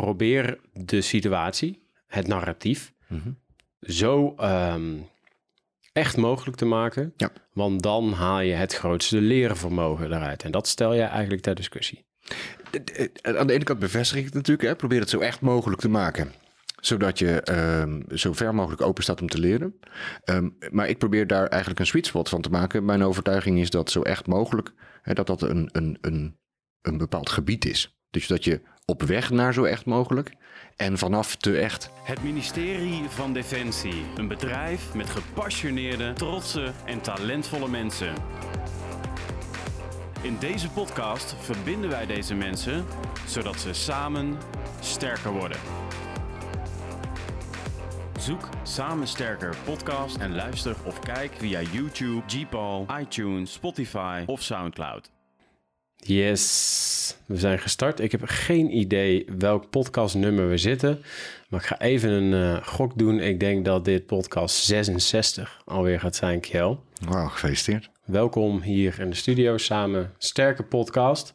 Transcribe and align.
probeer 0.00 0.58
de 0.72 1.00
situatie, 1.00 1.82
het 2.06 2.26
narratief, 2.26 2.92
Mhm. 3.08 3.30
zo 3.80 4.34
ehm, 4.36 4.96
echt 5.92 6.16
mogelijk 6.16 6.56
te 6.56 6.64
maken. 6.64 7.12
Ja. 7.16 7.30
Want 7.52 7.82
dan 7.82 8.12
haal 8.12 8.40
je 8.40 8.52
het 8.52 8.74
grootste 8.74 9.20
lerenvermogen 9.20 10.06
eruit. 10.06 10.42
En 10.42 10.50
dat 10.50 10.68
stel 10.68 10.94
je 10.94 11.02
eigenlijk 11.02 11.42
ter 11.42 11.54
discussie. 11.54 12.04
Eh, 12.70 13.36
Aan 13.36 13.46
de 13.46 13.52
ene 13.52 13.64
kant 13.64 13.78
bevestig 13.78 14.18
ik 14.18 14.24
het 14.24 14.34
natuurlijk. 14.34 14.68
Hè? 14.68 14.76
Probeer 14.76 15.00
het 15.00 15.10
zo 15.10 15.18
echt 15.18 15.40
mogelijk 15.40 15.80
te 15.80 15.88
maken. 15.88 16.32
Zodat 16.80 17.18
je 17.18 17.40
ehm, 17.40 18.00
zo 18.16 18.32
ver 18.32 18.54
mogelijk 18.54 18.82
open 18.82 19.02
staat 19.02 19.20
om 19.20 19.28
te 19.28 19.38
leren. 19.38 19.78
Ehm, 20.24 20.48
maar 20.70 20.88
ik 20.88 20.98
probeer 20.98 21.26
daar 21.26 21.46
eigenlijk 21.46 21.80
een 21.80 21.86
sweet 21.86 22.06
spot 22.06 22.28
van 22.28 22.40
te 22.42 22.50
maken. 22.50 22.84
Mijn 22.84 23.02
overtuiging 23.02 23.58
is 23.58 23.70
dat 23.70 23.90
zo 23.90 24.02
echt 24.02 24.26
mogelijk... 24.26 24.72
Hè, 25.02 25.12
dat 25.14 25.26
dat 25.26 25.42
een, 25.42 25.68
een, 25.72 25.98
een, 26.00 26.38
een 26.82 26.98
bepaald 26.98 27.28
gebied 27.30 27.64
is. 27.64 27.98
Dus 28.10 28.26
dat 28.26 28.44
je 28.44 28.60
op 28.86 29.02
weg 29.02 29.30
naar 29.30 29.54
zo 29.54 29.64
echt 29.64 29.86
mogelijk... 29.86 30.32
en 30.76 30.98
vanaf 30.98 31.36
te 31.36 31.58
echt... 31.58 31.90
Het 32.02 32.22
ministerie 32.22 33.02
van 33.08 33.32
Defensie. 33.32 34.04
Een 34.16 34.28
bedrijf 34.28 34.94
met 34.94 35.10
gepassioneerde, 35.10 36.12
trotse 36.12 36.72
en 36.84 37.00
talentvolle 37.00 37.68
mensen. 37.68 38.14
In 40.20 40.36
deze 40.38 40.70
podcast 40.70 41.34
verbinden 41.40 41.90
wij 41.90 42.06
deze 42.06 42.34
mensen 42.34 42.84
zodat 43.26 43.60
ze 43.60 43.72
samen 43.72 44.38
sterker 44.80 45.32
worden. 45.32 45.58
Zoek 48.18 48.48
Samen 48.62 49.06
Sterker 49.06 49.56
podcast 49.64 50.16
en 50.16 50.34
luister 50.34 50.76
of 50.84 50.98
kijk 50.98 51.32
via 51.38 51.60
YouTube, 51.60 52.22
Gpal, 52.26 52.86
iTunes, 53.00 53.52
Spotify 53.52 54.22
of 54.26 54.42
Soundcloud. 54.42 55.13
Yes, 56.06 57.16
we 57.26 57.38
zijn 57.38 57.58
gestart. 57.58 58.00
Ik 58.00 58.12
heb 58.12 58.20
geen 58.24 58.76
idee 58.76 59.26
welk 59.38 59.70
podcastnummer 59.70 60.48
we 60.48 60.58
zitten. 60.58 61.02
Maar 61.48 61.60
ik 61.60 61.66
ga 61.66 61.80
even 61.80 62.10
een 62.10 62.56
eh, 62.56 62.66
gok 62.66 62.98
doen. 62.98 63.20
Ik 63.20 63.40
denk 63.40 63.64
dat 63.64 63.84
dit 63.84 64.06
podcast 64.06 64.56
66 64.64 65.62
alweer 65.64 66.00
gaat 66.00 66.16
zijn, 66.16 66.40
Kjell. 66.40 66.78
Wauw, 67.04 67.28
gefeliciteerd. 67.28 67.90
Welkom 68.04 68.60
hier 68.60 69.00
in 69.00 69.10
de 69.10 69.16
studio 69.16 69.56
samen. 69.58 70.12
Sterke 70.18 70.62
podcast. 70.62 71.34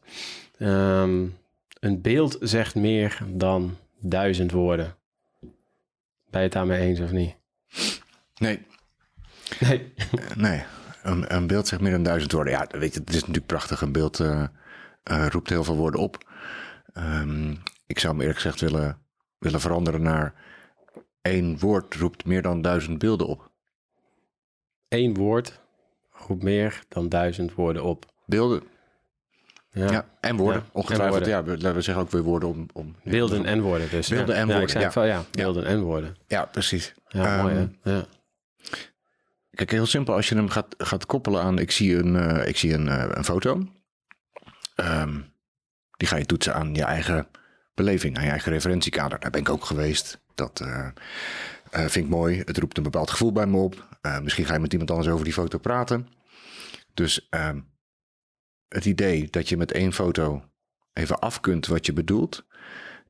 Ehm, 0.57 1.25
een 1.79 2.01
beeld 2.01 2.37
zegt 2.41 2.75
meer 2.75 3.19
dan 3.27 3.77
duizend 3.99 4.51
woorden. 4.51 4.95
Ben 5.39 5.49
je 6.29 6.37
het 6.37 6.51
daarmee 6.51 6.79
eens 6.79 6.99
of 6.99 7.11
niet? 7.11 7.35
Nee, 8.37 8.65
Nee. 9.59 9.91
Eh, 10.11 10.35
Nee, 10.35 10.63
een, 11.03 11.35
een 11.35 11.47
beeld 11.47 11.67
zegt 11.67 11.81
meer 11.81 11.91
dan 11.91 12.03
duizend 12.03 12.31
woorden. 12.31 12.53
Ja, 12.53 12.67
weet 12.71 12.93
je, 12.93 12.99
het 12.99 13.09
is 13.09 13.19
natuurlijk 13.19 13.45
prachtig. 13.45 13.81
Een 13.81 13.91
beeld 13.91 14.19
eh, 14.19 14.43
eh, 15.03 15.27
roept 15.27 15.49
heel 15.49 15.63
veel 15.63 15.75
woorden 15.75 16.01
op. 16.01 16.29
Ehm, 16.93 17.55
ik 17.85 17.99
zou 17.99 18.11
hem 18.11 18.21
eerlijk 18.21 18.39
gezegd 18.39 18.61
willen, 18.61 19.01
willen 19.37 19.61
veranderen 19.61 20.01
naar 20.01 20.33
één 21.21 21.59
woord 21.59 21.95
roept 21.95 22.25
meer 22.25 22.41
dan 22.41 22.61
duizend 22.61 22.97
beelden 22.97 23.27
op. 23.27 23.51
Eén 24.87 25.13
woord 25.13 25.59
roept 26.09 26.43
meer 26.43 26.83
dan 26.87 27.09
duizend 27.09 27.53
woorden 27.53 27.83
op. 27.83 28.05
Beelden, 28.25 28.63
ja, 29.71 30.05
en 30.19 30.35
woorden. 30.35 30.61
Ja, 30.61 30.65
en 30.67 30.69
Ongetwijfeld, 30.71 31.25
woorden. 31.25 31.59
ja, 31.59 31.73
we, 31.73 31.81
zeggen 31.81 32.03
ook 32.03 32.11
weer 32.11 32.21
woorden 32.21 32.49
om... 32.49 32.65
om 32.73 32.95
Beelden 33.03 33.45
en 33.45 33.61
woorden 33.61 33.89
dus. 33.89 34.07
Beelden 34.07 34.35
ja. 34.35 34.41
en 34.41 34.47
Ja, 34.47 34.53
woorden, 34.53 34.63
ik 34.63 34.69
zei 34.69 34.83
ja. 34.83 34.91
van, 34.91 35.07
ja, 35.07 35.23
beelden 35.31 35.65
en 35.65 35.81
woorden. 35.81 36.15
Ja, 36.27 36.45
precies. 36.45 36.93
Ja, 37.07 37.41
mooi 37.41 37.55
Ehm, 37.55 37.67
hè? 37.81 37.91
Ja. 37.91 38.05
Kijk, 39.51 39.71
heel 39.71 39.85
simpel, 39.85 40.13
als 40.13 40.29
je 40.29 40.35
hem 40.35 40.49
gaat, 40.49 40.75
gaat 40.77 41.05
koppelen 41.05 41.41
aan, 41.41 41.59
ik 41.59 41.71
zie 41.71 41.95
een, 41.97 42.15
eh, 42.15 42.47
ik 42.47 42.57
zie 42.57 42.73
een, 42.73 42.87
eh, 42.87 43.05
een 43.09 43.23
foto. 43.23 43.67
Ehm, 44.79 45.21
die 45.97 46.07
ga 46.07 46.15
je 46.15 46.25
toetsen 46.25 46.53
aan 46.53 46.75
je 46.75 46.83
eigen 46.83 47.27
beleving, 47.73 48.17
aan 48.17 48.23
je 48.23 48.29
eigen 48.29 48.51
referentiekader. 48.51 49.19
Daar 49.19 49.31
ben 49.31 49.41
ik 49.41 49.49
ook 49.49 49.65
geweest. 49.65 50.21
Dat 50.35 50.59
eh, 50.59 50.87
eh, 51.71 51.79
vind 51.79 52.05
ik 52.05 52.09
mooi. 52.11 52.41
Het 52.45 52.57
roept 52.57 52.77
een 52.77 52.83
bepaald 52.83 53.09
gevoel 53.09 53.31
bij 53.31 53.45
me 53.47 53.57
op. 53.57 53.97
Eh, 54.01 54.19
misschien 54.19 54.45
ga 54.45 54.53
je 54.53 54.59
met 54.59 54.71
iemand 54.71 54.91
anders 54.91 55.09
over 55.09 55.23
die 55.23 55.33
foto 55.33 55.57
praten. 55.57 56.07
Dus 56.93 57.27
ehm, 57.29 57.59
het 58.67 58.85
idee 58.85 59.27
dat 59.29 59.49
je 59.49 59.57
met 59.57 59.71
één 59.71 59.93
foto 59.93 60.43
even 60.93 61.19
af 61.19 61.39
kunt 61.39 61.67
wat 61.67 61.85
je 61.85 61.93
bedoelt, 61.93 62.45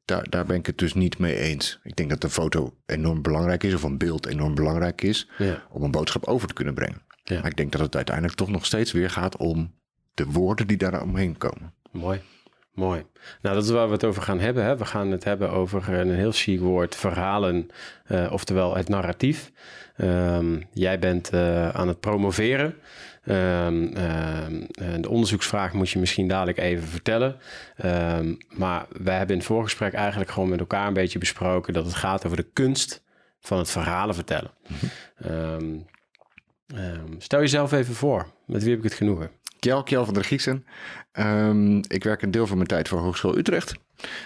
daar, 0.05 0.29
daar 0.29 0.45
ben 0.45 0.55
ik 0.55 0.65
het 0.65 0.77
dus 0.77 0.93
niet 0.93 1.17
mee 1.17 1.35
eens. 1.35 1.79
Ik 1.83 1.95
denk 1.95 2.09
dat 2.09 2.23
een 2.23 2.29
foto 2.29 2.77
enorm 2.85 3.21
belangrijk 3.21 3.63
is, 3.63 3.73
of 3.73 3.83
een 3.83 3.97
beeld 3.97 4.25
enorm 4.25 4.55
belangrijk 4.55 5.01
is, 5.01 5.29
Ja. 5.37 5.63
om 5.69 5.83
een 5.83 5.91
boodschap 5.91 6.25
over 6.25 6.47
te 6.47 6.53
kunnen 6.53 6.73
brengen. 6.73 7.01
Ja. 7.23 7.39
Maar 7.39 7.49
ik 7.49 7.57
denk 7.57 7.71
dat 7.71 7.81
het 7.81 7.95
uiteindelijk 7.95 8.35
toch 8.35 8.49
nog 8.49 8.65
steeds 8.65 8.91
weer 8.91 9.09
gaat 9.09 9.37
om 9.37 9.78
de 10.19 10.31
woorden 10.31 10.67
die 10.67 10.77
daar 10.77 11.01
omheen 11.01 11.37
komen. 11.37 11.73
Mooi, 11.91 12.21
mooi. 12.73 13.05
Nou, 13.41 13.55
dat 13.55 13.63
is 13.63 13.69
waar 13.69 13.87
we 13.87 13.93
het 13.93 14.03
over 14.03 14.21
gaan 14.21 14.39
hebben. 14.39 14.63
Hè. 14.63 14.77
We 14.77 14.85
gaan 14.85 15.11
het 15.11 15.23
hebben 15.23 15.51
over 15.51 15.93
een 15.93 16.13
heel 16.13 16.31
chic 16.31 16.59
woord, 16.59 16.95
verhalen, 16.95 17.67
eh, 18.05 18.31
oftewel 18.31 18.75
het 18.75 18.89
narratief. 18.89 19.51
Ehm, 19.95 20.61
jij 20.73 20.99
bent 20.99 21.29
eh, 21.29 21.69
aan 21.69 21.87
het 21.87 21.99
promoveren. 21.99 22.75
Ehm, 23.23 23.83
ehm, 23.93 25.01
de 25.01 25.09
onderzoeksvraag 25.09 25.73
moet 25.73 25.89
je 25.89 25.99
misschien 25.99 26.27
dadelijk 26.27 26.57
even 26.57 26.87
vertellen. 26.87 27.37
Maar 28.49 28.85
wij 28.89 29.17
hebben 29.17 29.35
in 29.35 29.41
het 29.41 29.51
voorgesprek 29.51 29.93
eigenlijk 29.93 30.31
gewoon 30.31 30.49
met 30.49 30.59
elkaar 30.59 30.87
een 30.87 30.93
beetje 30.93 31.19
besproken 31.19 31.73
dat 31.73 31.85
het 31.85 31.95
gaat 31.95 32.25
over 32.25 32.37
de 32.37 32.49
kunst 32.53 33.03
van 33.39 33.57
het 33.57 33.69
verhalen 33.69 34.15
vertellen. 34.15 34.51
Ehm, 35.15 35.77
stel 37.17 37.39
jezelf 37.39 37.71
even 37.71 37.95
voor. 37.95 38.27
Met 38.45 38.61
wie 38.61 38.69
heb 38.69 38.79
ik 38.79 38.89
het 38.89 38.93
genoegen? 38.93 39.31
Kjell 39.59 40.05
van 40.05 40.13
der 40.13 40.23
Giesen. 40.23 40.65
Ehm, 41.11 41.77
ik 41.77 42.03
werk 42.03 42.21
een 42.21 42.31
deel 42.31 42.47
van 42.47 42.55
mijn 42.55 42.69
tijd 42.69 42.87
voor 42.87 42.99
Hogeschool 42.99 43.37
Utrecht. 43.37 43.73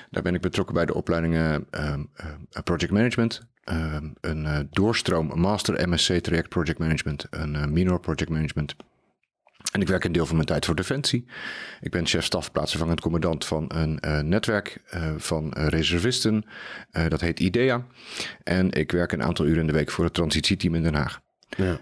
Daar 0.09 0.23
ben 0.23 0.35
ik 0.35 0.41
betrokken 0.41 0.75
bij 0.75 0.85
de 0.85 0.93
opleidingen 0.93 1.67
ehm, 1.69 2.03
eh, 2.13 2.63
Project 2.63 2.91
Management. 2.91 3.51
ehm, 3.63 4.09
een 4.21 4.45
eh, 4.45 4.59
doorstroom 4.69 5.39
Master 5.39 5.89
MSc 5.89 6.13
traject 6.13 6.49
Project 6.49 6.79
Management. 6.79 7.25
Een 7.29 7.55
eh, 7.55 7.65
minor 7.65 7.99
Project 7.99 8.29
Management. 8.29 8.75
En 9.71 9.81
ik 9.81 9.87
werk 9.87 10.03
een 10.03 10.11
deel 10.11 10.25
van 10.25 10.35
mijn 10.35 10.47
tijd 10.47 10.65
voor 10.65 10.75
Defensie. 10.75 11.25
Ik 11.81 11.91
ben 11.91 12.05
chef-staf 12.05 12.51
plaatsvervangend 12.51 13.01
commandant 13.01 13.45
van 13.45 13.65
een 13.67 13.99
netwerk 14.29 14.81
van 15.17 15.53
reservisten. 15.53 16.45
Dat 17.07 17.21
heet 17.21 17.39
IDEA. 17.39 17.85
En 18.43 18.71
ik 18.71 18.91
werk 18.91 19.11
een 19.11 19.23
aantal 19.23 19.45
uren 19.45 19.59
in 19.59 19.67
de 19.67 19.73
week 19.73 19.91
voor 19.91 20.03
het 20.03 20.13
transitieteam 20.13 20.75
in 20.75 20.83
Den 20.83 20.93
Haag. 20.93 21.21
Ja. 21.57 21.79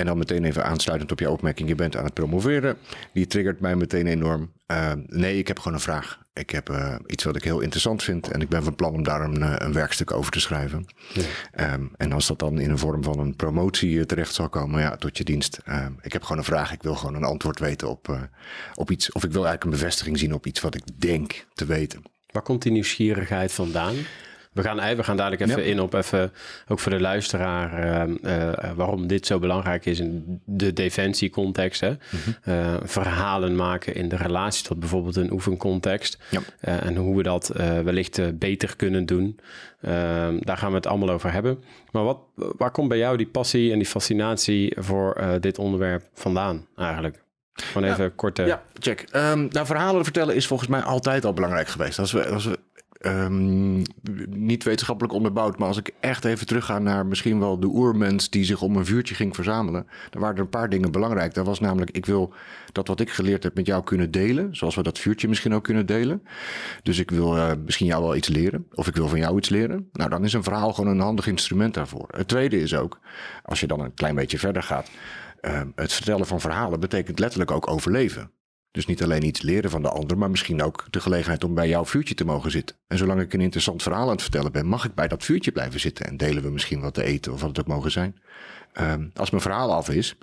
En 0.00 0.06
dan 0.06 0.18
meteen 0.18 0.44
even 0.44 0.64
aansluitend 0.64 1.12
op 1.12 1.18
jouw 1.18 1.32
opmerking. 1.32 1.68
Je 1.68 1.74
bent 1.74 1.96
aan 1.96 2.04
het 2.04 2.14
promoveren. 2.14 2.76
Die 3.12 3.26
triggert 3.26 3.60
mij 3.60 3.76
meteen 3.76 4.06
enorm. 4.06 4.52
Ehm, 4.66 5.00
nee, 5.06 5.38
ik 5.38 5.48
heb 5.48 5.58
gewoon 5.58 5.74
een 5.74 5.80
vraag. 5.80 6.18
Ik 6.32 6.50
heb 6.50 6.68
eh, 6.68 6.94
iets 7.06 7.24
wat 7.24 7.36
ik 7.36 7.44
heel 7.44 7.60
interessant 7.60 8.02
vind. 8.02 8.28
En 8.30 8.40
ik 8.40 8.48
ben 8.48 8.62
van 8.62 8.74
plan 8.74 8.94
om 8.94 9.02
daar 9.02 9.20
een, 9.20 9.42
eh, 9.42 9.54
een 9.56 9.72
werkstuk 9.72 10.12
over 10.12 10.32
te 10.32 10.40
schrijven. 10.40 10.86
Ehm, 11.52 11.84
en 11.96 12.12
als 12.12 12.26
dat 12.26 12.38
dan 12.38 12.58
in 12.58 12.70
een 12.70 12.78
vorm 12.78 13.02
van 13.02 13.18
een 13.18 13.36
promotie 13.36 13.98
eh, 13.98 14.04
terecht 14.04 14.34
zal 14.34 14.48
komen, 14.48 14.80
ja, 14.80 14.96
tot 14.96 15.18
je 15.18 15.24
dienst. 15.24 15.60
Ehm, 15.64 15.92
ik 16.02 16.12
heb 16.12 16.22
gewoon 16.22 16.38
een 16.38 16.44
vraag. 16.44 16.72
Ik 16.72 16.82
wil 16.82 16.94
gewoon 16.94 17.14
een 17.14 17.24
antwoord 17.24 17.58
weten 17.58 17.88
op, 17.88 18.08
eh, 18.08 18.22
op 18.74 18.90
iets. 18.90 19.12
Of 19.12 19.24
ik 19.24 19.32
wil 19.32 19.44
eigenlijk 19.44 19.64
een 19.64 19.80
bevestiging 19.80 20.18
zien 20.18 20.34
op 20.34 20.46
iets 20.46 20.60
wat 20.60 20.74
ik 20.74 20.82
denk 20.96 21.46
te 21.54 21.64
weten. 21.64 22.02
Waar 22.26 22.42
komt 22.42 22.62
die 22.62 22.72
nieuwsgierigheid 22.72 23.52
vandaan? 23.52 23.94
We 24.62 24.68
gaan, 24.68 24.96
we 24.96 25.02
gaan 25.02 25.16
dadelijk 25.16 25.42
even 25.42 25.62
Ja. 25.62 25.70
in 25.70 25.80
op 25.80 25.94
even, 25.94 26.32
ook 26.68 26.78
voor 26.78 26.92
de 26.92 27.00
luisteraar, 27.00 27.72
eh, 27.72 28.48
eh, 28.48 28.70
waarom 28.76 29.06
dit 29.06 29.26
zo 29.26 29.38
belangrijk 29.38 29.86
is 29.86 30.00
in 30.00 30.40
de 30.44 30.72
defensiecontext. 30.72 31.80
Hè? 31.80 31.94
Eh, 32.42 32.74
verhalen 32.82 33.56
maken 33.56 33.94
in 33.94 34.08
de 34.08 34.16
relatie 34.16 34.64
tot 34.64 34.78
bijvoorbeeld 34.80 35.16
een 35.16 35.32
oefencontext. 35.32 36.18
Ja. 36.30 36.40
En 36.60 36.96
hoe 36.96 37.16
we 37.16 37.22
dat 37.22 37.48
wellicht 37.84 38.38
beter 38.38 38.76
kunnen 38.76 39.06
doen. 39.06 39.40
Ehm, 39.80 40.36
daar 40.40 40.56
gaan 40.56 40.70
we 40.70 40.76
het 40.76 40.86
allemaal 40.86 41.10
over 41.10 41.32
hebben. 41.32 41.62
Maar 41.90 42.04
wat, 42.04 42.18
waar 42.34 42.70
komt 42.70 42.88
bij 42.88 42.98
jou 42.98 43.16
die 43.16 43.26
passie 43.26 43.72
en 43.72 43.78
die 43.78 43.86
fascinatie 43.86 44.76
voor 44.78 45.38
dit 45.40 45.58
onderwerp 45.58 46.02
vandaan 46.14 46.66
eigenlijk? 46.76 47.22
Gewoon 47.52 47.92
even 47.92 48.14
korte... 48.14 48.42
Ja, 48.42 48.62
check. 48.78 49.04
Ehm, 49.10 49.46
nou, 49.50 49.66
verhalen 49.66 50.04
vertellen 50.04 50.34
is 50.34 50.46
volgens 50.46 50.68
mij 50.68 50.80
altijd 50.80 51.24
al 51.24 51.32
belangrijk 51.32 51.68
geweest. 51.68 51.98
Als 51.98 52.12
we, 52.12 52.28
als 52.28 52.44
we 52.44 52.58
ehm, 53.00 53.76
niet 54.28 54.64
wetenschappelijk 54.64 55.14
onderbouwd, 55.14 55.58
maar 55.58 55.68
als 55.68 55.76
ik 55.76 55.94
echt 56.00 56.24
even 56.24 56.46
terugga 56.46 56.78
naar 56.78 57.06
misschien 57.06 57.38
wel 57.38 57.60
de 57.60 57.66
oermens 57.66 58.30
die 58.30 58.44
zich 58.44 58.62
om 58.62 58.76
een 58.76 58.86
vuurtje 58.86 59.14
ging 59.14 59.34
verzamelen, 59.34 59.86
dan 60.10 60.20
waren 60.20 60.36
er 60.36 60.42
een 60.42 60.48
paar 60.48 60.68
dingen 60.68 60.92
belangrijk. 60.92 61.34
Dat 61.34 61.46
was 61.46 61.60
namelijk, 61.60 61.90
ik 61.90 62.06
wil 62.06 62.32
dat 62.72 62.88
wat 62.88 63.00
ik 63.00 63.10
geleerd 63.10 63.42
heb 63.42 63.54
met 63.54 63.66
jou 63.66 63.84
kunnen 63.84 64.10
delen, 64.10 64.56
zoals 64.56 64.74
we 64.74 64.82
dat 64.82 64.98
vuurtje 64.98 65.28
misschien 65.28 65.54
ook 65.54 65.64
kunnen 65.64 65.86
delen. 65.86 66.22
Dus 66.82 66.98
ik 66.98 67.10
wil 67.10 67.36
eh, 67.36 67.52
misschien 67.64 67.86
jou 67.86 68.02
wel 68.02 68.16
iets 68.16 68.28
leren, 68.28 68.66
of 68.74 68.86
ik 68.86 68.96
wil 68.96 69.08
van 69.08 69.18
jou 69.18 69.38
iets 69.38 69.48
leren. 69.48 69.88
Nou, 69.92 70.10
dan 70.10 70.24
is 70.24 70.32
een 70.32 70.42
verhaal 70.42 70.72
gewoon 70.72 70.90
een 70.90 71.00
handig 71.00 71.26
instrument 71.26 71.74
daarvoor. 71.74 72.08
Het 72.10 72.28
tweede 72.28 72.60
is 72.60 72.74
ook, 72.74 73.00
als 73.42 73.60
je 73.60 73.66
dan 73.66 73.80
een 73.80 73.94
klein 73.94 74.14
beetje 74.14 74.38
verder 74.38 74.62
gaat, 74.62 74.90
eh, 75.40 75.62
het 75.74 75.92
vertellen 75.92 76.26
van 76.26 76.40
verhalen 76.40 76.80
betekent 76.80 77.18
letterlijk 77.18 77.50
ook 77.50 77.70
overleven. 77.70 78.30
Dus 78.72 78.86
niet 78.86 79.02
alleen 79.02 79.24
iets 79.24 79.42
leren 79.42 79.70
van 79.70 79.82
de 79.82 79.88
ander, 79.88 80.18
maar 80.18 80.30
misschien 80.30 80.62
ook 80.62 80.86
de 80.90 81.00
gelegenheid 81.00 81.44
om 81.44 81.54
bij 81.54 81.68
jouw 81.68 81.84
vuurtje 81.84 82.14
te 82.14 82.24
mogen 82.24 82.50
zitten. 82.50 82.76
En 82.86 82.98
zolang 82.98 83.20
ik 83.20 83.32
een 83.32 83.40
interessant 83.40 83.82
verhaal 83.82 84.04
aan 84.06 84.12
het 84.12 84.22
vertellen 84.22 84.52
ben, 84.52 84.66
mag 84.66 84.84
ik 84.84 84.94
bij 84.94 85.08
dat 85.08 85.24
vuurtje 85.24 85.52
blijven 85.52 85.80
zitten 85.80 86.06
en 86.06 86.16
delen 86.16 86.42
we 86.42 86.50
misschien 86.50 86.80
wat 86.80 86.94
te 86.94 87.02
eten 87.02 87.32
of 87.32 87.40
wat 87.40 87.48
het 87.48 87.60
ook 87.60 87.66
mogen 87.66 87.90
zijn. 87.90 88.20
Ehm, 88.72 89.08
als 89.14 89.30
mijn 89.30 89.42
verhaal 89.42 89.72
af 89.74 89.88
is, 89.88 90.16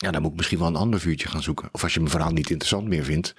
Ja, 0.00 0.10
dan 0.10 0.22
moet 0.22 0.30
ik 0.30 0.36
misschien 0.36 0.58
wel 0.58 0.68
een 0.68 0.76
ander 0.76 1.00
vuurtje 1.00 1.28
gaan 1.28 1.42
zoeken. 1.42 1.68
Of 1.72 1.82
als 1.82 1.92
je 1.94 1.98
mijn 2.00 2.10
verhaal 2.10 2.30
niet 2.32 2.50
interessant 2.50 2.88
meer 2.88 3.04
vindt, 3.04 3.34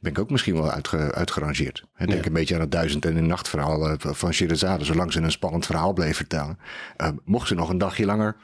ben 0.00 0.12
ik 0.12 0.18
ook 0.18 0.30
misschien 0.30 0.54
wel 0.54 0.70
uitge, 0.70 1.12
uitgerangeerd. 1.14 1.84
Denk 1.98 2.10
Ja. 2.10 2.24
een 2.26 2.32
beetje 2.32 2.54
aan 2.54 2.60
het 2.60 2.70
duizend 2.72 3.04
en 3.04 3.16
een 3.16 3.26
nacht 3.26 3.48
verhaal 3.48 3.88
eh, 3.88 3.94
van 4.14 4.32
Sherazade. 4.32 4.84
Zolang 4.84 5.12
ze 5.12 5.20
een 5.20 5.30
spannend 5.30 5.66
verhaal 5.66 5.92
bleef 5.92 6.16
vertellen, 6.16 6.58
eh, 6.96 7.08
mocht 7.24 7.48
ze 7.48 7.54
nog 7.54 7.68
een 7.68 7.78
dagje 7.78 8.04
langer 8.04 8.36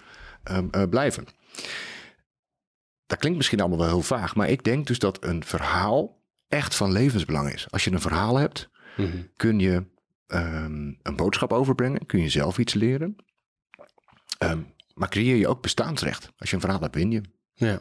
eh, 0.42 0.58
eh, 0.70 0.88
blijven. 0.88 1.26
Dat 3.12 3.20
klinkt 3.20 3.38
misschien 3.38 3.60
allemaal 3.60 3.78
wel 3.78 3.88
heel 3.88 4.02
vaag, 4.02 4.34
maar 4.34 4.48
ik 4.48 4.64
denk 4.64 4.86
dus 4.86 4.98
dat 4.98 5.24
een 5.24 5.44
verhaal 5.44 6.20
echt 6.48 6.74
van 6.74 6.92
levensbelang 6.92 7.52
is. 7.52 7.66
Als 7.70 7.84
je 7.84 7.90
een 7.92 8.00
verhaal 8.00 8.36
hebt, 8.36 8.70
Mhm. 8.96 9.16
kun 9.36 9.58
je 9.58 9.84
ehm, 10.26 10.92
een 11.02 11.16
boodschap 11.16 11.52
overbrengen, 11.52 12.06
kun 12.06 12.20
je 12.20 12.28
zelf 12.28 12.58
iets 12.58 12.74
leren. 12.74 13.16
Ehm, 14.38 14.58
maar 14.94 15.08
creëer 15.08 15.36
je 15.36 15.48
ook 15.48 15.62
bestaansrecht. 15.62 16.32
Als 16.38 16.48
je 16.50 16.54
een 16.54 16.60
verhaal 16.62 16.80
hebt, 16.80 16.94
win 16.94 17.10
je. 17.10 17.20
Ja. 17.54 17.80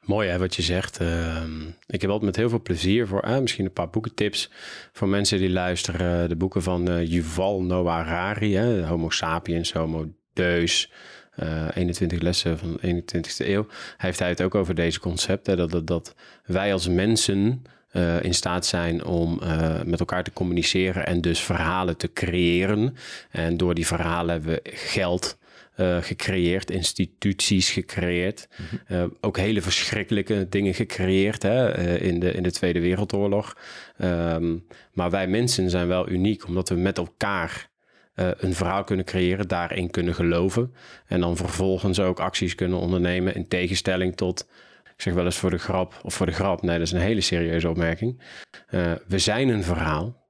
Mooi 0.00 0.28
hè, 0.28 0.38
wat 0.38 0.54
je 0.56 0.62
zegt. 0.62 0.98
Ehm, 0.98 1.60
ik 1.86 2.00
heb 2.00 2.10
altijd 2.10 2.22
met 2.30 2.36
heel 2.36 2.48
veel 2.48 2.62
plezier 2.62 3.06
voor 3.06 3.20
eh, 3.20 3.38
misschien 3.38 3.64
een 3.64 3.72
paar 3.72 3.90
boekentips 3.90 4.50
voor 4.92 5.08
mensen 5.08 5.38
die 5.38 5.50
luisteren. 5.50 6.28
De 6.28 6.36
boeken 6.36 6.62
van 6.62 6.88
eh, 6.88 7.06
Yuval 7.10 7.62
Noah 7.62 8.06
Harari, 8.06 8.54
hè, 8.56 8.86
Homo 8.86 9.10
sapiens, 9.10 9.72
Homo 9.72 10.14
Deus, 10.32 10.92
eh 11.36 11.68
21 11.74 12.20
lessen 12.20 12.58
van 12.58 12.78
de 12.80 13.02
21ste 13.02 13.46
eeuw. 13.46 13.66
Heeft 13.96 14.18
hij 14.18 14.28
het 14.28 14.42
ook 14.42 14.54
over 14.54 14.74
deze 14.74 15.00
concepten, 15.00 15.56
dat, 15.56 15.70
dat, 15.70 15.86
dat 15.86 16.14
wij 16.44 16.72
als 16.72 16.88
mensen 16.88 17.62
eh, 17.90 18.22
in 18.22 18.34
staat 18.34 18.66
zijn 18.66 19.04
om 19.04 19.40
eh, 19.42 19.82
met 19.82 20.00
elkaar 20.00 20.24
te 20.24 20.32
communiceren 20.32 21.06
en 21.06 21.20
dus 21.20 21.40
verhalen 21.40 21.96
te 21.96 22.12
creëren. 22.12 22.96
En 23.30 23.56
door 23.56 23.74
die 23.74 23.86
verhalen 23.86 24.32
hebben 24.32 24.52
we 24.52 24.60
geld 24.74 25.36
eh, 25.74 26.02
gecreëerd, 26.02 26.70
instituties 26.70 27.70
gecreëerd. 27.70 28.48
Eh, 28.86 29.04
ook 29.20 29.36
hele 29.36 29.62
verschrikkelijke 29.62 30.46
dingen 30.48 30.74
gecreëerd 30.74 31.42
hè, 31.42 31.70
eh, 31.70 32.02
in, 32.02 32.20
de, 32.20 32.32
in 32.32 32.42
de 32.42 32.52
Tweede 32.52 32.80
Wereldoorlog. 32.80 33.56
Ehm, 33.96 34.56
maar 34.92 35.10
wij 35.10 35.26
mensen 35.26 35.70
zijn 35.70 35.88
wel 35.88 36.08
uniek, 36.08 36.46
omdat 36.46 36.68
we 36.68 36.74
met 36.74 36.98
elkaar 36.98 37.70
eh, 38.14 38.28
een 38.36 38.54
verhaal 38.54 38.84
kunnen 38.84 39.04
creëren, 39.04 39.48
daarin 39.48 39.90
kunnen 39.90 40.14
geloven. 40.14 40.74
En 41.06 41.20
dan 41.20 41.36
vervolgens 41.36 42.00
ook 42.00 42.20
acties 42.20 42.54
kunnen 42.54 42.78
ondernemen 42.78 43.34
in 43.34 43.48
tegenstelling 43.48 44.16
tot, 44.16 44.48
ik 44.84 45.02
zeg 45.02 45.14
wel 45.14 45.24
eens 45.24 45.38
voor 45.38 45.50
de 45.50 45.58
grap, 45.58 46.00
of 46.02 46.14
voor 46.14 46.26
de 46.26 46.32
grap, 46.32 46.62
nee, 46.62 46.78
dat 46.78 46.86
is 46.86 46.92
een 46.92 47.00
hele 47.00 47.20
serieuze 47.20 47.68
opmerking. 47.68 48.22
Eh, 48.66 48.92
we 49.06 49.18
zijn 49.18 49.48
een 49.48 49.64
verhaal 49.64 50.28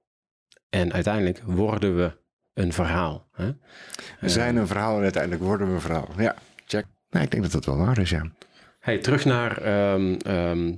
en 0.71 0.93
uiteindelijk 0.93 1.41
worden 1.45 1.97
we 1.97 2.13
een 2.55 2.73
verhaal. 2.73 3.29
Hè? 3.33 3.51
We 4.21 4.29
zijn 4.29 4.57
een 4.57 4.67
verhaal 4.67 4.97
en 4.97 5.03
uiteindelijk 5.03 5.43
worden 5.43 5.67
we 5.67 5.75
een 5.75 5.81
verhaal. 5.81 6.09
Ja, 6.17 6.35
check. 6.67 6.87
Nee, 7.11 7.23
ik 7.23 7.31
denk 7.31 7.43
dat 7.43 7.53
dat 7.53 7.65
wel 7.65 7.77
waar 7.77 7.99
is, 7.99 8.11
ja. 8.11 8.31
Hey, 8.81 8.99
terug 8.99 9.25
naar 9.25 9.59
ehm, 9.59 10.75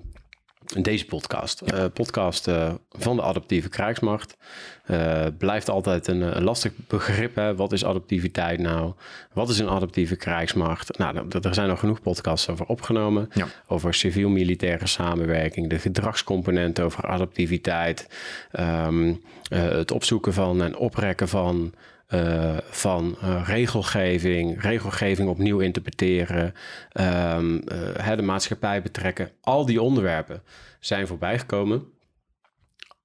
ehm, 0.73 0.83
deze 0.83 1.05
podcast. 1.07 1.61
Eh, 1.61 1.85
podcast 1.95 2.49
eh, 2.49 2.73
van 2.91 3.17
de 3.17 3.23
adaptieve 3.23 3.69
krijgsmacht. 3.69 4.37
Eh, 4.85 5.27
blijft 5.39 5.69
altijd 5.71 6.07
een, 6.07 6.37
een 6.37 6.43
lastig 6.43 6.73
begrip. 6.87 7.35
Hè? 7.35 7.55
Wat 7.57 7.73
is 7.73 7.85
adaptiviteit 7.85 8.61
nou? 8.61 8.93
Wat 9.33 9.49
is 9.49 9.59
een 9.59 9.69
adaptieve 9.69 10.17
krijgsmacht? 10.17 10.99
Nou, 10.99 11.17
er- 11.43 11.55
zijn 11.55 11.71
al 11.71 11.77
genoeg 11.77 12.01
podcasts 12.01 12.49
over 12.49 12.67
opgenomen. 12.67 13.29
Ja. 13.35 13.47
Over 13.67 13.95
civiel-militaire 13.95 14.87
samenwerking, 14.87 15.69
de 15.71 15.79
gedragscomponent 15.79 16.81
over 16.81 17.05
adaptiviteit. 17.07 18.09
ehm, 18.53 19.15
eh, 19.49 19.63
het 19.69 19.91
opzoeken 19.91 20.33
van 20.33 20.63
en 20.63 20.77
oprekken 20.77 21.29
van 21.29 21.73
eh, 22.07 22.57
van 22.61 23.17
eh, 23.21 23.43
regelgeving, 23.47 24.63
regelgeving 24.63 25.29
opnieuw 25.29 25.59
interpreteren, 25.61 26.55
ehm, 26.93 27.59
eh, 27.59 28.17
de 28.17 28.23
maatschappij 28.23 28.83
betrekken. 28.83 29.31
Al 29.41 29.67
die 29.67 29.83
onderwerpen 29.83 30.43
zijn 30.81 31.07
voorbijgekomen. 31.07 31.85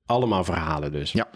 Allemaal 0.05 0.43
verhalen 0.43 0.91
dus. 0.91 1.11
Ja. 1.11 1.29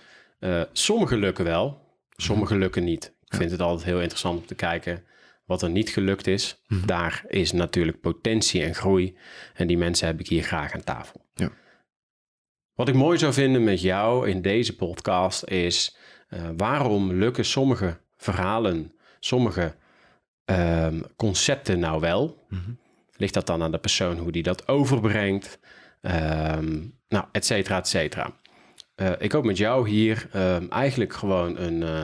Sommige 0.72 1.18
lukken 1.18 1.46
wel, 1.46 1.82
sommige 2.16 2.58
lukken 2.58 2.84
niet. 2.84 3.14
Ik 3.24 3.36
vind 3.36 3.52
het 3.52 3.62
altijd 3.62 3.86
heel 3.86 4.00
interessant 4.00 4.40
om 4.40 4.46
te 4.46 4.56
kijken 4.56 5.04
wat 5.46 5.62
er 5.62 5.70
niet 5.70 5.90
gelukt 5.90 6.28
is. 6.28 6.62
Daar 6.86 7.24
is 7.28 7.52
natuurlijk 7.52 8.02
potentie 8.02 8.64
en 8.64 8.76
groei. 8.76 9.18
En 9.54 9.68
die 9.68 9.78
mensen 9.78 10.08
heb 10.08 10.20
ik 10.20 10.28
hier 10.28 10.44
graag 10.44 10.74
aan 10.74 10.84
tafel. 10.84 11.26
Ja. 11.34 11.52
Wat 12.74 12.88
ik 12.88 12.96
mooi 12.96 13.18
zou 13.18 13.34
vinden 13.34 13.64
met 13.64 13.82
jou 13.82 14.30
in 14.30 14.42
deze 14.42 14.76
podcast 14.76 15.44
is... 15.44 15.98
eh, 16.36 16.42
waarom 16.58 17.14
lukken 17.14 17.46
sommige 17.46 17.98
verhalen, 18.18 18.92
sommige 19.20 19.76
ehm, 20.46 21.02
concepten 21.16 21.80
nou 21.80 22.00
wel? 22.00 22.48
Ligt 23.18 23.34
dat 23.34 23.48
dan 23.48 23.64
aan 23.64 23.72
de 23.72 23.78
persoon 23.78 24.18
hoe 24.18 24.32
die 24.32 24.44
dat 24.44 24.68
overbrengt? 24.68 25.60
Ehm, 26.02 26.80
nou, 27.08 27.26
et 27.32 27.46
cetera, 27.46 27.78
et 27.78 27.88
cetera. 27.88 28.34
Eh, 28.96 29.12
ik 29.20 29.32
hoop 29.32 29.44
met 29.44 29.58
jou 29.58 29.90
hier 29.90 30.28
ehm, 30.32 30.66
eigenlijk 30.70 31.14
gewoon 31.14 31.58
een 31.58 31.84
eh, 31.84 32.04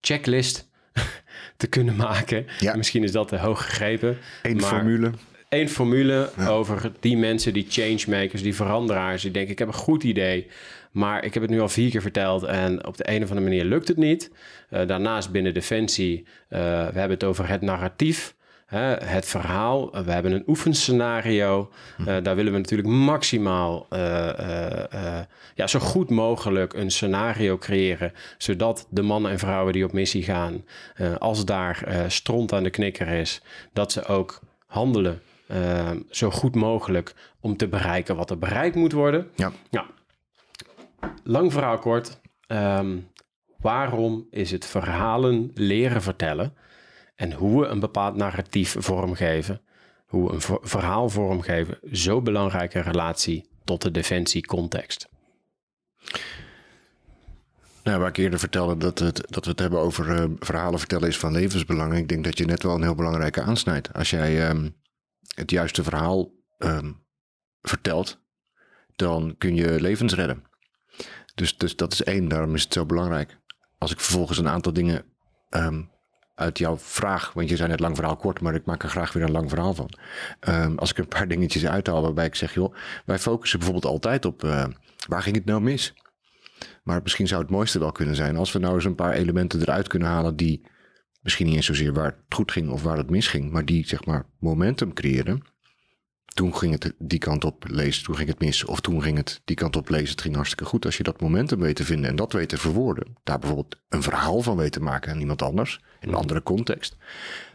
checklist 0.00 0.68
te 1.56 1.66
kunnen 1.66 1.96
maken. 1.96 2.46
Ja. 2.58 2.76
Misschien 2.76 3.02
is 3.02 3.12
dat 3.12 3.28
te 3.28 3.38
hoog 3.38 3.64
gegrepen. 3.64 4.18
Eén 4.42 4.62
formule. 4.62 5.10
Eén 5.48 5.68
formule 5.68 6.30
over 6.48 6.92
die 7.00 7.16
mensen, 7.16 7.52
die 7.52 7.66
changemakers, 7.68 8.42
die 8.42 8.54
veranderaars. 8.54 9.22
Die 9.22 9.30
denken, 9.30 9.52
ik 9.52 9.58
heb 9.58 9.68
een 9.68 9.74
goed 9.74 10.02
idee, 10.02 10.46
maar 10.90 11.24
ik 11.24 11.34
heb 11.34 11.42
het 11.42 11.52
nu 11.52 11.60
al 11.60 11.68
vier 11.68 11.90
keer 11.90 12.02
verteld 12.02 12.42
en 12.42 12.86
op 12.86 12.96
de 12.96 13.10
een 13.10 13.22
of 13.22 13.28
andere 13.28 13.48
manier 13.48 13.64
lukt 13.64 13.88
het 13.88 13.96
niet. 13.96 14.30
Eh, 14.68 14.86
daarnaast 14.86 15.30
binnen 15.30 15.54
Defensie, 15.54 16.26
eh, 16.48 16.60
we 16.60 16.98
hebben 16.98 17.10
het 17.10 17.24
over 17.24 17.48
het 17.48 17.60
narratief. 17.60 18.34
Hè, 18.66 18.94
het 18.94 19.26
verhaal, 19.26 19.96
Uh, 19.96 20.00
we 20.00 20.12
hebben 20.12 20.32
een 20.32 20.44
oefenscenario. 20.46 21.70
Uh, 21.98 22.06
daar 22.22 22.36
willen 22.36 22.52
we 22.52 22.58
natuurlijk 22.58 22.88
maximaal, 22.88 23.86
ja, 25.54 25.66
zo 25.66 25.78
goed 25.78 26.10
mogelijk 26.10 26.74
een 26.74 26.90
scenario 26.90 27.58
creëren. 27.58 28.12
Zodat 28.38 28.86
de 28.90 29.02
mannen 29.02 29.30
en 29.30 29.38
vrouwen 29.38 29.72
die 29.72 29.84
op 29.84 29.92
missie 29.92 30.22
gaan, 30.22 30.64
als 31.18 31.44
daar 31.44 32.04
stront 32.08 32.52
aan 32.52 32.62
de 32.62 32.70
knikker 32.70 33.08
is, 33.08 33.42
dat 33.72 33.92
ze 33.92 34.04
ook 34.04 34.40
handelen 34.66 35.20
uh, 35.52 35.90
zo 36.10 36.30
goed 36.30 36.54
mogelijk 36.54 37.14
om 37.40 37.56
te 37.56 37.68
bereiken 37.68 38.16
wat 38.16 38.30
er 38.30 38.38
bereikt 38.38 38.76
moet 38.76 38.92
worden. 38.92 39.30
Ja. 39.34 39.52
ja. 39.70 39.86
Lang 41.24 41.52
verhaal 41.52 41.78
kort. 41.78 42.20
Um, 42.46 43.08
waarom 43.58 44.26
is 44.30 44.50
het 44.50 44.66
verhalen 44.66 45.50
leren 45.54 46.02
vertellen 46.02 46.54
en 47.16 47.32
hoe 47.32 47.60
we 47.60 47.66
een 47.66 47.80
bepaald 47.80 48.16
narratief 48.16 48.76
vormgeven, 48.78 49.60
hoe 50.06 50.28
we 50.28 50.34
een 50.34 50.58
verhaal 50.62 51.08
vormgeven, 51.08 51.78
zo 51.92 52.22
belangrijk 52.22 52.74
in 52.74 52.82
relatie 52.82 53.48
tot 53.64 53.82
de 53.82 53.90
defensiecontext? 53.90 55.08
Nou, 57.82 57.98
waar 57.98 58.08
ik 58.08 58.16
eerder 58.16 58.38
vertelde 58.38 58.76
dat, 58.76 58.98
het, 58.98 59.32
dat 59.32 59.44
we 59.44 59.50
het 59.50 59.60
hebben 59.60 59.80
over 59.80 60.08
uh, 60.08 60.24
verhalen 60.38 60.78
vertellen 60.78 61.08
is 61.08 61.18
van 61.18 61.32
levensbelang. 61.32 61.94
Ik 61.94 62.08
denk 62.08 62.24
dat 62.24 62.38
je 62.38 62.44
net 62.44 62.62
wel 62.62 62.74
een 62.74 62.82
heel 62.82 62.94
belangrijke 62.94 63.42
aansnijdt. 63.42 63.92
Als 63.92 64.10
jij 64.10 64.50
um, 64.50 64.76
het 65.34 65.50
juiste 65.50 65.82
verhaal 65.82 66.30
um, 66.58 67.04
vertelt, 67.62 68.20
dan 68.96 69.34
kun 69.38 69.54
je 69.54 69.80
levens 69.80 70.14
redden. 70.14 70.44
Dus, 71.34 71.56
dus 71.56 71.76
dat 71.76 71.92
is 71.92 72.02
één, 72.02 72.28
daarom 72.28 72.54
is 72.54 72.62
het 72.62 72.72
zo 72.72 72.86
belangrijk. 72.86 73.38
Als 73.78 73.92
ik 73.92 74.00
vervolgens 74.00 74.38
een 74.38 74.48
aantal 74.48 74.72
dingen 74.72 75.04
um, 75.50 75.90
uit 76.34 76.58
jouw 76.58 76.78
vraag, 76.78 77.32
want 77.32 77.48
je 77.48 77.56
zei 77.56 77.68
net 77.68 77.80
lang 77.80 77.96
verhaal 77.96 78.16
kort, 78.16 78.40
maar 78.40 78.54
ik 78.54 78.64
maak 78.64 78.82
er 78.82 78.88
graag 78.88 79.12
weer 79.12 79.22
een 79.22 79.30
lang 79.30 79.48
verhaal 79.48 79.74
van. 79.74 79.90
Um, 80.48 80.78
als 80.78 80.90
ik 80.90 80.98
een 80.98 81.08
paar 81.08 81.28
dingetjes 81.34 81.66
uithaal 81.66 82.02
waarbij 82.02 82.26
ik 82.26 82.34
zeg, 82.34 82.54
joh, 82.54 82.74
wij 83.04 83.18
focussen 83.18 83.58
bijvoorbeeld 83.58 83.92
altijd 83.92 84.24
op 84.24 84.44
uh, 84.44 84.64
waar 85.08 85.22
ging 85.22 85.36
het 85.36 85.44
nou 85.44 85.60
mis? 85.60 85.94
Maar 86.82 87.00
misschien 87.02 87.28
zou 87.28 87.42
het 87.42 87.50
mooiste 87.50 87.78
wel 87.78 87.92
kunnen 87.92 88.14
zijn 88.14 88.36
als 88.36 88.52
we 88.52 88.58
nou 88.58 88.74
eens 88.74 88.84
een 88.84 88.94
paar 88.94 89.12
elementen 89.12 89.60
eruit 89.60 89.88
kunnen 89.88 90.08
halen 90.08 90.36
die 90.36 90.66
misschien 91.22 91.46
niet 91.46 91.56
eens 91.56 91.66
zozeer 91.66 91.92
waar 91.92 92.04
het 92.04 92.16
goed 92.28 92.52
ging 92.52 92.70
of 92.70 92.82
waar 92.82 92.96
het 92.96 93.10
misging, 93.10 93.50
maar 93.50 93.64
die 93.64 93.86
zeg 93.86 94.04
maar 94.04 94.26
momentum 94.38 94.92
creëren. 94.92 95.42
Toen 96.34 96.56
ging 96.56 96.72
het 96.72 96.94
die 96.98 97.18
kant 97.18 97.44
op 97.44 97.64
lezen, 97.68 98.04
toen 98.04 98.16
ging 98.16 98.28
het 98.28 98.38
mis. 98.38 98.64
Of 98.64 98.80
toen 98.80 99.02
ging 99.02 99.16
het 99.16 99.40
die 99.44 99.56
kant 99.56 99.76
op 99.76 99.88
lezen, 99.88 100.10
het 100.10 100.20
ging 100.20 100.34
hartstikke 100.34 100.64
goed. 100.64 100.84
Als 100.84 100.96
je 100.96 101.02
dat 101.02 101.20
momentum 101.20 101.60
weet 101.60 101.76
te 101.76 101.84
vinden 101.84 102.10
en 102.10 102.16
dat 102.16 102.32
weet 102.32 102.48
te 102.48 102.58
verwoorden. 102.58 103.16
Daar 103.22 103.38
bijvoorbeeld 103.38 103.80
een 103.88 104.02
verhaal 104.02 104.40
van 104.40 104.56
weet 104.56 104.72
te 104.72 104.80
maken 104.80 105.12
aan 105.12 105.20
iemand 105.20 105.42
anders. 105.42 105.80
In 106.00 106.08
een 106.08 106.14
andere 106.14 106.42
context. 106.42 106.96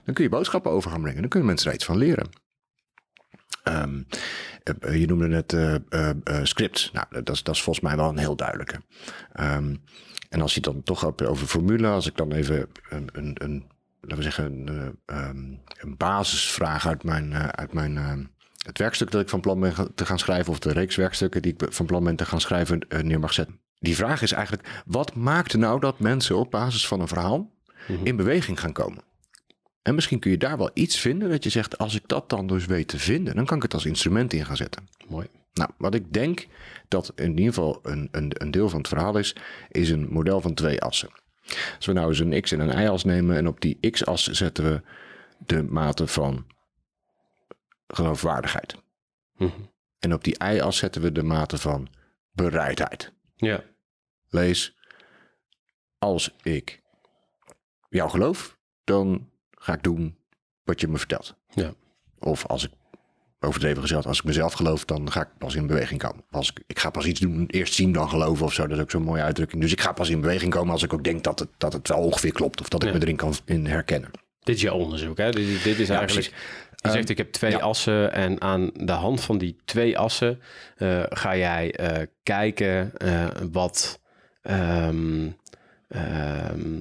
Dan 0.06 0.14
kun 0.14 0.24
je 0.24 0.30
boodschappen 0.30 0.72
over 0.72 0.92
gaan 0.92 1.02
brengen. 1.02 1.22
Dan 1.22 1.30
kunnen 1.30 1.48
mensen 1.48 1.70
er 1.70 1.76
iets 1.76 1.86
van 1.86 1.98
leren. 1.98 2.30
Um, 3.64 4.08
uh, 4.82 5.00
je 5.00 5.08
noemde 5.08 5.28
net 5.28 5.54
uh, 5.54 5.76
uh, 5.90 6.10
scripts. 6.44 6.92
Nou, 6.92 7.06
dat 7.10 7.30
is, 7.30 7.44
dat 7.44 7.56
is 7.56 7.62
volgens 7.62 7.86
mij 7.86 7.96
wel 7.96 8.10
een 8.10 8.18
heel 8.18 8.36
duidelijke. 8.36 8.82
Um, 9.40 9.84
en 10.30 10.42
als 10.42 10.54
je 10.54 10.62
dan 10.62 10.84
toch 10.84 11.02
hebt 11.02 11.26
over 11.26 11.48
formule, 11.48 11.88
als 11.88 12.08
ik 12.08 12.18
dan 12.18 12.32
even 12.32 12.68
een, 12.90 13.10
een, 13.14 13.36
een 13.44 13.66
laten 14.02 14.18
we 14.18 14.24
zeggen, 14.24 14.68
een, 14.68 14.98
um, 15.06 15.62
een 15.80 15.98
basisvraag 15.98 16.88
uit 16.88 17.04
mijn, 17.04 17.34
uit 17.34 17.74
mijn 17.74 18.30
het 18.66 18.78
werkstuk 18.78 19.12
dat 19.12 19.22
ik 19.22 19.30
van 19.30 19.42
plan 19.42 19.60
ben 19.60 19.74
te 19.96 20.06
gaan 20.06 20.20
schrijven, 20.20 20.52
of 20.52 20.60
de 20.60 20.72
reeks 20.72 20.96
werkstukken 20.96 21.42
die 21.42 21.56
ik 21.58 21.74
van 21.74 21.86
plan 21.86 22.04
ben 22.04 22.16
te 22.16 22.26
gaan 22.26 22.42
schrijven, 22.42 22.88
neer 23.02 23.20
mag 23.20 23.34
zetten. 23.34 23.60
Die 23.80 23.96
vraag 23.96 24.22
is 24.22 24.32
eigenlijk: 24.32 24.84
wat 24.86 25.16
maakt 25.16 25.54
nou 25.54 25.80
dat 25.80 26.00
mensen 26.00 26.38
op 26.38 26.52
basis 26.52 26.88
van 26.88 27.02
een 27.02 27.08
verhaal 27.08 27.38
mm 27.38 27.50
-hmm. 27.86 28.06
in 28.06 28.16
beweging 28.16 28.60
gaan 28.60 28.74
komen? 28.74 29.04
En 29.82 29.96
misschien 29.96 30.20
kun 30.20 30.32
je 30.32 30.38
daar 30.38 30.58
wel 30.58 30.72
iets 30.74 31.00
vinden 31.00 31.30
dat 31.30 31.44
je 31.44 31.50
zegt, 31.50 31.78
als 31.78 31.96
ik 31.96 32.04
dat 32.06 32.30
dan 32.30 32.48
dus 32.48 32.66
weet 32.66 32.88
te 32.88 33.00
vinden, 33.00 33.36
dan 33.36 33.46
kan 33.46 33.58
ik 33.58 33.64
het 33.64 33.74
als 33.74 33.86
instrument 33.86 34.34
in 34.34 34.46
gaan 34.46 34.58
zetten. 34.58 34.88
Mooi. 35.08 35.28
Nou, 35.54 35.70
wat 35.78 35.96
ik 35.96 36.14
denk 36.14 36.48
dat 36.88 37.12
in 37.16 37.30
ieder 37.30 37.54
geval 37.54 37.80
een, 37.84 38.08
een, 38.12 38.32
een 38.34 38.52
deel 38.52 38.70
van 38.70 38.78
het 38.78 38.88
verhaal 38.88 39.18
is, 39.18 39.36
is 39.70 39.90
een 39.90 40.08
model 40.10 40.42
van 40.42 40.54
twee 40.54 40.82
assen. 40.82 41.10
Als 41.76 41.86
we 41.86 41.94
nou 41.94 42.08
eens 42.08 42.20
een 42.20 42.42
x- 42.42 42.52
en 42.52 42.60
een 42.60 42.82
y-as 42.84 43.04
nemen 43.04 43.36
en 43.36 43.48
op 43.48 43.62
die 43.62 43.90
x-as 43.92 44.24
zetten 44.24 44.64
we 44.64 44.82
de 45.38 45.64
mate 45.64 46.08
van 46.08 46.46
geloofwaardigheid. 47.88 48.76
Mhm. 49.38 49.52
En 50.00 50.14
op 50.14 50.24
die 50.24 50.44
y-as 50.44 50.78
zetten 50.78 51.02
we 51.02 51.12
de 51.12 51.24
mate 51.24 51.58
van 51.58 51.88
bereidheid. 52.32 53.12
Ja. 53.36 53.64
Lees, 54.30 54.76
als 55.98 56.36
ik 56.42 56.82
jou 57.90 58.10
geloof, 58.10 58.58
dan 58.84 59.30
ga 59.52 59.74
ik 59.74 59.84
doen 59.84 60.18
wat 60.64 60.82
je 60.82 60.88
me 60.88 60.98
vertelt. 60.98 61.36
Ja. 61.50 61.74
Of 62.20 62.46
als 62.46 62.64
ik, 62.66 62.72
overdreven 63.40 63.82
gezegd, 63.82 64.06
als 64.06 64.18
ik 64.18 64.24
mezelf 64.24 64.54
geloof, 64.54 64.86
dan 64.86 65.12
ga 65.12 65.22
ik 65.22 65.28
pas 65.38 65.56
in 65.56 65.68
beweging 65.68 66.00
komen. 66.00 66.24
Als 66.32 66.50
ik, 66.50 66.64
ik 66.68 66.80
ga 66.80 66.90
pas 66.90 67.06
iets 67.06 67.20
doen, 67.20 67.46
eerst 67.48 67.74
zien 67.74 67.92
dan 67.92 68.10
geloven 68.10 68.46
of 68.46 68.54
zo. 68.54 68.68
Dat 68.68 68.78
is 68.78 68.84
ook 68.84 68.92
zo'n 68.92 69.04
mooie 69.04 69.22
uitdrukking. 69.22 69.62
Dus 69.62 69.72
ik 69.72 69.82
ga 69.82 69.92
pas 69.92 70.10
in 70.10 70.22
beweging 70.22 70.52
komen 70.54 70.72
als 70.74 70.84
ik 70.84 70.94
ook 70.94 71.04
denk 71.04 71.24
dat 71.24 71.40
het, 71.40 71.50
dat 71.58 71.74
het 71.74 71.88
wel 71.88 71.98
ongeveer 71.98 72.32
klopt. 72.32 72.62
Of 72.62 72.70
dat 72.70 72.84
ik 72.84 72.90
Ja. 72.90 72.96
me 72.96 73.02
erin 73.02 73.16
kan 73.16 73.34
in 73.46 73.66
herkennen. 73.66 74.12
Dit 74.40 74.56
is 74.56 74.62
je 74.62 74.74
onderzoek, 74.74 75.18
hè? 75.18 75.32
Dit, 75.32 75.64
dit 75.64 75.80
is 75.80 75.88
Ja, 75.88 75.98
eigenlijk... 75.98 76.30
precies. 76.30 76.65
Je 76.86 76.92
zegt, 76.92 77.04
Ehm, 77.04 77.12
ik 77.12 77.18
heb 77.18 77.32
twee 77.32 77.52
ja. 77.52 77.58
assen 77.58 78.14
en 78.14 78.42
aan 78.42 78.70
de 78.74 78.92
hand 78.92 79.22
van 79.22 79.38
die 79.38 79.58
twee 79.66 79.98
assen 79.98 80.42
eh, 80.78 81.04
ga 81.10 81.36
jij 81.36 81.76
eh, 81.76 82.08
kijken 82.24 82.98
eh, 82.98 83.26
wat... 83.52 84.02
ehm 84.42 85.28
ehm, 85.88 86.80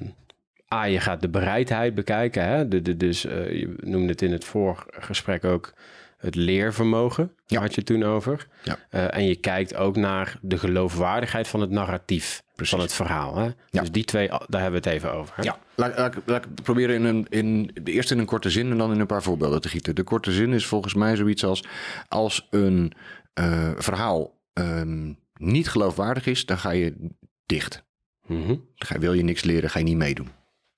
ah, 0.67 0.91
je 0.91 0.99
gaat 0.99 1.21
de 1.21 1.29
bereidheid 1.29 1.95
bekijken. 1.95 2.45
Hè? 2.45 2.67
De, 2.67 2.81
de, 2.81 2.97
dus 2.97 3.21
je 3.21 3.75
noemde 3.79 4.11
het 4.11 4.21
in 4.21 4.31
het 4.31 4.45
voorgesprek 4.45 5.43
ook 5.43 5.73
het 6.17 6.35
leervermogen. 6.35 7.23
Ja. 7.23 7.43
Daar 7.45 7.61
had 7.61 7.69
je 7.69 7.75
het 7.75 7.85
toen 7.85 8.03
over. 8.03 8.47
Ja. 8.63 9.09
En 9.09 9.25
je 9.25 9.35
kijkt 9.35 9.75
ook 9.75 9.95
naar 9.95 10.37
de 10.41 10.57
geloofwaardigheid 10.57 11.47
van 11.47 11.61
het 11.61 11.69
narratief. 11.69 12.43
Precies. 12.55 12.73
Van 12.73 12.83
het 12.83 12.93
verhaal. 12.93 13.35
Hè? 13.37 13.43
Ja. 13.69 13.79
Dus 13.79 13.91
die 13.91 14.03
twee, 14.03 14.27
daar 14.27 14.61
hebben 14.61 14.81
we 14.81 14.89
het 14.89 14.97
even 14.97 15.13
over. 15.13 15.35
Hè? 15.35 15.43
Ja, 15.43 15.59
laat, 15.75 15.97
laat, 15.97 16.15
ik- 16.15 16.21
laat 16.25 16.45
ik 16.45 16.63
proberen 16.63 16.95
in 16.95 17.03
een, 17.03 17.25
in, 17.29 17.71
de 17.83 17.91
eerst 17.91 18.11
in 18.11 18.19
een 18.19 18.25
korte 18.25 18.49
zin 18.49 18.71
en 18.71 18.77
dan 18.77 18.91
in 18.93 18.99
een 18.99 19.05
paar 19.05 19.23
voorbeelden 19.23 19.61
te 19.61 19.69
gieten. 19.69 19.95
De 19.95 20.03
korte 20.03 20.31
zin 20.31 20.53
is 20.53 20.65
volgens 20.65 20.93
mij 20.93 21.15
zoiets 21.15 21.43
als 21.45 21.63
als 22.07 22.47
een 22.49 22.93
eh, 23.33 23.71
verhaal 23.77 24.39
ehm, 24.53 25.13
niet 25.33 25.69
geloofwaardig 25.69 26.25
is, 26.25 26.45
dan 26.45 26.57
ga 26.57 26.69
je 26.69 27.09
dicht. 27.45 27.83
Mhm. 28.27 28.47
Dan 28.47 28.59
ga, 28.75 28.99
wil 28.99 29.13
je 29.13 29.23
niks 29.23 29.43
leren, 29.43 29.69
ga 29.69 29.79
je 29.79 29.85
niet 29.85 29.97
meedoen. 29.97 30.29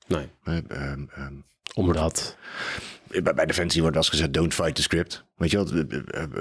Nee, 0.07 0.27
Eh, 0.43 0.57
ehm, 0.67 1.05
ehm, 1.15 1.33
omdat... 1.73 2.37
bij 3.33 3.45
Defensie 3.45 3.81
wordt 3.81 3.95
wel 3.95 4.03
eens 4.05 4.13
gezegd, 4.13 4.33
don't 4.33 4.53
fight 4.53 4.75
the 4.75 4.81
script. 4.81 5.25
Weet 5.35 5.51
je 5.51 5.57
wel, 5.57 5.65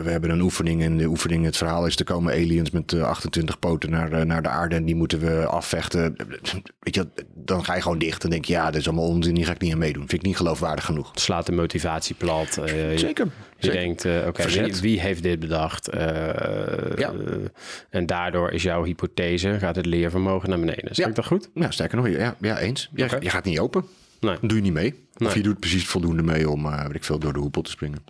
we, 0.02 0.10
hebben 0.10 0.30
een 0.30 0.40
oefening 0.40 0.82
en 0.82 0.96
de 0.96 1.06
oefening, 1.06 1.44
het 1.44 1.56
verhaal 1.56 1.86
is, 1.86 1.96
er 1.96 2.04
komen 2.04 2.32
aliens 2.32 2.70
met 2.70 2.92
eh, 2.92 3.02
28 3.02 3.58
poten 3.58 3.90
naar, 3.90 4.12
eh, 4.12 4.24
naar 4.24 4.42
de 4.42 4.48
aarde 4.48 4.74
en 4.76 4.84
die 4.84 4.94
moeten 4.94 5.18
we 5.20 5.46
afvechten. 5.46 6.14
Weet 6.80 6.94
je, 6.94 7.00
wel, 7.14 7.24
dan 7.34 7.64
ga 7.64 7.74
je 7.74 7.82
gewoon 7.82 7.98
dicht 7.98 8.24
en 8.24 8.30
denk 8.30 8.44
je, 8.44 8.52
ja, 8.52 8.64
dat 8.70 8.80
is 8.80 8.86
allemaal 8.88 9.06
onzin, 9.08 9.34
die 9.34 9.44
ga 9.44 9.52
ik 9.52 9.60
niet 9.60 9.72
aan 9.72 9.78
meedoen. 9.78 10.08
Vind 10.08 10.20
ik 10.20 10.26
niet 10.26 10.36
geloofwaardig 10.36 10.84
genoeg. 10.84 11.10
slaat 11.14 11.46
de 11.46 11.52
motivatie 11.52 12.14
plat. 12.14 12.56
Eh, 12.56 12.92
je- 12.92 12.98
Zeker. 12.98 13.24
Je 13.58 13.66
Zeker. 13.66 13.78
denkt, 13.80 14.04
eh, 14.04 14.26
oké, 14.26 14.70
wie, 14.80 15.00
heeft 15.00 15.22
dit 15.22 15.38
bedacht? 15.38 15.88
Eh, 15.88 16.00
Ja. 16.96 17.12
eh, 17.12 17.36
en 17.90 18.06
daardoor 18.06 18.50
is 18.50 18.62
jouw 18.62 18.84
hypothese, 18.84 19.58
gaat 19.58 19.76
het 19.76 19.86
leervermogen 19.86 20.48
naar 20.48 20.58
beneden. 20.60 20.94
Zeg 20.94 20.96
Ja. 20.96 21.06
ik 21.06 21.14
dat 21.14 21.26
goed? 21.26 21.50
Ja, 21.54 21.70
sterker 21.70 21.96
nog, 21.96 22.08
ja, 22.08 22.36
ja 22.40 22.58
eens. 22.58 22.90
Je 22.94 23.08
gaat 23.30 23.44
niet 23.44 23.58
open. 23.58 23.84
Nee. 24.20 24.38
Dan 24.38 24.48
doe 24.48 24.56
je 24.56 24.62
niet 24.62 24.72
mee. 24.72 25.08
Nee. 25.14 25.28
Of 25.28 25.34
je 25.34 25.42
doet 25.42 25.60
precies 25.60 25.86
voldoende 25.86 26.22
mee 26.22 26.50
om, 26.50 26.66
eh 26.66 26.82
weet 26.86 26.94
ik 26.94 27.04
veel, 27.04 27.18
door 27.18 27.32
de 27.32 27.38
hoepel 27.38 27.62
te 27.62 27.70
springen. 27.70 28.04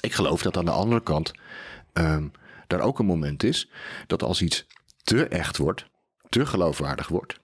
Ik 0.00 0.12
geloof 0.12 0.42
dat 0.42 0.56
aan 0.56 0.64
de 0.64 0.70
andere 0.70 1.02
kant 1.02 1.32
ehm 1.92 2.26
daar 2.66 2.80
ook 2.80 2.98
een 2.98 3.06
moment 3.06 3.42
is 3.42 3.70
dat 4.06 4.22
als 4.22 4.42
iets 4.42 4.66
te 5.02 5.28
echt 5.28 5.56
wordt, 5.56 5.86
te 6.28 6.46
geloofwaardig 6.46 7.08
wordt, 7.08 7.40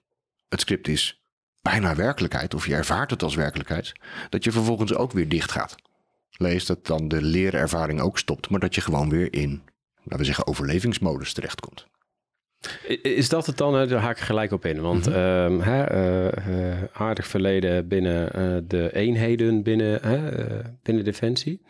het 0.49 0.61
script 0.61 0.87
is 0.87 1.21
bijna 1.61 1.95
werkelijkheid, 1.95 2.53
of 2.53 2.67
je 2.67 2.75
ervaart 2.75 3.09
het 3.09 3.23
als 3.23 3.35
werkelijkheid, 3.35 3.91
dat 4.29 4.43
je 4.43 4.51
vervolgens 4.51 4.93
ook 4.93 5.11
weer 5.11 5.29
dicht 5.29 5.51
gaat. 5.51 5.75
Lees 6.31 6.65
dat 6.65 6.85
dan 6.85 7.07
de 7.07 7.21
leerervaring 7.21 8.01
ook 8.01 8.17
stopt, 8.17 8.49
maar 8.49 8.59
dat 8.59 8.75
je 8.75 8.81
gewoon 8.81 9.09
weer 9.09 9.33
in, 9.33 9.63
laten 9.95 10.17
we 10.17 10.23
zeggen, 10.23 10.47
overlevingsmodus 10.47 11.33
terechtkomt. 11.33 11.87
Is 13.01 13.29
dat 13.29 13.45
het 13.45 13.57
dan? 13.57 13.73
Daar 13.73 13.99
haak 13.99 14.17
ik 14.17 14.23
gelijk 14.23 14.51
op 14.51 14.65
in. 14.65 14.81
Want 14.81 15.07
ehm, 15.07 15.59
hè, 15.59 15.83
eh, 15.83 16.71
eh, 16.71 16.83
aardig 16.93 17.27
verleden 17.27 17.87
binnen 17.87 18.33
eh, 18.33 18.57
de 18.67 18.95
eenheden 18.95 19.63
binnen, 19.63 20.01
binnen 20.83 21.03
Defensie 21.03 21.61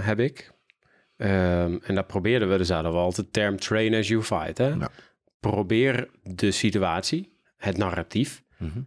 heb 0.00 0.20
ik. 0.20 0.52
Ehm, 1.16 1.78
en 1.82 1.94
daar 1.94 2.04
probeerden 2.04 2.50
we, 2.50 2.56
dus 2.56 2.68
hadden 2.70 2.92
we 2.92 2.98
altijd 2.98 3.26
de 3.26 3.32
term 3.32 3.56
train 3.58 3.94
as 3.94 4.08
you 4.08 4.22
fight. 4.22 4.58
Hè? 4.58 4.68
Ja. 4.68 4.90
Probeer 5.40 6.08
de 6.22 6.50
situatie, 6.50 7.36
het 7.56 7.76
narratief, 7.76 8.42
Mhm. 8.58 8.80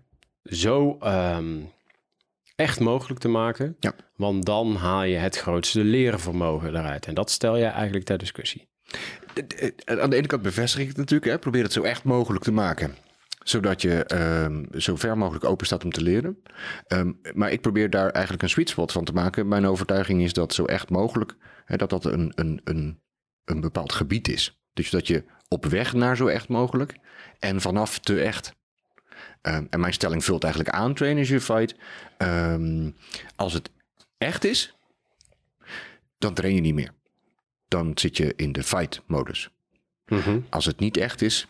zo 0.44 0.98
ehm, 1.00 1.58
echt 2.56 2.80
mogelijk 2.80 3.20
te 3.20 3.28
maken. 3.28 3.76
Ja. 3.80 3.94
Want 4.16 4.46
dan 4.46 4.76
haal 4.76 5.04
je 5.04 5.16
het 5.18 5.38
grootste 5.38 5.84
lerenvermogen 5.84 6.70
eruit. 6.70 7.06
En 7.06 7.14
dat 7.14 7.32
stel 7.32 7.58
je 7.58 7.66
eigenlijk 7.66 8.06
ter 8.06 8.18
discussie. 8.18 8.68
Eh, 9.38 10.00
Aan 10.00 10.10
de 10.10 10.16
ene 10.16 10.28
kant 10.28 10.42
bevestig 10.42 10.82
ik 10.82 10.88
het 10.88 10.98
natuurlijk. 10.98 11.32
Hè? 11.32 11.40
Probeer 11.40 11.64
het 11.64 11.74
zo 11.74 11.82
echt 11.82 12.04
mogelijk 12.04 12.44
te 12.44 12.52
maken. 12.52 12.96
Zodat 13.44 13.82
je 13.82 14.04
ehm, 14.04 14.64
zo 14.80 14.96
ver 14.96 15.18
mogelijk 15.18 15.46
open 15.46 15.66
staat 15.66 15.84
om 15.84 15.92
te 15.92 16.02
leren. 16.02 16.42
Ehm, 16.88 17.12
maar 17.34 17.52
ik 17.52 17.62
probeer 17.62 17.90
daar 17.90 18.10
eigenlijk 18.10 18.44
een 18.44 18.50
sweet 18.50 18.70
spot 18.70 18.92
van 18.92 19.04
te 19.04 19.14
maken. 19.14 19.48
Mijn 19.48 19.66
overtuiging 19.66 20.22
is 20.22 20.34
dat 20.34 20.54
zo 20.54 20.66
echt 20.66 20.90
mogelijk... 20.90 21.36
Hè, 21.66 21.76
dat 21.78 21.90
dat 21.90 22.06
een, 22.06 22.32
een, 22.36 22.62
een, 22.64 23.02
een 23.46 23.62
bepaald 23.62 23.94
gebied 23.94 24.28
is. 24.28 24.62
Dus 24.74 24.90
dat 24.90 25.08
je 25.08 25.24
op 25.48 25.66
weg 25.66 25.94
naar 25.94 26.18
zo 26.18 26.28
echt 26.28 26.48
mogelijk... 26.48 26.96
en 27.40 27.62
vanaf 27.62 28.00
te 28.00 28.22
echt... 28.22 28.56
Ehm, 29.42 29.66
en 29.70 29.80
mijn 29.80 29.94
stelling 29.94 30.24
vult 30.24 30.44
eigenlijk 30.44 30.76
aan, 30.76 30.94
train 30.94 31.20
as 31.20 31.28
you 31.28 31.42
fight. 31.42 31.76
Als 33.36 33.54
het 33.54 33.70
echt 34.18 34.44
is, 34.44 34.78
dan 36.18 36.34
train 36.34 36.56
je 36.56 36.62
niet 36.62 36.74
meer. 36.74 36.97
Dan 37.68 37.92
zit 37.96 38.18
je 38.18 38.34
in 38.36 38.52
de 38.52 38.64
fight-modus. 38.64 39.50
Als 40.50 40.66
het 40.66 40.80
niet 40.80 40.98
echt 40.98 41.22
is, 41.22 41.48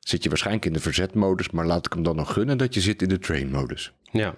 zit 0.00 0.22
je 0.22 0.28
waarschijnlijk 0.28 0.66
in 0.66 0.72
de 0.72 0.80
verzetmodus, 0.80 1.50
maar 1.50 1.66
laat 1.66 1.86
ik 1.86 1.92
hem 1.92 2.02
dan 2.02 2.16
nog 2.16 2.32
gunnen 2.32 2.58
dat 2.58 2.74
je 2.74 2.80
zit 2.80 3.02
in 3.02 3.08
de 3.08 3.18
train-modus. 3.18 3.92
Ja. 4.12 4.34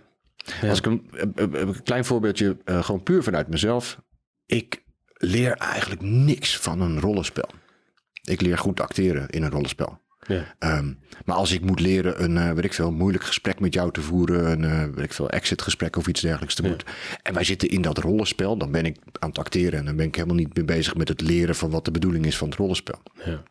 Ja. 0.61 0.69
Als 0.69 0.78
ik 0.78 0.87
een, 0.87 1.11
eh, 1.12 1.45
eh, 1.45 1.52
een 1.52 1.83
klein 1.83 2.04
voorbeeldje, 2.04 2.57
eh, 2.64 2.85
gewoon 2.85 3.02
puur 3.02 3.23
vanuit 3.23 3.49
mezelf. 3.49 4.00
Ik 4.47 4.83
leer 5.14 5.52
eigenlijk 5.52 6.00
niks 6.00 6.59
van 6.59 6.80
een 6.80 7.00
rollenspel. 7.00 7.49
Ik 8.23 8.40
leer 8.40 8.59
goed 8.59 8.80
acteren 8.80 9.28
in 9.28 9.42
een 9.42 9.50
rollenspel. 9.50 10.00
Ja. 10.31 10.55
Ehm, 10.59 10.93
maar 11.25 11.37
als 11.37 11.53
ik 11.53 11.61
moet 11.61 11.81
leren 11.81 12.23
een, 12.23 12.37
eh 12.37 12.53
weet 12.53 12.65
ik 12.65 12.73
veel, 12.73 12.93
moeilijk 12.93 13.25
gesprek 13.25 13.61
met 13.61 13.75
jou 13.75 13.93
te 13.93 14.01
voeren, 14.01 14.51
een, 14.51 14.65
eh 14.65 14.95
weet 14.95 15.05
ik 15.05 15.13
veel, 15.13 15.31
exit 15.31 15.63
gesprek 15.63 15.97
of 15.97 16.07
iets 16.07 16.21
dergelijks 16.21 16.55
te 16.55 16.63
moeten. 16.63 16.87
En 17.23 17.35
wij 17.35 17.45
zitten 17.45 17.69
in 17.69 17.83
dat 17.83 17.99
rollenspel, 17.99 18.57
dan 18.57 18.71
ben 18.71 18.87
ik 18.87 18.97
aan 19.19 19.29
het 19.29 19.39
acteren 19.39 19.79
en 19.79 19.85
dan 19.85 19.97
ben 19.97 20.07
ik 20.07 20.15
helemaal 20.15 20.37
niet 20.37 20.55
meer 20.55 20.65
bezig 20.65 20.95
met 20.95 21.09
het 21.09 21.21
leren 21.21 21.55
van 21.55 21.71
wat 21.71 21.85
de 21.85 21.91
bedoeling 21.91 22.27
is 22.27 22.37
van 22.37 22.49
het 22.49 22.59
rollenspel. 22.59 23.03
Ja. 23.25 23.43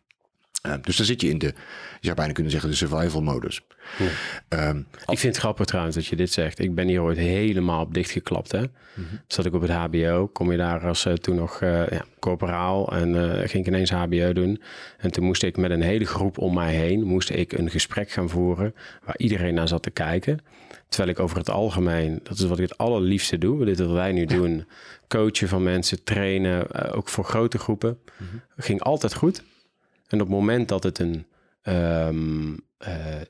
Eh, 0.60 0.72
dus 0.80 0.96
dan 0.96 1.06
zit 1.06 1.20
je 1.20 1.28
in 1.28 1.38
de, 1.38 1.46
je 1.46 1.52
zou 2.00 2.14
bijna 2.14 2.32
kunnen 2.32 2.52
zeggen, 2.52 2.70
de 2.70 2.76
survival 2.76 3.22
modus. 3.22 3.60
Ehm, 4.48 4.76
Ik 5.06 5.18
vind 5.18 5.22
het 5.22 5.36
grappig 5.36 5.66
trouwens 5.66 5.96
dat 5.96 6.06
je 6.06 6.16
dit 6.16 6.32
zegt. 6.32 6.58
Ik 6.58 6.74
ben 6.74 6.88
hier 6.88 7.00
ooit 7.02 7.16
helemaal 7.18 7.80
op 7.82 7.94
dichtgeklapt. 7.94 8.52
Hè? 8.52 8.62
Zat 9.26 9.44
ik 9.46 9.54
op 9.54 9.60
het 9.60 9.70
HBO, 9.70 10.26
kom 10.32 10.50
je 10.50 10.56
daar 10.56 10.86
als 10.86 11.04
eh, 11.06 11.12
toen 11.12 11.36
nog 11.36 11.60
eh 11.62 11.88
ja, 11.88 12.04
corporaal 12.18 12.92
en 12.92 13.14
ging 13.48 13.66
ik 13.66 13.66
ineens 13.66 13.90
HBO 13.90 14.32
doen. 14.32 14.62
En 14.98 15.10
toen 15.10 15.24
moest 15.24 15.42
ik 15.42 15.56
met 15.56 15.70
een 15.70 15.82
hele 15.82 16.04
groep 16.04 16.38
om 16.38 16.54
mij 16.54 16.74
heen, 16.74 17.02
moest 17.02 17.30
ik 17.30 17.52
een 17.52 17.70
gesprek 17.70 18.10
gaan 18.10 18.28
voeren 18.28 18.74
waar 19.04 19.18
iedereen 19.18 19.54
naar 19.54 19.68
zat 19.68 19.82
te 19.82 19.90
kijken. 19.90 20.38
Terwijl 20.88 21.10
ik 21.10 21.20
over 21.20 21.36
het 21.36 21.50
algemeen, 21.50 22.20
dat 22.22 22.38
is 22.38 22.44
wat 22.44 22.58
ik 22.58 22.68
het 22.68 22.78
allerliefste 22.78 23.38
doe, 23.38 23.64
dit 23.64 23.78
wat 23.78 23.90
wij 23.90 24.12
nu 24.12 24.24
doen, 24.24 24.64
coachen 25.08 25.48
van 25.48 25.62
mensen, 25.62 26.04
trainen, 26.04 26.92
ook 26.94 27.08
voor 27.08 27.24
grote 27.24 27.58
groepen, 27.58 27.98
ging 28.56 28.80
altijd 28.82 29.14
goed. 29.14 29.42
En 30.10 30.20
op 30.20 30.26
het 30.26 30.36
moment 30.36 30.68
dat 30.68 30.82
het 30.82 30.98
een, 30.98 31.26
ehm, 31.62 32.56
eh, 32.78 33.20
eh, 33.20 33.24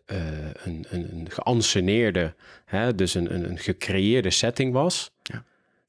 een, 0.65 0.85
een, 0.89 1.17
een 1.17 1.31
geanceneerde, 1.31 2.35
hè, 2.65 2.95
dus 2.95 3.15
een, 3.15 3.35
een, 3.35 3.51
een 3.51 3.59
gecreëerde 3.59 4.31
setting 4.31 4.73
was, 4.73 5.11
Ja. 5.23 5.45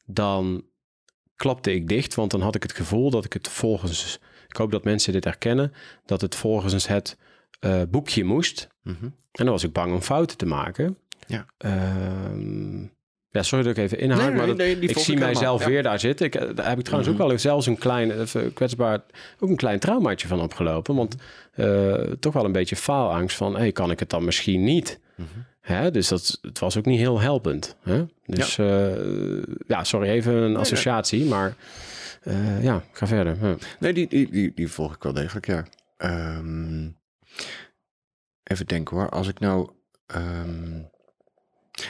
dan 0.05 0.65
klapte 1.35 1.73
ik 1.73 1.87
dicht, 1.87 2.15
want 2.15 2.31
dan 2.31 2.41
had 2.41 2.55
ik 2.55 2.63
het 2.63 2.73
gevoel 2.73 3.09
dat 3.09 3.25
ik 3.25 3.33
het 3.33 3.47
volgens, 3.47 4.19
ik 4.47 4.55
hoop 4.55 4.71
dat 4.71 4.83
mensen 4.83 5.13
dit 5.13 5.23
herkennen, 5.23 5.73
dat 6.05 6.21
het 6.21 6.35
volgens 6.35 6.87
het 6.87 7.17
eh, 7.59 7.81
boekje 7.89 8.23
moest. 8.23 8.67
mhm. 8.83 9.05
En 9.31 9.45
dan 9.45 9.49
was 9.53 9.63
ik 9.63 9.73
bang 9.73 9.93
om 9.93 10.01
fouten 10.01 10.37
te 10.37 10.45
maken. 10.45 10.97
Ja. 11.27 11.45
Ehm, 11.57 12.83
ja, 13.31 13.43
sorry 13.43 13.65
dat 13.65 13.77
ik 13.77 13.83
even 13.83 13.99
inhaak, 13.99 14.19
Nee, 14.19 14.27
nee, 14.27 14.37
maar 14.37 14.47
dat, 14.47 14.57
nee, 14.57 14.79
die 14.79 14.89
ik 14.89 14.97
zie 14.97 15.13
ik 15.13 15.19
mijzelf 15.19 15.61
ja. 15.61 15.67
weer 15.67 15.83
daar 15.83 15.99
zitten. 15.99 16.25
Ik, 16.25 16.35
eh, 16.35 16.55
daar 16.55 16.69
heb 16.69 16.77
ik 16.77 16.83
trouwens 16.83 17.11
Mhm. 17.11 17.21
ook 17.21 17.27
wel 17.27 17.39
zelfs 17.39 17.65
een 17.65 17.77
klein, 17.77 18.19
even 18.21 18.53
kwetsbaar, 18.53 19.01
ook 19.39 19.49
een 19.49 19.55
klein 19.55 19.79
traumaatje 19.79 20.27
van 20.27 20.41
opgelopen. 20.41 20.95
Want 20.95 21.15
eh, 21.51 21.93
toch 22.19 22.33
wel 22.33 22.45
een 22.45 22.51
beetje 22.51 22.75
faalangst 22.75 23.37
van, 23.37 23.57
hey, 23.57 23.71
kan 23.71 23.91
ik 23.91 23.99
het 23.99 24.09
dan 24.09 24.25
misschien 24.25 24.63
niet? 24.63 24.99
Mhm. 25.15 25.27
Hè? 25.61 25.91
Dus 25.91 26.07
dat, 26.07 26.39
het 26.41 26.59
was 26.59 26.77
ook 26.77 26.85
niet 26.85 26.99
heel 26.99 27.19
helpend. 27.19 27.75
Hè? 27.83 28.05
Dus 28.25 28.55
ja. 28.55 28.95
ja, 29.67 29.83
sorry, 29.83 30.09
even 30.09 30.33
een 30.33 30.57
associatie, 30.57 31.25
maar 31.25 31.55
uh, 32.23 32.63
ja, 32.63 32.83
ga 32.91 33.07
verder. 33.07 33.37
Nee, 33.79 33.93
die, 33.93 34.07
die, 34.07 34.31
die, 34.31 34.51
die, 34.55 34.67
volg 34.67 34.95
ik 34.95 35.03
wel 35.03 35.13
degelijk, 35.13 35.45
ja. 35.47 35.65
Um, 36.37 36.97
even 38.43 38.67
denken 38.67 38.97
hoor. 38.97 39.09
Als 39.09 39.27
ik 39.27 39.39
nou... 39.39 39.69
Um, 40.15 40.89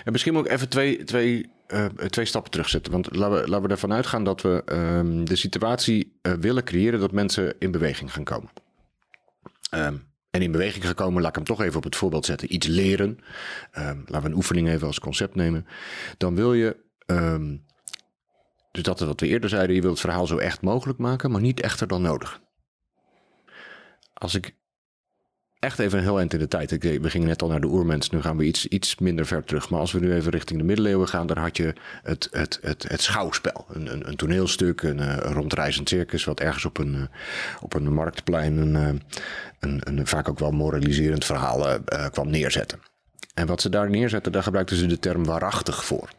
en 0.04 0.12
misschien 0.12 0.34
moet 0.34 0.46
ik 0.46 0.52
even 0.52 0.70
twee, 0.70 1.04
twee, 1.04 1.52
uh, 1.68 1.86
twee 1.86 2.26
stappen 2.26 2.52
terugzetten. 2.52 2.92
Want 2.92 3.16
laten 3.16 3.42
we, 3.42 3.48
laten 3.48 3.66
we 3.66 3.72
ervan 3.74 3.94
uitgaan 3.94 4.24
dat 4.24 4.42
we 4.42 4.64
um, 4.66 5.26
de 5.26 5.36
situatie 5.36 6.20
uh, 6.22 6.34
willen 6.34 6.64
creëren 6.64 7.00
dat 7.00 7.12
mensen 7.12 7.56
in 7.60 7.72
beweging 7.72 8.14
gaan 8.14 8.24
komen. 8.24 8.50
Um, 9.74 10.10
en 10.30 10.42
in 10.42 10.52
beweging 10.52 10.86
gaan 10.86 10.94
komen, 10.94 11.22
laat 11.22 11.30
ik 11.30 11.36
hem 11.36 11.46
toch 11.46 11.62
even 11.62 11.78
op 11.78 11.84
het 11.84 11.96
voorbeeld 11.96 12.26
zetten. 12.26 12.54
Iets 12.54 12.68
leren. 12.68 13.10
Um, 13.78 14.04
laten 14.06 14.22
we 14.22 14.28
een 14.28 14.36
oefening 14.36 14.70
even 14.70 14.88
als 14.88 15.00
concept 15.00 15.36
nemen. 15.36 15.68
Dan 16.18 16.36
wil 16.36 16.54
je 16.54 16.78
dus 18.72 18.84
dat 18.84 19.02
is 19.02 19.08
wat 19.08 19.20
we 19.20 19.28
eerder 19.28 19.50
zeiden, 19.50 19.76
je 19.76 19.82
wilt 19.82 19.94
het 19.94 20.02
verhaal 20.02 20.28
zo 20.28 20.38
echt 20.38 20.62
mogelijk 20.62 21.00
maken, 21.00 21.32
maar 21.32 21.42
niet 21.42 21.62
echter 21.62 21.88
dan 21.88 22.02
nodig. 22.02 22.42
Als 24.14 24.36
ik 24.36 24.56
echt 25.62 25.80
even 25.80 25.98
een 25.98 26.04
heel 26.04 26.18
eind 26.18 26.34
in 26.34 26.40
de 26.40 26.48
tijd. 26.48 26.72
We 26.80 27.10
gingen 27.10 27.28
net 27.28 27.42
al 27.42 27.48
naar 27.48 27.62
de 27.62 27.68
oermens, 27.68 28.10
nu 28.10 28.22
gaan 28.22 28.38
we 28.38 28.44
iets, 28.44 28.68
iets 28.68 28.98
minder 28.98 29.26
ver 29.26 29.44
terug. 29.44 29.70
Maar 29.70 29.80
als 29.80 29.92
we 29.92 30.00
nu 30.00 30.14
even 30.14 30.32
richting 30.32 30.60
de 30.60 30.66
middeleeuwen 30.66 31.08
gaan, 31.08 31.28
daar 31.28 31.40
had 31.40 31.58
je 31.58 31.74
het, 32.04 32.28
het, 32.32 32.60
het, 32.62 32.86
het 32.88 33.02
schouwspel. 33.02 33.66
Een, 33.70 33.94
een, 33.94 34.08
een 34.08 34.16
toneelstuk, 34.16 34.82
een, 34.82 35.00
een, 35.00 35.34
rondreizend 35.34 35.90
circus, 35.90 36.24
wat 36.24 36.40
ergens 36.40 36.66
op 36.66 36.78
een, 36.78 37.10
op 37.62 37.74
een 37.74 37.94
marktplein 37.94 38.58
een, 38.58 39.02
een, 39.60 39.82
een, 39.84 40.08
vaak 40.08 40.30
ook 40.30 40.40
wel 40.40 40.52
moraliserend 40.52 41.26
verhaal 41.26 41.80
kwam 42.12 42.30
neerzetten. 42.30 42.80
En 43.34 43.48
wat 43.48 43.62
ze 43.62 43.70
daar 43.70 43.90
neerzetten, 43.90 44.32
daar 44.32 44.44
gebruikten 44.44 44.78
ze 44.78 44.86
de 44.86 45.00
term 45.00 45.26
waarachtig 45.26 45.86
voor. 45.86 46.10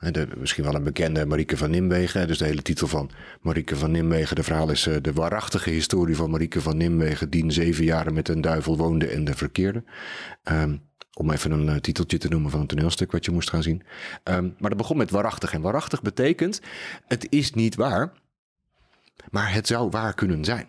De, 0.00 0.28
misschien 0.36 0.64
wel 0.64 0.74
een 0.74 0.82
bekende 0.82 1.26
Marieke 1.26 1.56
van 1.56 1.70
Nimwegen. 1.70 2.26
Dus 2.26 2.38
de 2.38 2.44
hele 2.44 2.62
titel 2.62 2.86
van 2.86 3.10
Marieke 3.40 3.76
van 3.76 3.90
Nimwegen. 3.90 4.36
De 4.36 4.42
verhaal 4.42 4.70
is 4.70 4.86
uh, 4.86 4.96
de 5.02 5.12
waarachtige 5.12 5.70
historie 5.70 6.16
van 6.16 6.30
Marieke 6.30 6.60
van 6.60 6.76
Nimwegen. 6.76 7.30
Die 7.30 7.50
zeven 7.52 7.84
jaren 7.84 8.14
met 8.14 8.28
een 8.28 8.40
duivel 8.40 8.76
woonde 8.76 9.06
en 9.06 9.24
de 9.24 9.34
verkeerde. 9.34 9.84
Um, 10.44 10.88
om 11.14 11.30
even 11.30 11.50
een 11.50 11.66
uh, 11.66 11.76
titeltje 11.76 12.18
te 12.18 12.28
noemen 12.28 12.50
van 12.50 12.60
een 12.60 12.66
toneelstuk 12.66 13.12
wat 13.12 13.24
je 13.24 13.30
moest 13.30 13.50
gaan 13.50 13.62
zien. 13.62 13.82
Um, 14.24 14.54
maar 14.58 14.70
dat 14.70 14.78
begon 14.78 14.96
met 14.96 15.10
waarachtig. 15.10 15.52
En 15.52 15.60
waarachtig 15.60 16.02
betekent, 16.02 16.60
het 17.06 17.26
is 17.28 17.52
niet 17.52 17.74
waar. 17.74 18.12
Maar 19.30 19.52
het 19.52 19.66
zou 19.66 19.90
waar 19.90 20.14
kunnen 20.14 20.44
zijn. 20.44 20.68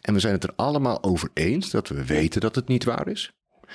En 0.00 0.14
we 0.14 0.20
zijn 0.20 0.32
het 0.32 0.44
er 0.44 0.52
allemaal 0.56 1.02
over 1.02 1.30
eens 1.34 1.70
dat 1.70 1.88
we 1.88 2.04
weten 2.04 2.40
dat 2.40 2.54
het 2.54 2.68
niet 2.68 2.84
waar 2.84 3.08
is. 3.08 3.32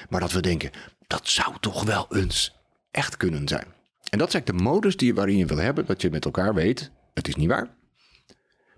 Maar 0.10 0.20
dat 0.20 0.32
we 0.32 0.42
denken, 0.42 0.72
dat 1.08 1.28
zou 1.28 1.56
toch 1.60 1.84
wel 1.84 2.08
eens 2.16 2.60
echt 2.92 3.18
kunnen 3.18 3.48
zijn. 3.48 3.78
En 4.10 4.18
dat 4.18 4.34
is 4.34 4.44
de 4.44 4.54
modus 4.54 4.98
die, 4.98 5.14
waarin 5.16 5.38
je 5.38 5.46
wil 5.46 5.58
hebben, 5.58 5.86
dat 5.86 6.02
je 6.02 6.10
met 6.10 6.26
elkaar 6.26 6.54
weet, 6.54 6.92
het 7.14 7.28
is 7.28 7.36
niet 7.36 7.50
waar. 7.50 7.68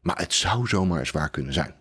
Maar 0.02 0.18
het 0.18 0.34
zou 0.34 0.68
zomaar 0.68 1.00
eens 1.00 1.12
waar 1.12 1.30
kunnen 1.30 1.54
zijn. 1.54 1.76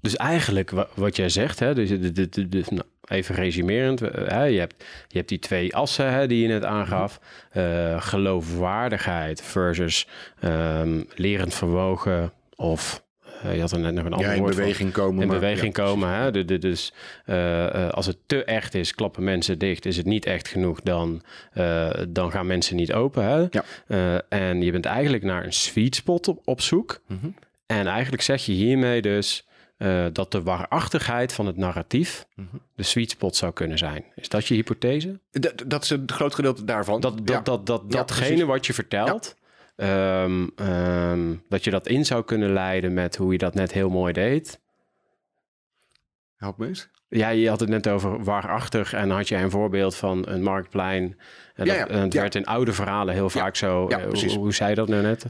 Dus 0.00 0.16
eigenlijk 0.16 0.70
wat 0.94 1.16
jij 1.16 1.28
zegt, 1.28 1.58
hè, 1.58 1.74
dus, 1.74 2.68
nou, 2.68 2.82
even 3.04 3.34
resumerend, 3.34 4.00
hè, 4.00 4.44
je, 4.44 4.58
hebt, 4.58 4.84
je 5.08 5.16
hebt 5.16 5.28
die 5.28 5.38
twee 5.38 5.74
assen 5.74 6.12
hè, 6.12 6.26
die 6.26 6.42
je 6.42 6.48
net 6.48 6.64
aangaf. 6.64 7.20
Uh, 7.52 8.00
geloofwaardigheid 8.00 9.42
versus 9.42 10.08
um, 10.44 11.06
lerend 11.14 11.54
verwogen 11.54 12.32
of 12.54 13.05
je 13.42 13.60
had 13.60 13.72
er 13.72 13.78
net 13.78 13.94
nog 13.94 14.04
een 14.04 14.12
ander 14.12 14.28
ja, 14.28 14.34
in 14.34 14.44
beweging 14.44 14.92
komen. 14.92 15.22
In 15.22 15.28
beweging 15.28 15.72
komen. 15.72 16.08
Hè? 16.08 16.30
De, 16.30 16.44
de, 16.44 16.58
dus 16.58 16.92
uh, 17.26 17.88
als 17.88 18.06
het 18.06 18.16
te 18.26 18.44
echt 18.44 18.74
is, 18.74 18.94
klappen 18.94 19.24
mensen 19.24 19.58
dicht. 19.58 19.86
Is 19.86 19.96
het 19.96 20.06
niet 20.06 20.26
echt 20.26 20.48
genoeg, 20.48 20.80
dan, 20.80 21.22
dan 22.08 22.30
gaan 22.30 22.46
mensen 22.46 22.76
niet 22.76 22.92
open. 22.92 23.24
Hè? 23.24 23.46
Ja. 23.50 24.22
en 24.28 24.62
je 24.62 24.72
bent 24.72 24.84
eigenlijk 24.84 25.22
naar 25.22 25.44
een 25.44 25.52
sweet 25.52 25.94
spot 25.94 26.28
op, 26.28 26.40
op 26.44 26.60
zoek. 26.60 27.00
Mm 27.06 27.18
-hmm. 27.20 27.34
En 27.66 27.86
eigenlijk 27.86 28.22
zeg 28.22 28.46
je 28.46 28.52
hiermee 28.52 29.02
dus 29.02 29.46
dat 30.12 30.32
de 30.32 30.42
waarachtigheid 30.42 31.32
van 31.32 31.46
het 31.46 31.56
narratief 31.56 32.26
mm 32.34 32.48
-hmm. 32.50 32.60
de 32.74 32.82
sweet 32.82 33.10
spot 33.10 33.36
zou 33.36 33.52
kunnen 33.52 33.78
zijn. 33.78 34.04
Is 34.14 34.28
dat 34.28 34.46
je 34.46 34.54
hypothese? 34.54 35.18
D 35.40 35.52
dat 35.66 35.82
is 35.82 35.90
een 35.90 36.02
groot 36.06 36.34
gedeelte 36.34 36.64
daarvan. 36.64 37.00
Dat, 37.00 37.16
dat, 37.16 37.28
ja. 37.28 37.40
dat, 37.40 37.66
dat, 37.66 37.82
ja, 37.88 37.96
datgene 37.96 38.28
precies. 38.28 38.44
wat 38.44 38.66
je 38.66 38.74
vertelt 38.74 39.36
Um, 39.76 40.50
um, 40.56 41.42
dat 41.48 41.64
je 41.64 41.70
dat 41.70 41.86
in 41.86 42.04
zou 42.04 42.24
kunnen 42.24 42.52
leiden 42.52 42.94
met 42.94 43.16
hoe 43.16 43.32
je 43.32 43.38
dat 43.38 43.54
net 43.54 43.72
heel 43.72 43.88
mooi 43.88 44.12
deed. 44.12 44.60
Help 46.36 46.58
me 46.58 46.66
eens. 46.66 46.88
Ja, 47.08 47.28
je 47.28 47.48
had 47.48 47.60
het 47.60 47.68
net 47.68 47.88
over 47.88 48.24
waarachtig 48.24 48.92
en 48.92 49.10
had 49.10 49.28
je 49.28 49.36
een 49.36 49.50
voorbeeld 49.50 49.96
van 49.96 50.28
een 50.28 50.42
marktplein. 50.42 51.02
En, 51.54 51.66
dat, 51.66 51.66
ja, 51.66 51.74
ja, 51.74 51.88
en 51.88 52.00
het 52.00 52.14
werd 52.14 52.34
in 52.34 52.46
oude 52.46 52.72
verhalen 52.72 53.14
heel 53.14 53.30
vaak 53.30 53.56
zo. 53.56 53.88
Uh, 53.88 53.96
hoe, 53.96 54.38
hoe 54.38 54.54
zei 54.54 54.74
dat 54.74 54.88
nou 54.88 55.02
net? 55.02 55.26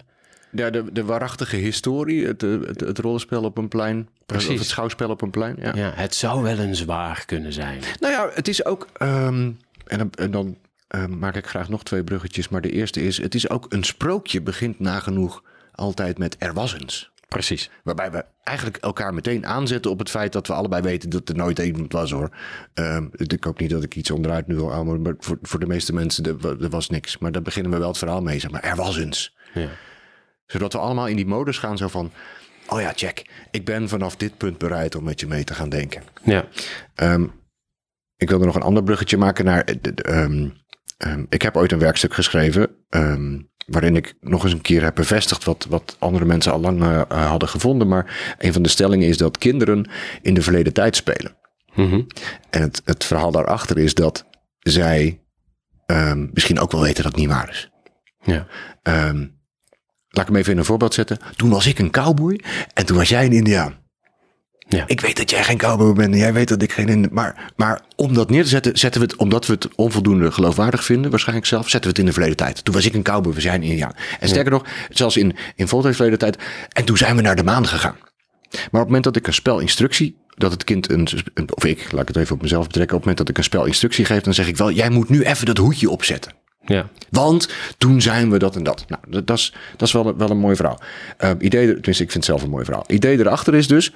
Ja, 0.50 0.70
de, 0.70 0.92
de 0.92 1.04
waarachtige 1.04 1.56
historie, 1.56 2.26
het, 2.26 2.40
het, 2.40 2.80
het 2.80 2.98
rollenspel 2.98 3.44
op 3.44 3.58
een 3.58 3.68
plein. 3.68 4.08
Precies. 4.26 4.50
Of 4.50 4.58
het 4.58 4.66
schouwspel 4.66 5.10
op 5.10 5.22
een 5.22 5.30
plein. 5.30 5.56
Ja. 5.60 5.72
ja, 5.74 5.92
het 5.94 6.14
zou 6.14 6.42
wel 6.42 6.58
een 6.58 6.76
zwaar 6.76 7.24
kunnen 7.26 7.52
zijn. 7.52 7.80
Nou 8.00 8.12
ja, 8.12 8.30
het 8.32 8.48
is 8.48 8.64
ook... 8.64 8.88
Um, 9.02 9.58
en, 9.86 9.98
dan, 9.98 10.10
en 10.10 10.30
dan 10.30 10.56
uh, 10.94 11.06
maak 11.06 11.36
ik 11.36 11.46
graag 11.46 11.68
nog 11.68 11.82
twee 11.82 12.04
bruggetjes. 12.04 12.48
Maar 12.48 12.60
de 12.60 12.70
eerste 12.70 13.02
is, 13.02 13.18
het 13.18 13.34
is 13.34 13.50
ook 13.50 13.66
een 13.68 13.84
sprookje 13.84 14.42
begint 14.42 14.78
nagenoeg 14.78 15.42
altijd 15.72 16.18
met 16.18 16.36
er 16.38 16.52
was 16.52 16.74
eens. 16.74 17.14
Precies. 17.28 17.70
Waarbij 17.82 18.10
we 18.10 18.24
eigenlijk 18.42 18.76
elkaar 18.76 19.14
meteen 19.14 19.46
aanzetten 19.46 19.90
op 19.90 19.98
het 19.98 20.10
feit 20.10 20.32
dat 20.32 20.46
we 20.46 20.52
allebei 20.52 20.82
weten 20.82 21.10
dat 21.10 21.28
er 21.28 21.36
nooit 21.36 21.58
iemand 21.58 21.92
was 21.92 22.10
hoor. 22.10 22.30
Uh, 22.74 23.04
ik 23.16 23.44
hoop 23.44 23.60
niet 23.60 23.70
dat 23.70 23.82
ik 23.82 23.96
iets 23.96 24.10
onderuit 24.10 24.46
nu 24.46 24.54
wil 24.54 24.72
halen, 24.72 25.02
maar 25.02 25.14
voor, 25.18 25.38
voor 25.42 25.60
de 25.60 25.66
meeste 25.66 25.92
mensen 25.92 26.24
er, 26.24 26.62
er, 26.62 26.68
was 26.68 26.88
niks. 26.88 27.18
Maar 27.18 27.32
daar 27.32 27.42
beginnen 27.42 27.72
we 27.72 27.78
wel 27.78 27.88
het 27.88 27.98
verhaal 27.98 28.22
mee. 28.22 28.38
Zeg 28.38 28.50
maar 28.50 28.62
er 28.62 28.76
was 28.76 28.98
eens. 28.98 29.36
Ja. 29.54 29.68
Zodat 30.46 30.72
we 30.72 30.78
allemaal 30.78 31.06
in 31.06 31.16
die 31.16 31.26
modus 31.26 31.58
gaan 31.58 31.76
zo 31.76 31.88
van, 31.88 32.12
oh 32.68 32.80
ja 32.80 32.92
check, 32.94 33.26
ik 33.50 33.64
ben 33.64 33.88
vanaf 33.88 34.16
dit 34.16 34.36
punt 34.36 34.58
bereid 34.58 34.94
om 34.94 35.04
met 35.04 35.20
je 35.20 35.26
mee 35.26 35.44
te 35.44 35.54
gaan 35.54 35.68
denken. 35.68 36.02
Ja. 36.22 36.44
Um, 36.94 37.32
ik 38.16 38.28
wilde 38.28 38.44
nog 38.44 38.54
een 38.54 38.62
ander 38.62 38.82
bruggetje 38.82 39.16
maken 39.16 39.44
naar... 39.44 39.74
Um, 40.06 40.64
Um, 40.98 41.26
ik 41.28 41.42
heb 41.42 41.56
ooit 41.56 41.72
een 41.72 41.78
werkstuk 41.78 42.14
geschreven. 42.14 42.70
Um, 42.90 43.50
waarin 43.66 43.96
ik 43.96 44.14
nog 44.20 44.44
eens 44.44 44.52
een 44.52 44.60
keer 44.60 44.82
heb 44.82 44.94
bevestigd 44.94 45.44
wat, 45.44 45.66
wat 45.68 45.96
andere 45.98 46.24
mensen 46.24 46.52
al 46.52 46.60
lang 46.60 46.82
uh, 46.82 47.02
hadden 47.08 47.48
gevonden. 47.48 47.88
Maar 47.88 48.34
een 48.38 48.52
van 48.52 48.62
de 48.62 48.68
stellingen 48.68 49.08
is 49.08 49.16
dat 49.16 49.38
kinderen 49.38 49.90
in 50.22 50.34
de 50.34 50.42
verleden 50.42 50.72
tijd 50.72 50.96
spelen. 50.96 51.36
Mm 51.74 51.90
-hmm. 51.90 52.06
En 52.50 52.62
het, 52.62 52.82
het 52.84 53.04
verhaal 53.04 53.30
daarachter 53.30 53.78
is 53.78 53.94
dat 53.94 54.24
zij 54.58 55.20
um, 55.86 56.30
misschien 56.32 56.58
ook 56.58 56.72
wel 56.72 56.82
weten 56.82 57.02
dat 57.02 57.12
het 57.12 57.20
niet 57.20 57.30
waar 57.30 57.50
is. 57.50 57.70
Ja. 58.22 58.46
laat 60.08 60.24
ik 60.24 60.26
hem 60.26 60.36
even 60.36 60.52
in 60.52 60.58
een 60.58 60.64
voorbeeld 60.64 60.94
zetten. 60.94 61.18
Toen 61.36 61.50
was 61.50 61.66
ik 61.66 61.78
een 61.78 61.90
cowboy 61.90 62.40
en 62.74 62.86
toen 62.86 62.96
was 62.96 63.08
jij 63.08 63.24
een 63.24 63.32
indiaan. 63.32 63.85
Ja. 64.68 64.84
Ik 64.86 65.00
weet 65.00 65.16
dat 65.16 65.30
jij 65.30 65.44
geen 65.44 65.58
cowboy 65.58 65.92
bent 65.92 66.12
en 66.12 66.18
jij 66.18 66.32
weet 66.32 66.48
dat 66.48 66.62
ik 66.62 66.72
geen... 66.72 67.08
Maar, 67.12 67.52
maar 67.56 67.80
om 67.96 68.14
dat 68.14 68.30
neer 68.30 68.42
te 68.42 68.48
zetten, 68.48 68.78
zetten 68.78 69.00
we 69.00 69.06
het, 69.06 69.16
omdat 69.16 69.46
we 69.46 69.52
het 69.52 69.68
onvoldoende 69.74 70.32
geloofwaardig 70.32 70.84
vinden, 70.84 71.10
waarschijnlijk 71.10 71.46
zelf, 71.46 71.68
zetten 71.68 71.82
we 71.82 71.88
het 71.88 71.98
in 71.98 72.04
de 72.04 72.12
verleden 72.12 72.36
tijd. 72.36 72.64
Toen 72.64 72.74
was 72.74 72.84
ik 72.84 72.94
een 72.94 73.02
cowboy, 73.02 73.32
we 73.32 73.40
zijn 73.40 73.62
een 73.62 73.68
indiaan. 73.68 73.94
En 74.20 74.28
sterker 74.28 74.52
ja. 74.52 74.58
nog, 74.58 74.66
zelfs 74.90 75.16
in, 75.16 75.36
in 75.54 75.68
verleden 75.68 76.18
tijd. 76.18 76.38
En 76.72 76.84
toen 76.84 76.96
zijn 76.96 77.16
we 77.16 77.22
naar 77.22 77.36
de 77.36 77.44
maan 77.44 77.66
gegaan. 77.66 77.96
Maar 78.50 78.60
op 78.60 78.70
het 78.70 78.84
moment 78.84 79.04
dat 79.04 79.16
ik 79.16 79.26
een 79.26 79.34
spelinstructie, 79.34 80.16
dat 80.34 80.52
het 80.52 80.64
kind 80.64 80.90
een, 80.90 81.08
of 81.54 81.64
ik, 81.64 81.92
laat 81.92 82.02
ik 82.02 82.08
het 82.08 82.16
even 82.16 82.34
op 82.34 82.42
mezelf 82.42 82.66
betrekken, 82.66 82.96
op 82.96 83.02
het 83.02 83.10
moment 83.10 83.18
dat 83.18 83.28
ik 83.28 83.38
een 83.38 83.44
spelinstructie 83.44 84.04
geef, 84.04 84.20
dan 84.20 84.34
zeg 84.34 84.48
ik 84.48 84.56
wel, 84.56 84.70
jij 84.70 84.90
moet 84.90 85.08
nu 85.08 85.22
even 85.22 85.46
dat 85.46 85.56
hoedje 85.56 85.90
opzetten. 85.90 86.32
Ja. 86.64 86.88
Want 87.10 87.48
toen 87.78 88.00
zijn 88.00 88.30
we 88.30 88.38
dat 88.38 88.56
en 88.56 88.62
dat. 88.62 88.84
Nou, 88.88 89.02
dat, 89.08 89.26
dat 89.26 89.38
is, 89.38 89.54
dat 89.76 89.88
is 89.88 89.94
wel, 89.94 90.16
wel 90.16 90.30
een 90.30 90.38
mooi 90.38 90.56
verhaal. 90.56 90.80
Uh, 91.24 91.30
idee, 91.38 91.66
tenminste, 91.66 91.90
ik 91.90 92.10
vind 92.10 92.14
het 92.14 92.24
zelf 92.24 92.42
een 92.42 92.50
mooi 92.50 92.64
verhaal. 92.64 92.84
Idee 92.86 93.18
erachter 93.18 93.54
is 93.54 93.68
dus, 93.68 93.92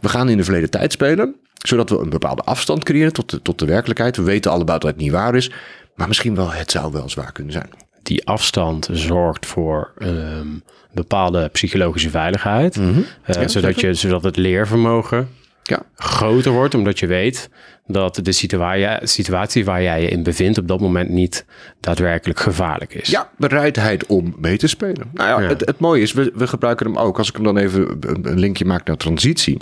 we 0.00 0.08
gaan 0.08 0.28
in 0.28 0.36
de 0.36 0.44
verleden 0.44 0.70
tijd 0.70 0.92
spelen, 0.92 1.34
zodat 1.54 1.90
we 1.90 1.98
een 1.98 2.10
bepaalde 2.10 2.42
afstand 2.42 2.84
creëren 2.84 3.12
tot 3.12 3.30
de, 3.30 3.42
tot 3.42 3.58
de 3.58 3.66
werkelijkheid. 3.66 4.16
We 4.16 4.22
weten 4.22 4.50
allebei 4.50 4.78
dat 4.78 4.90
het 4.90 5.00
niet 5.00 5.12
waar 5.12 5.34
is, 5.34 5.50
maar 5.94 6.08
misschien 6.08 6.34
wel, 6.34 6.50
het 6.50 6.70
zou 6.70 6.92
wel 6.92 7.08
zwaar 7.08 7.32
kunnen 7.32 7.52
zijn. 7.52 7.70
Die 8.02 8.26
afstand 8.26 8.88
zorgt 8.92 9.46
voor 9.46 9.92
um, 9.98 10.62
bepaalde 10.92 11.48
psychologische 11.48 12.10
veiligheid, 12.10 12.76
mm 12.76 12.92
-hmm. 12.92 13.04
uh, 13.26 13.34
ja, 13.34 13.48
zodat, 13.48 13.80
je, 13.80 13.94
zodat 13.94 14.24
het 14.24 14.36
leervermogen 14.36 15.28
ja. 15.62 15.82
groter 15.94 16.52
wordt, 16.52 16.74
omdat 16.74 16.98
je 16.98 17.06
weet 17.06 17.50
dat 17.86 18.20
de 18.22 18.32
situatie, 18.32 19.06
situatie 19.06 19.64
waar 19.64 19.82
jij 19.82 20.02
je 20.02 20.08
in 20.08 20.22
bevindt 20.22 20.58
op 20.58 20.68
dat 20.68 20.80
moment 20.80 21.08
niet 21.10 21.44
daadwerkelijk 21.80 22.40
gevaarlijk 22.40 22.94
is. 22.94 23.08
Ja, 23.08 23.30
bereidheid 23.38 24.06
om 24.06 24.34
mee 24.38 24.56
te 24.56 24.66
spelen. 24.66 25.10
Nou 25.12 25.28
ja, 25.28 25.40
ja. 25.40 25.48
Het, 25.48 25.60
het 25.60 25.78
mooie 25.78 26.02
is, 26.02 26.12
we, 26.12 26.32
we 26.34 26.46
gebruiken 26.46 26.86
hem 26.86 26.98
ook. 26.98 27.18
Als 27.18 27.28
ik 27.28 27.34
hem 27.34 27.44
dan 27.44 27.56
even 27.56 27.98
een 28.22 28.38
linkje 28.38 28.64
maak 28.64 28.86
naar 28.86 28.96
transitie, 28.96 29.56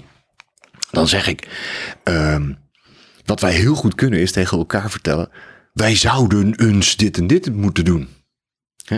dan 0.95 1.09
zeg 1.09 1.29
ik, 1.29 1.49
um, 2.05 2.59
wat 3.25 3.41
wij 3.41 3.53
heel 3.53 3.75
goed 3.75 3.95
kunnen 3.95 4.21
is 4.21 4.33
tegen 4.33 4.59
elkaar 4.59 4.91
vertellen, 4.91 5.29
wij 5.73 5.97
zouden 5.97 6.55
eens 6.55 6.97
dit 6.97 7.17
en 7.17 7.27
dit 7.27 7.55
moeten 7.55 7.85
doen. 7.85 8.09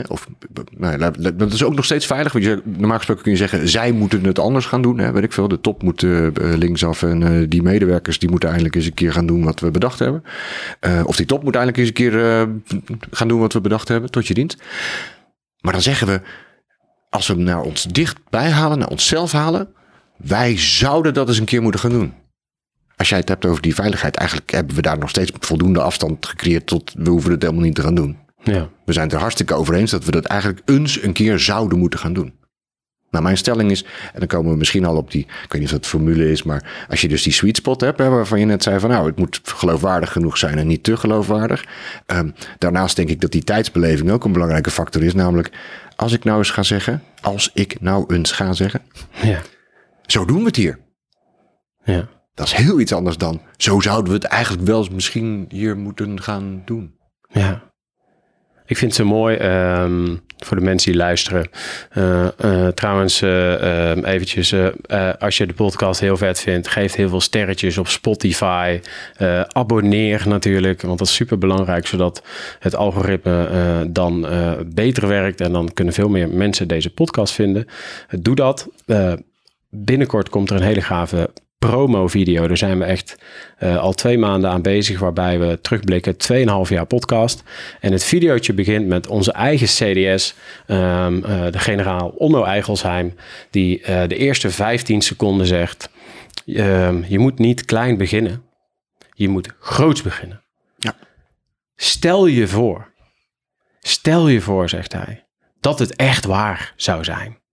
Of, 0.09 0.29
nou, 0.71 1.13
dat 1.37 1.53
is 1.53 1.63
ook 1.63 1.75
nog 1.75 1.85
steeds 1.85 2.07
veilig. 2.07 2.33
Want 2.33 2.45
je, 2.45 2.63
normaal 2.65 2.97
gesproken 2.97 3.23
kun 3.23 3.33
je 3.33 3.39
zeggen, 3.39 3.69
zij 3.69 3.93
moeten 3.93 4.25
het 4.25 4.39
anders 4.39 4.67
gaan 4.67 4.83
doen. 4.83 4.99
Hè? 4.99 5.13
Weet 5.13 5.23
ik 5.23 5.33
veel, 5.33 5.49
de 5.49 5.61
top 5.61 5.83
moet 5.83 6.03
eh, 6.03 6.29
linksaf 6.35 7.03
en 7.03 7.23
eh, 7.23 7.49
die 7.49 7.63
medewerkers 7.63 8.19
die 8.19 8.31
moeten 8.31 8.49
eindelijk 8.49 8.77
eens 8.77 8.87
een 8.87 8.95
keer 8.95 9.13
gaan 9.13 9.27
doen 9.27 9.45
wat 9.45 9.61
we 9.61 9.71
bedacht 9.71 9.99
hebben. 9.99 10.23
Eh, 10.81 11.03
of 11.05 11.17
die 11.17 11.27
top 11.27 11.43
moet 11.43 11.55
eindelijk 11.55 11.79
eens 11.79 11.89
een 11.89 11.95
keer 11.95 12.25
eh, 12.25 12.49
gaan 13.11 13.29
doen 13.29 13.41
wat 13.41 13.53
we 13.53 13.61
bedacht 13.61 13.89
hebben, 13.89 14.11
tot 14.11 14.27
je 14.27 14.35
dient. 14.35 14.57
Maar 15.61 15.73
dan 15.73 15.83
zeggen 15.83 16.07
we, 16.07 16.21
als 17.11 17.27
we 17.27 17.35
hem 17.35 17.43
naar 17.43 17.63
ons 17.63 17.85
dichtbij 17.85 18.51
halen, 18.51 18.79
naar 18.79 18.89
onszelf 18.89 19.33
halen, 19.33 19.69
wij 20.16 20.59
zouden 20.59 21.14
dat 21.14 21.29
eens 21.29 21.38
een 21.38 21.44
keer 21.44 21.62
moeten 21.62 21.81
gaan 21.81 21.90
doen. 21.90 22.12
Als 22.96 23.09
jij 23.09 23.18
het 23.18 23.29
hebt 23.29 23.44
over 23.44 23.62
die 23.62 23.74
veiligheid, 23.74 24.16
eigenlijk 24.16 24.50
hebben 24.50 24.76
we 24.76 24.83
daar 24.83 24.98
nog 24.98 25.09
steeds 25.09 25.33
voldoende 25.40 25.81
afstand 25.81 26.26
gecreëerd 26.26 26.66
tot 26.66 26.92
we 26.98 27.11
hoeven 27.11 27.31
het 27.31 27.42
helemaal 27.42 27.64
niet 27.64 27.74
te 27.74 27.83
gaan 27.83 27.94
doen. 27.94 28.16
Ja. 28.42 28.68
We 28.85 28.92
zijn 28.92 29.05
het 29.05 29.14
er 29.14 29.20
hartstikke 29.20 29.55
over 29.55 29.74
eens 29.74 29.90
dat 29.90 30.05
we 30.05 30.11
dat 30.11 30.24
eigenlijk 30.24 30.62
eens 30.64 31.02
een 31.02 31.12
keer 31.12 31.38
zouden 31.38 31.79
moeten 31.79 31.98
gaan 31.98 32.12
doen. 32.12 32.35
Nou, 33.11 33.24
mijn 33.24 33.37
stelling 33.37 33.70
is, 33.70 33.85
en 33.85 34.18
dan 34.18 34.26
komen 34.26 34.50
we 34.52 34.57
misschien 34.59 34.85
al 34.85 34.96
op 34.96 35.11
die, 35.11 35.20
ik 35.20 35.52
weet 35.52 35.52
niet 35.52 35.64
of 35.64 35.70
dat 35.70 35.83
de 35.83 35.88
formule 35.88 36.31
is, 36.31 36.42
maar 36.42 36.87
als 36.88 37.00
je 37.00 37.09
dus 37.09 37.22
die 37.22 37.33
sweet 37.33 37.57
spot 37.57 37.81
hebt, 37.81 37.98
hè, 37.98 38.09
waarvan 38.09 38.40
je 38.40 38.46
net 38.46 38.62
zei 38.62 38.81
van 38.81 38.90
nou, 38.90 39.07
het 39.07 39.16
moet 39.16 39.40
geloofwaardig 39.44 40.12
genoeg 40.12 40.38
zijn 40.38 40.59
en 40.59 40.66
niet 40.66 40.83
te 40.83 40.96
geloofwaardig. 40.96 41.64
Ehm, 42.07 42.31
daarnaast 42.59 42.96
denk 42.96 43.09
ik 43.09 43.20
dat 43.20 43.33
die 43.33 43.44
tijdsbeleving 43.44 44.11
ook 44.11 44.24
een 44.24 44.33
belangrijke 44.33 44.70
factor 44.70 45.02
is, 45.02 45.14
namelijk 45.14 45.50
als 45.96 46.12
ik 46.12 46.24
nou 46.24 46.38
eens 46.38 46.50
ga 46.50 46.62
zeggen, 46.62 47.02
als 47.20 47.50
ik 47.55 47.81
nou 47.81 48.14
eens 48.14 48.33
ga 48.33 48.52
zeggen, 48.52 48.83
Ja. 49.22 49.40
Zo 50.07 50.25
doen 50.25 50.38
we 50.38 50.47
het 50.47 50.57
hier. 50.57 50.79
Ja. 51.85 52.09
Dat 52.35 52.47
is 52.47 52.53
heel 52.53 52.81
iets 52.81 52.92
anders 52.92 53.16
dan, 53.16 53.40
zo 53.57 53.81
zouden 53.81 54.09
we 54.12 54.19
het 54.19 54.25
eigenlijk 54.25 54.66
wel 54.66 54.79
eens 54.79 54.90
misschien 54.90 55.45
hier 55.49 55.77
moeten 55.77 56.23
gaan 56.23 56.62
doen. 56.64 56.95
Ja. 57.29 57.75
Ik 58.66 58.77
vind 58.77 58.97
het 58.97 59.01
zo 59.01 59.07
mooi 59.07 59.37
ehm, 59.37 60.16
voor 60.37 60.57
de 60.57 60.62
mensen 60.62 60.90
die 60.90 61.01
luisteren. 61.01 61.49
Eh, 61.90 62.27
eh, 62.27 62.69
trouwens, 62.73 63.23
ehm, 63.23 64.05
eventjes, 64.05 64.55
als 65.19 65.37
je 65.37 65.47
de 65.47 65.53
podcast 65.53 66.01
heel 66.01 66.16
vet 66.16 66.40
vindt, 66.40 66.69
geef 66.69 66.95
heel 66.95 67.09
veel 67.09 67.21
sterretjes 67.21 67.79
op 67.79 67.88
Spotify. 67.88 68.81
Abonneer 69.49 70.23
natuurlijk, 70.29 70.83
want 70.83 70.99
dat 70.99 71.07
is 71.07 71.14
super 71.14 71.38
belangrijk, 71.38 71.87
zodat 71.87 72.23
het 72.59 72.77
algoritme 72.77 73.88
dan 73.90 74.27
beter 74.75 75.09
werkt 75.09 75.40
en 75.40 75.53
dan 75.53 75.73
kunnen 75.73 75.95
veel 75.95 76.09
meer 76.09 76.29
mensen 76.29 76.69
deze 76.69 76.90
podcast 76.90 77.33
vinden. 77.33 77.66
Doe 78.21 78.35
dat. 78.35 78.69
Binnenkort 79.85 80.29
komt 80.29 80.51
er 80.51 80.57
een 80.57 80.62
hele 80.62 80.81
gave 80.81 81.31
promo-video. 81.59 82.47
Daar 82.47 82.57
zijn 82.57 82.79
we 82.79 82.85
echt 82.85 83.19
eh, 83.59 83.79
al 83.79 83.93
twee 83.93 84.19
maanden 84.19 84.51
aan 84.51 84.62
bezig, 84.62 84.99
waarbij 84.99 85.39
we 85.39 85.59
terugblikken 85.61 86.17
2,5 86.67 86.69
jaar 86.69 86.87
podcast. 86.87 87.43
En 87.81 87.93
het 87.93 88.05
videootje 88.05 88.53
begint 88.53 88.87
met 88.87 89.07
onze 89.07 89.33
eigen 89.33 89.67
CDS, 89.67 90.35
ehm, 90.67 91.25
eh, 91.25 91.53
de 91.53 91.59
generaal 91.59 92.09
Onno 92.09 92.45
Eigelsheim, 92.45 93.15
die 93.51 93.83
eh, 93.83 94.09
de 94.09 94.17
eerste 94.17 94.51
15 94.51 95.03
seconden 95.03 95.47
zegt: 95.47 95.91
ehm, 96.47 97.03
Je 97.07 97.19
moet 97.19 97.39
niet 97.39 97.65
klein 97.65 97.97
beginnen, 97.97 98.43
je 99.12 99.29
moet 99.29 99.49
groots 99.61 100.03
beginnen. 100.03 100.43
Ja. 100.79 100.95
Stel 101.77 102.27
je 102.27 102.49
voor, 102.49 102.93
stel 103.81 104.29
je 104.29 104.41
voor, 104.41 104.69
zegt 104.69 104.93
hij, 104.93 105.25
dat 105.61 105.79
het 105.79 105.97
echt 105.97 106.25
waar 106.25 106.73
zou 106.77 107.05
zijn. 107.05 107.45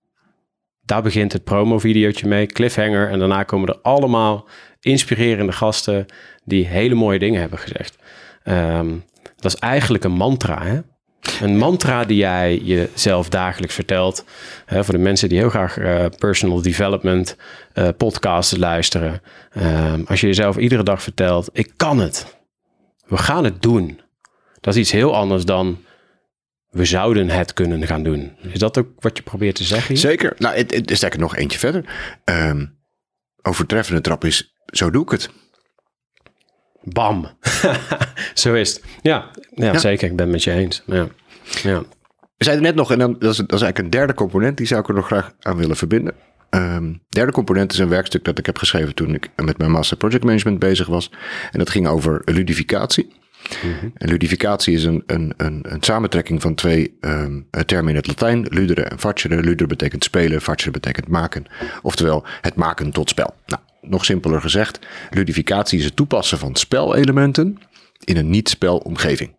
Daar 0.86 1.02
begint 1.02 1.34
het 1.34 1.43
promo-videootje 1.43 2.28
mee, 2.28 2.46
cliffhanger. 2.46 3.10
En 3.10 3.19
daarna 3.19 3.43
komen 3.43 3.69
er 3.69 3.80
allemaal 3.82 4.48
inspirerende 4.80 5.52
gasten 5.52 6.06
die 6.43 6.67
hele 6.67 6.96
mooie 6.96 7.19
dingen 7.19 7.41
hebben 7.41 7.60
gezegd. 7.60 7.98
Ehm, 8.43 8.96
dat 9.36 9.54
is 9.54 9.60
eigenlijk 9.60 10.04
een 10.04 10.12
mantra, 10.12 10.63
hè? 10.63 10.80
Een 11.41 11.58
mantra 11.58 12.04
die 12.06 12.17
jij 12.17 12.58
jezelf 12.58 13.30
dagelijks 13.30 13.76
vertelt. 13.76 14.26
Hè, 14.65 14.84
voor 14.84 14.93
de 14.93 15.00
mensen 15.00 15.30
die 15.30 15.38
heel 15.38 15.50
graag 15.50 15.78
eh, 15.78 16.06
personal 16.17 16.62
development 16.62 17.38
eh, 17.74 17.88
podcasts 17.98 18.58
luisteren. 18.58 19.22
Ehm, 19.52 20.02
als 20.06 20.22
je 20.22 20.28
jezelf 20.28 20.58
iedere 20.58 20.84
dag 20.84 21.04
vertelt, 21.04 21.50
ik 21.54 21.74
kan 21.76 22.00
het. 22.00 22.38
We 23.06 23.17
gaan 23.17 23.43
het 23.43 23.62
doen. 23.62 24.00
Dat 24.60 24.74
is 24.74 24.80
iets 24.80 24.91
heel 24.91 25.15
anders 25.15 25.46
dan 25.46 25.78
we 26.74 26.86
zouden 26.86 27.30
het 27.30 27.54
kunnen 27.54 27.88
gaan 27.88 28.04
doen. 28.04 28.32
Is 28.42 28.60
dat 28.60 28.78
ook 28.78 28.88
wat 29.00 29.18
je 29.18 29.24
probeert 29.24 29.56
te 29.56 29.64
zeggen? 29.64 29.88
hier? 29.88 29.98
Zeker. 29.98 30.34
Nou, 30.38 30.56
het, 30.56 30.74
het, 30.74 30.92
sterker 30.94 31.20
nog 31.20 31.36
eentje 31.36 31.60
verder. 31.60 31.86
Ehm 32.24 32.66
overtreffende 33.42 34.02
trap 34.02 34.26
is, 34.26 34.54
zo 34.66 34.90
doe 34.92 35.04
ik 35.04 35.10
het. 35.10 35.30
Bam. 36.84 37.28
Zo 38.34 38.54
is 38.54 38.74
het. 38.74 38.84
Ja, 39.02 39.30
ja, 39.56 39.72
Ja. 39.72 39.78
zeker. 39.78 40.10
Ik 40.10 40.16
ben 40.16 40.26
het 40.26 40.34
met 40.34 40.44
je 40.44 40.52
eens. 40.52 40.84
Ja. 40.86 41.08
Ja. 41.64 41.80
We 42.38 42.44
zeiden 42.44 42.64
net 42.66 42.76
nog, 42.76 42.92
en 42.92 43.00
dan, 43.00 43.16
dat, 43.20 43.32
is, 43.32 43.38
dat 43.38 43.54
is 43.54 43.62
eigenlijk 43.62 43.78
een 43.78 43.90
derde 43.90 44.14
component, 44.14 44.58
die 44.58 44.68
zou 44.68 44.82
ik 44.82 44.88
er 44.88 44.94
nog 44.94 45.06
graag 45.06 45.32
aan 45.40 45.58
willen 45.58 45.76
verbinden. 45.76 46.16
Ehm 46.50 46.94
derde 47.10 47.32
component 47.32 47.72
is 47.72 47.78
een 47.80 47.90
werkstuk 47.90 48.24
dat 48.24 48.38
ik 48.38 48.46
heb 48.46 48.58
geschreven 48.58 48.96
toen 48.96 49.14
ik 49.14 49.30
met 49.36 49.58
mijn 49.58 49.72
Master 49.72 49.98
Project 49.98 50.24
Management 50.24 50.60
bezig 50.60 50.88
was. 50.88 51.12
En 51.52 51.60
dat 51.60 51.70
ging 51.70 51.88
over 51.88 52.22
ludificatie. 52.26 53.14
En 53.94 54.10
ludificatie 54.10 54.74
is 54.74 54.84
een, 54.84 55.04
een, 55.06 55.34
een, 55.38 55.60
een 55.74 55.84
samentrekking 55.84 56.42
van 56.42 56.56
twee 56.56 56.98
ehm, 57.00 57.42
termen 57.66 57.89
in 57.89 57.96
het 57.96 58.08
Latijn. 58.08 58.48
Ludere 58.50 58.84
en 58.84 59.00
facere. 59.00 59.42
Ludere 59.42 59.68
betekent 59.68 60.04
spelen, 60.04 60.42
facere 60.42 60.72
betekent 60.72 61.08
maken. 61.08 61.46
Oftewel 61.82 62.26
het 62.42 62.56
maken 62.56 62.92
tot 62.92 63.10
spel. 63.10 63.34
Nou, 63.46 63.62
nog 63.82 64.06
simpeler 64.06 64.42
gezegd, 64.42 64.80
ludificatie 65.10 65.80
is 65.80 65.86
het 65.86 65.96
toepassen 65.96 66.38
van 66.38 66.56
spelelementen 66.56 67.58
in 68.04 68.18
een 68.18 68.30
niet-spelomgeving. 68.30 69.36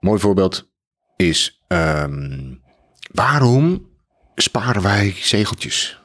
Mooi 0.00 0.20
voorbeeld 0.20 0.68
is 1.16 1.64
ehm, 1.68 2.54
waarom 3.12 3.88
sparen 4.34 4.82
wij 4.82 5.14
zegeltjes? 5.16 6.00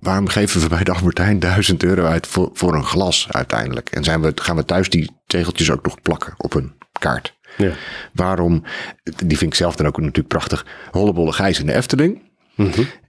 Waarom 0.00 0.28
geven 0.28 0.60
we 0.60 0.68
bij 0.68 0.84
de 0.84 0.92
Albertijn 0.92 1.38
1000 1.38 1.82
euro 1.82 2.04
uit 2.04 2.26
voor, 2.26 2.50
voor 2.52 2.74
een 2.74 2.84
glas 2.84 3.26
uiteindelijk? 3.30 3.90
En 3.90 4.04
zijn 4.04 4.20
we, 4.20 4.32
gaan 4.34 4.56
we 4.56 4.64
thuis 4.64 4.90
die 4.90 5.10
zegeltjes 5.26 5.70
ook 5.70 5.84
nog 5.84 6.02
plakken 6.02 6.34
op 6.36 6.54
een 6.54 6.72
kaart? 6.98 7.34
Ja. 7.56 7.72
Waarom, 8.12 8.62
die 9.02 9.38
vind 9.38 9.52
ik 9.52 9.58
zelf 9.58 9.76
dan 9.76 9.86
ook 9.86 9.98
natuurlijk 9.98 10.28
prachtig, 10.28 10.66
Hollebolle 10.90 11.32
Gijs 11.32 11.60
in 11.60 11.66
de 11.66 11.74
Efteling. 11.74 12.22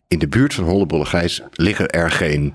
In 0.08 0.20
de 0.20 0.28
buurt 0.28 0.54
van 0.54 0.64
Hollebolle 0.64 1.06
Gijs 1.06 1.42
liggen 1.52 1.90
er 1.90 2.12
geen 2.12 2.54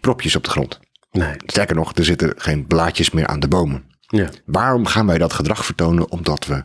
propjes 0.00 0.36
op 0.36 0.44
de 0.44 0.50
grond. 0.50 0.80
Nee. 1.10 1.34
Sterker 1.46 1.76
nog, 1.76 1.94
er 1.94 2.04
zitten 2.04 2.32
geen 2.36 2.66
blaadjes 2.66 3.10
meer 3.10 3.26
aan 3.26 3.40
de 3.40 3.48
bomen. 3.48 3.84
Ja. 4.00 4.28
Waarom 4.44 4.86
gaan 4.86 5.06
wij 5.06 5.18
dat 5.18 5.32
gedrag 5.32 5.64
vertonen? 5.64 6.10
Omdat 6.10 6.46
we 6.46 6.62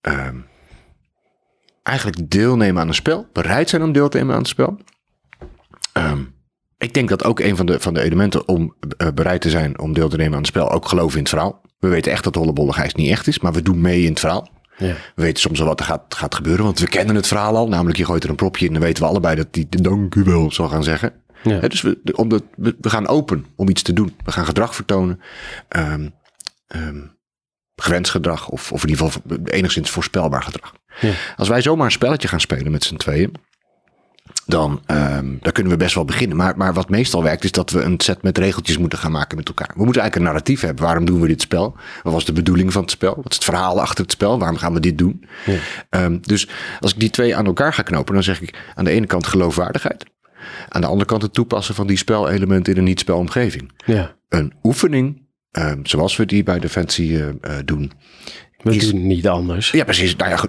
ehm, 0.00 0.36
eigenlijk 1.82 2.30
deelnemen 2.30 2.82
aan 2.82 2.88
een 2.88 2.94
spel, 2.94 3.26
bereid 3.32 3.68
zijn 3.68 3.82
om 3.82 3.92
deel 3.92 4.08
te 4.08 4.16
nemen 4.16 4.34
aan 4.34 4.40
het 4.40 4.48
spel. 4.48 4.78
Ehm, 5.92 6.20
ik 6.78 6.94
denk 6.94 7.08
dat 7.08 7.24
ook 7.24 7.40
een 7.40 7.56
van 7.56 7.66
de, 7.66 7.80
van 7.80 7.94
de 7.94 8.02
elementen 8.02 8.48
om 8.48 8.74
eh, 8.96 9.08
bereid 9.14 9.40
te 9.40 9.50
zijn 9.50 9.78
om 9.78 9.92
deel 9.92 10.08
te 10.08 10.16
nemen 10.16 10.32
aan 10.32 10.38
het 10.38 10.46
spel 10.46 10.70
ook 10.70 10.88
geloven 10.88 11.12
in 11.16 11.20
het 11.20 11.28
verhaal. 11.28 11.60
We 11.78 11.88
weten 11.88 12.12
echt 12.12 12.24
dat 12.24 12.34
Hollebolle 12.34 12.72
Gijs 12.72 12.94
niet 12.94 13.10
echt 13.10 13.26
is, 13.26 13.38
maar 13.40 13.52
we 13.52 13.62
doen 13.62 13.80
mee 13.80 14.02
in 14.02 14.10
het 14.10 14.20
verhaal. 14.20 14.48
Ja. 14.76 14.94
We 15.14 15.22
weten 15.22 15.40
soms 15.42 15.58
wel 15.58 15.68
wat 15.68 15.80
er 15.80 15.86
gaat, 15.86 16.14
gaat 16.14 16.34
gebeuren, 16.34 16.64
want 16.64 16.78
we 16.78 16.88
kennen 16.88 17.14
het 17.14 17.26
verhaal 17.26 17.56
al. 17.56 17.68
Namelijk, 17.68 17.98
je 17.98 18.04
gooit 18.04 18.24
er 18.24 18.30
een 18.30 18.36
propje 18.36 18.66
in 18.66 18.74
en 18.74 18.78
dan 18.78 18.86
weten 18.88 19.02
we 19.02 19.08
allebei 19.08 19.36
dat 19.36 19.52
die 19.52 19.66
dank 19.68 20.14
u 20.14 20.22
wel 20.22 20.52
zal 20.52 20.68
gaan 20.68 20.84
zeggen. 20.84 21.12
Ja. 21.42 21.58
Dus 21.68 21.80
we, 21.82 21.98
de- 22.02 22.16
omdat 22.16 22.42
we, 22.56 22.76
we 22.80 22.90
gaan 22.90 23.06
open 23.08 23.46
om 23.56 23.68
iets 23.68 23.82
te 23.82 23.92
doen. 23.92 24.16
We 24.24 24.32
gaan 24.32 24.44
gedrag 24.46 24.74
vertonen. 24.74 25.20
ehm 25.68 26.08
ehm, 26.66 27.00
gewenst 27.76 28.10
gedrag 28.10 28.48
of, 28.48 28.72
of 28.72 28.82
in 28.82 28.88
ieder 28.88 29.06
geval 29.06 29.22
enigszins 29.44 29.90
voorspelbaar 29.90 30.42
gedrag. 30.42 30.72
Ja. 31.00 31.12
Als 31.36 31.48
wij 31.48 31.62
zomaar 31.62 31.84
een 31.86 31.92
spelletje 31.92 32.28
gaan 32.28 32.40
spelen 32.40 32.72
met 32.72 32.84
z'n 32.84 32.96
tweeën, 32.96 33.32
dan, 34.52 34.80
ehm, 34.86 35.26
dan 35.40 35.52
kunnen 35.52 35.72
we 35.72 35.78
best 35.78 35.94
wel 35.94 36.04
beginnen. 36.04 36.36
Maar, 36.36 36.56
maar 36.56 36.74
wat 36.74 36.88
meestal 36.88 37.22
werkt 37.22 37.44
is 37.44 37.52
dat 37.52 37.70
we 37.70 37.80
een 37.80 38.00
set 38.00 38.22
met 38.22 38.38
regeltjes 38.38 38.78
moeten 38.78 38.98
gaan 38.98 39.12
maken 39.12 39.36
met 39.36 39.48
elkaar. 39.48 39.70
We 39.76 39.84
moeten 39.84 40.02
eigenlijk 40.02 40.16
een 40.16 40.32
narratief 40.32 40.60
hebben. 40.60 40.84
Waarom 40.84 41.04
doen 41.04 41.20
we 41.20 41.26
dit 41.26 41.40
spel? 41.40 41.76
Wat 42.02 42.12
was 42.12 42.24
de 42.24 42.32
bedoeling 42.32 42.72
van 42.72 42.82
het 42.82 42.90
spel? 42.90 43.14
Wat 43.16 43.30
is 43.30 43.36
het 43.36 43.44
verhaal 43.44 43.80
achter 43.80 44.02
het 44.02 44.12
spel? 44.12 44.38
Waarom 44.38 44.56
gaan 44.56 44.72
we 44.72 44.80
dit 44.80 44.98
doen? 44.98 45.24
Ehm, 45.90 46.18
dus 46.20 46.48
als 46.80 46.92
ik 46.92 47.00
die 47.00 47.10
twee 47.10 47.36
aan 47.36 47.46
elkaar 47.46 47.72
ga 47.72 47.82
knopen, 47.82 48.14
dan 48.14 48.22
zeg 48.22 48.40
ik 48.40 48.72
aan 48.74 48.84
de 48.84 48.90
ene 48.90 49.06
kant 49.06 49.26
geloofwaardigheid. 49.26 50.04
Aan 50.68 50.80
de 50.80 50.86
andere 50.86 51.04
kant 51.04 51.22
het 51.22 51.32
toepassen 51.32 51.74
van 51.74 51.86
die 51.86 51.96
spelelementen 51.96 52.72
in 52.72 52.78
een 52.78 52.84
niet-spelomgeving. 52.84 53.72
ja. 53.86 54.20
Een 54.28 54.52
oefening, 54.62 55.22
ehm, 55.50 55.78
zoals 55.82 56.16
we 56.16 56.26
die 56.26 56.42
bij 56.42 56.58
Defensie 56.58 57.18
eh, 57.18 57.28
eh, 57.28 57.64
doen. 57.64 57.92
We 58.62 58.74
Is- 58.74 58.90
doen 58.90 59.06
niet 59.06 59.28
anders. 59.28 59.70
Ja, 59.70 59.84
precies. 59.84 60.16
Nou 60.16 60.30
ja, 60.30 60.42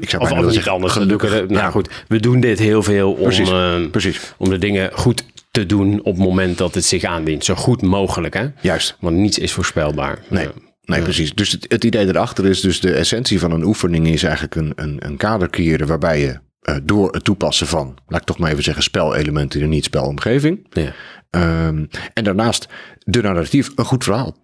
ik 0.00 0.10
zou 0.10 0.22
of 0.22 0.42
niet 0.44 0.52
zeggen, 0.54 0.72
anders. 0.72 0.92
gelukkig. 0.92 1.30
Nou 1.30 1.52
Ja. 1.52 1.70
goed, 1.70 1.88
we 2.08 2.20
doen 2.20 2.40
dit 2.40 2.58
heel 2.58 2.82
veel 2.82 3.12
om, 3.12 3.22
Precies, 3.22 3.50
eh, 3.50 3.90
precies. 3.90 4.20
om 4.38 4.48
de 4.50 4.58
dingen 4.58 4.90
goed 4.92 5.24
te 5.50 5.66
doen 5.66 5.98
op 5.98 6.04
het 6.16 6.24
moment 6.24 6.58
dat 6.58 6.74
het 6.74 6.84
zich 6.84 7.04
aandient. 7.04 7.44
Zo 7.44 7.54
goed 7.54 7.82
mogelijk, 7.82 8.34
hè? 8.34 8.46
Juist. 8.60 8.96
Want 9.00 9.16
niets 9.16 9.38
is 9.38 9.52
voorspelbaar. 9.52 10.18
Nee, 10.28 10.44
Ja. 10.44 10.50
nee 10.84 11.02
precies. 11.02 11.34
Dus 11.34 11.50
het, 11.52 11.64
het 11.68 11.84
idee 11.84 12.06
erachter 12.08 12.46
is 12.46 12.60
dus 12.60 12.80
de 12.80 12.92
essentie 12.92 13.40
van 13.40 13.50
een 13.50 13.64
oefening 13.64 14.06
is 14.08 14.22
eigenlijk 14.22 14.54
een, 14.54 14.72
een, 14.76 14.96
een 14.98 15.16
kader 15.16 15.50
creëren 15.50 15.86
waarbij 15.86 16.20
je 16.20 16.38
eh, 16.62 16.76
door 16.82 17.12
het 17.12 17.24
toepassen 17.24 17.66
van, 17.66 17.94
laat 18.06 18.20
ik 18.20 18.26
toch 18.26 18.38
maar 18.38 18.50
even 18.50 18.62
zeggen, 18.62 18.82
spelelementen 18.82 19.58
in 19.58 19.64
een 19.64 19.70
niet-spelomgeving. 19.70 20.66
Ja, 20.70 20.92
ehm, 21.30 21.84
en 22.14 22.24
daarnaast 22.24 22.68
de 22.98 23.22
narratief, 23.22 23.70
een 23.76 23.84
goed 23.84 24.04
verhaal, 24.04 24.36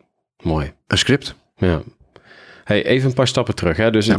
mooi. 0.42 0.72
een 0.86 0.98
script. 0.98 1.34
Ja. 1.56 1.82
Hey, 2.68 2.84
even 2.84 3.08
een 3.08 3.14
paar 3.14 3.26
stappen 3.26 3.54
terug. 3.54 3.76
Hè? 3.76 3.90
Dus, 3.90 4.10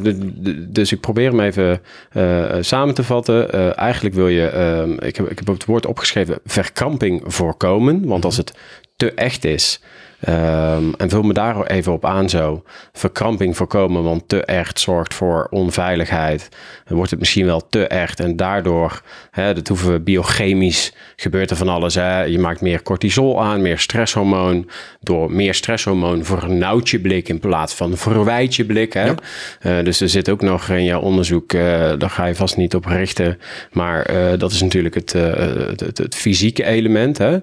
dus 0.68 0.92
ik 0.92 1.00
probeer 1.00 1.30
hem 1.30 1.40
even 1.40 1.82
eh, 2.12 2.56
samen 2.62 2.94
te 2.94 3.04
vatten. 3.04 3.52
Eh, 3.52 3.78
eigenlijk 3.78 4.16
wil 4.16 4.28
je, 4.28 4.48
ehm, 4.48 4.92
ik, 4.92 5.16
heb, 5.16 5.30
ik 5.30 5.38
heb 5.40 5.48
het 5.48 5.66
woord 5.66 5.86
opgeschreven, 5.86 6.40
verkramping 6.46 7.24
voorkomen. 7.26 8.06
Want 8.06 8.26
als 8.26 8.38
het 8.38 8.54
te 8.96 9.14
echt 9.14 9.46
is, 9.46 9.82
ehm, 10.20 10.92
en 10.98 11.10
vul 11.10 11.22
me 11.22 11.34
daar 11.34 11.66
even 11.66 11.94
op 11.94 12.06
aan 12.06 12.30
zo, 12.30 12.64
verkramping 12.94 13.58
voorkomen, 13.58 14.04
want 14.04 14.28
te 14.28 14.46
echt 14.46 14.80
zorgt 14.80 15.14
voor 15.14 15.48
onveiligheid. 15.50 16.50
Dan 16.86 16.96
wordt 16.96 17.12
het 17.12 17.20
misschien 17.20 17.46
wel 17.46 17.68
te 17.70 17.88
echt 17.88 18.20
en 18.20 18.36
daardoor, 18.36 19.02
hè, 19.32 19.54
dat 19.54 19.68
hoeven 19.68 19.92
we 19.92 20.00
biochemisch, 20.00 20.94
gebeurt 21.16 21.50
er 21.50 21.56
van 21.58 21.70
alles. 21.70 21.96
Hè? 21.96 22.22
Je 22.22 22.40
maakt 22.40 22.62
meer 22.62 22.84
cortisol 22.84 23.44
aan, 23.44 23.62
meer 23.62 23.80
stresshormoon. 23.80 24.70
Door 25.02 25.32
meer 25.32 25.54
stresshormoon 25.54 26.26
vernauwt 26.26 26.90
je 26.90 27.00
blik 27.00 27.30
in 27.30 27.40
plaats 27.40 27.74
van 27.74 27.98
verwijt 27.98 28.56
je 28.56 28.66
blik. 28.66 28.94
Hè? 28.94 29.14
Eh, 29.60 29.84
dus 29.84 30.02
er 30.02 30.10
zit 30.10 30.30
ook 30.30 30.42
nog 30.42 30.70
in 30.70 30.84
jouw 30.84 31.02
onderzoek, 31.02 31.54
eh, 31.54 31.62
daar 31.98 32.10
ga 32.10 32.26
je 32.26 32.36
vast 32.36 32.58
niet 32.58 32.76
op 32.76 32.86
richten. 32.86 33.40
Maar 33.72 34.02
eh, 34.02 34.40
dat 34.40 34.52
is 34.52 34.62
natuurlijk 34.62 34.96
het, 34.96 35.14
het, 35.14 35.80
het, 35.80 35.98
het 35.98 36.16
fysieke 36.16 36.64
element. 36.64 37.18
Hè? 37.18 37.38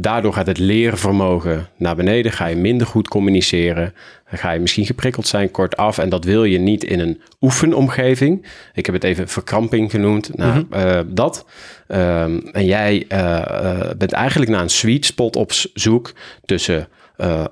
Daardoor 0.00 0.32
gaat 0.32 0.46
het 0.46 0.58
leervermogen 0.58 1.68
naar 1.80 1.96
beneden. 1.96 2.32
Ga 2.32 2.46
je 2.46 2.56
minder 2.56 2.86
goed 2.86 3.08
communiceren. 3.08 3.94
Ga 4.24 4.50
je 4.50 4.60
misschien 4.60 4.86
geprikkeld 4.86 5.26
zijn 5.26 5.50
kortaf. 5.50 5.98
En 5.98 6.08
dat 6.08 6.24
wil 6.24 6.44
je 6.44 6.58
niet 6.58 6.84
in 6.84 7.00
een 7.00 7.20
oefenomgeving. 7.40 8.46
Ik 8.74 8.86
heb 8.86 8.94
het 8.94 9.04
even 9.04 9.28
verkramping 9.28 9.90
genoemd. 9.90 10.36
Nou, 10.36 10.66
eh, 10.70 11.00
dat. 11.06 11.46
Ehm, 11.86 12.38
en 12.52 12.64
jij 12.64 13.04
eh, 13.08 13.36
eh, 13.38 13.96
bent 13.96 14.12
eigenlijk 14.12 14.50
naar 14.50 14.62
een 14.62 14.70
sweet 14.70 15.04
spot 15.04 15.36
op 15.36 15.52
zoek 15.74 16.12
tussen 16.44 16.88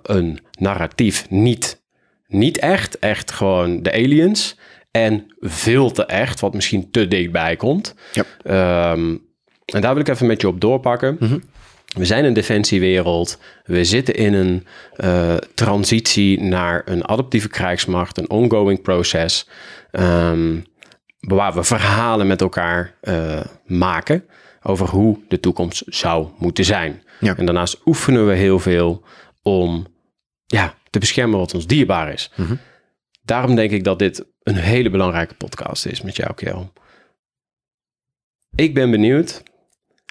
een 0.02 0.38
narratief 0.58 1.30
niet, 1.30 1.82
niet 2.26 2.58
echt, 2.58 2.98
echt 2.98 3.32
gewoon 3.32 3.82
de 3.82 3.92
aliens. 3.92 4.56
En 4.90 5.26
veel 5.40 5.90
te 5.90 6.04
echt, 6.04 6.40
wat 6.40 6.54
misschien 6.54 6.90
te 6.90 7.08
dichtbij 7.08 7.56
komt. 7.56 7.94
Ja. 8.12 8.24
Ehm, 8.42 9.16
en 9.64 9.80
daar 9.80 9.92
wil 9.92 10.02
ik 10.02 10.08
even 10.08 10.26
met 10.26 10.40
je 10.40 10.48
op 10.48 10.60
doorpakken. 10.60 11.42
We 11.96 12.04
zijn 12.04 12.24
een 12.24 12.32
defensiewereld. 12.32 13.38
We 13.64 13.84
zitten 13.84 14.14
in 14.14 14.34
een 14.34 14.66
eh, 14.96 15.36
transitie 15.54 16.40
naar 16.40 16.82
een 16.84 17.08
adaptieve 17.08 17.48
krijgsmacht, 17.48 18.18
een 18.18 18.30
ongoing 18.30 18.82
proces. 18.82 19.48
ehm, 19.90 20.60
waar 21.20 21.54
we 21.54 21.62
verhalen 21.64 22.26
met 22.26 22.40
elkaar 22.40 22.94
eh, 23.00 23.40
maken 23.66 24.24
over 24.62 24.88
hoe 24.88 25.18
de 25.28 25.40
toekomst 25.40 25.82
zou 25.86 26.28
moeten 26.38 26.64
zijn. 26.64 27.02
Ja. 27.20 27.36
En 27.36 27.44
daarnaast 27.44 27.80
oefenen 27.86 28.26
we 28.26 28.34
heel 28.34 28.58
veel 28.58 29.02
om 29.42 29.86
ja, 30.46 30.74
te 30.90 30.98
beschermen 30.98 31.38
wat 31.38 31.54
ons 31.54 31.66
dierbaar 31.66 32.12
is. 32.12 32.30
Daarom 33.22 33.54
denk 33.54 33.70
ik 33.70 33.84
dat 33.84 33.98
dit 33.98 34.24
een 34.42 34.56
hele 34.56 34.90
belangrijke 34.90 35.34
podcast 35.34 35.86
is 35.86 36.02
met 36.02 36.16
jou, 36.16 36.34
Kjell. 36.34 36.70
Ik 38.54 38.74
ben 38.74 38.90
benieuwd, 38.90 39.42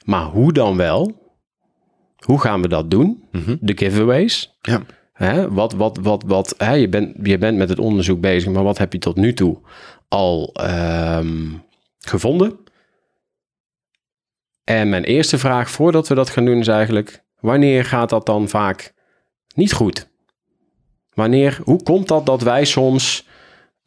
maar 0.05 0.25
hoe 0.25 0.53
dan 0.53 0.77
wel? 0.77 1.25
Hoe 2.25 2.39
gaan 2.39 2.61
we 2.61 2.67
dat 2.67 2.91
doen? 2.91 3.23
De 3.59 3.77
giveaways. 3.77 4.57
Ja. 4.61 4.81
Hè? 5.13 5.51
Wat, 5.51 5.73
wat, 5.73 5.97
wat, 6.01 6.23
wat, 6.25 6.53
hè? 6.57 6.73
Je, 6.73 6.89
bent, 6.89 7.15
je 7.23 7.37
bent 7.37 7.57
met 7.57 7.69
het 7.69 7.79
onderzoek 7.79 8.21
bezig, 8.21 8.51
maar 8.51 8.63
wat 8.63 8.77
heb 8.77 8.93
je 8.93 8.99
tot 8.99 9.15
nu 9.15 9.33
toe 9.33 9.57
al 10.07 10.53
ehm, 10.53 11.45
gevonden? 11.99 12.59
En 14.63 14.89
mijn 14.89 15.03
eerste 15.03 15.37
vraag 15.37 15.69
voordat 15.69 16.07
we 16.07 16.15
dat 16.15 16.29
gaan 16.29 16.45
doen 16.45 16.59
is 16.59 16.67
eigenlijk: 16.67 17.23
wanneer 17.39 17.85
gaat 17.85 18.09
dat 18.09 18.25
dan 18.25 18.49
vaak 18.49 18.93
niet 19.55 19.73
goed? 19.73 20.09
Wanneer, 21.13 21.59
hoe 21.63 21.83
komt 21.83 22.07
dat 22.07 22.25
dat 22.25 22.41
wij 22.41 22.65
soms. 22.65 23.26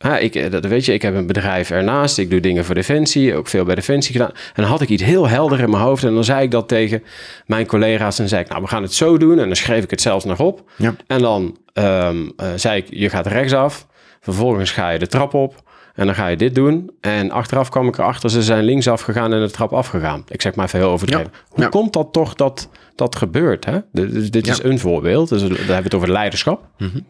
Ja, 0.03 0.19
ik, 0.19 0.35
eh, 0.35 0.51
dat 0.51 0.65
weet 0.67 0.85
je, 0.85 0.93
ik 0.93 1.03
heb 1.03 1.15
een 1.15 1.27
bedrijf 1.27 1.71
ernaast. 1.71 2.19
Ik 2.19 2.31
doe 2.31 2.41
dingen 2.41 2.65
voor 2.65 2.75
Defensie. 2.75 3.35
Ook 3.35 3.49
veel 3.49 3.65
bij 3.65 3.75
Defensie 3.75 4.13
gedaan. 4.13 4.31
En 4.33 4.63
dan 4.63 4.65
had 4.65 4.81
ik 4.81 4.89
iets 4.89 5.03
heel 5.03 5.29
helder 5.29 5.61
in 5.61 5.71
mijn 5.71 5.83
hoofd. 5.83 6.05
En 6.05 6.15
dan 6.15 6.25
zei 6.25 6.43
ik 6.43 6.51
dat 6.51 6.69
tegen 6.69 7.03
mijn 7.47 7.67
collega's. 7.67 8.19
En 8.19 8.29
zei 8.29 8.43
ik, 8.43 8.49
nou, 8.49 8.63
we 8.63 8.69
gaan 8.69 8.83
het 8.83 8.95
zo 8.95 9.17
doen. 9.19 9.39
En 9.39 9.47
dan 9.47 9.57
schreef 9.57 9.85
ik 9.85 9.91
het 9.91 10.01
zelfs 10.01 10.25
nog 10.25 10.41
op. 10.41 10.71
Ja. 10.77 10.95
En 11.07 11.19
dan 11.23 11.57
ehm, 11.73 12.17
eh, 12.37 12.47
zei 12.57 12.77
ik, 12.81 12.87
je 12.91 13.09
gaat 13.11 13.27
rechtsaf. 13.27 13.87
Vervolgens 14.21 14.71
ga 14.71 14.91
je 14.91 14.99
de 14.99 15.07
trap 15.07 15.35
op. 15.35 15.55
En 15.95 16.07
dan 16.07 16.15
ga 16.15 16.27
je 16.27 16.37
dit 16.37 16.55
doen. 16.55 16.91
En 17.01 17.31
achteraf 17.31 17.69
kwam 17.69 17.89
ik 17.89 17.99
erachter, 17.99 18.31
ze 18.31 18.43
zijn 18.43 18.65
linksaf 18.65 19.01
gegaan 19.01 19.33
en 19.33 19.41
de 19.41 19.51
trap 19.51 19.73
afgegaan. 19.73 20.25
Ik 20.29 20.43
zeg 20.43 20.55
maar 20.55 20.67
even 20.67 20.79
heel 20.79 20.91
overdreven. 20.91 21.33
Hoe 21.49 21.63
Ja. 21.63 21.69
komt 21.69 21.93
dat 21.93 22.13
toch 22.13 22.35
dat 22.35 22.69
dat 22.95 23.17
gebeurt? 23.17 23.65
Hè? 23.65 23.79
Dus 23.93 24.31
dit 24.31 24.47
is 24.49 24.57
Ja. 24.57 24.65
een 24.65 24.79
voorbeeld. 24.79 25.29
Dus 25.29 25.41
dan 25.41 25.51
hebben 25.51 25.67
we 25.77 25.83
het 25.83 25.95
over 25.95 26.11
leiderschap. 26.11 26.67
Je- 26.77 27.03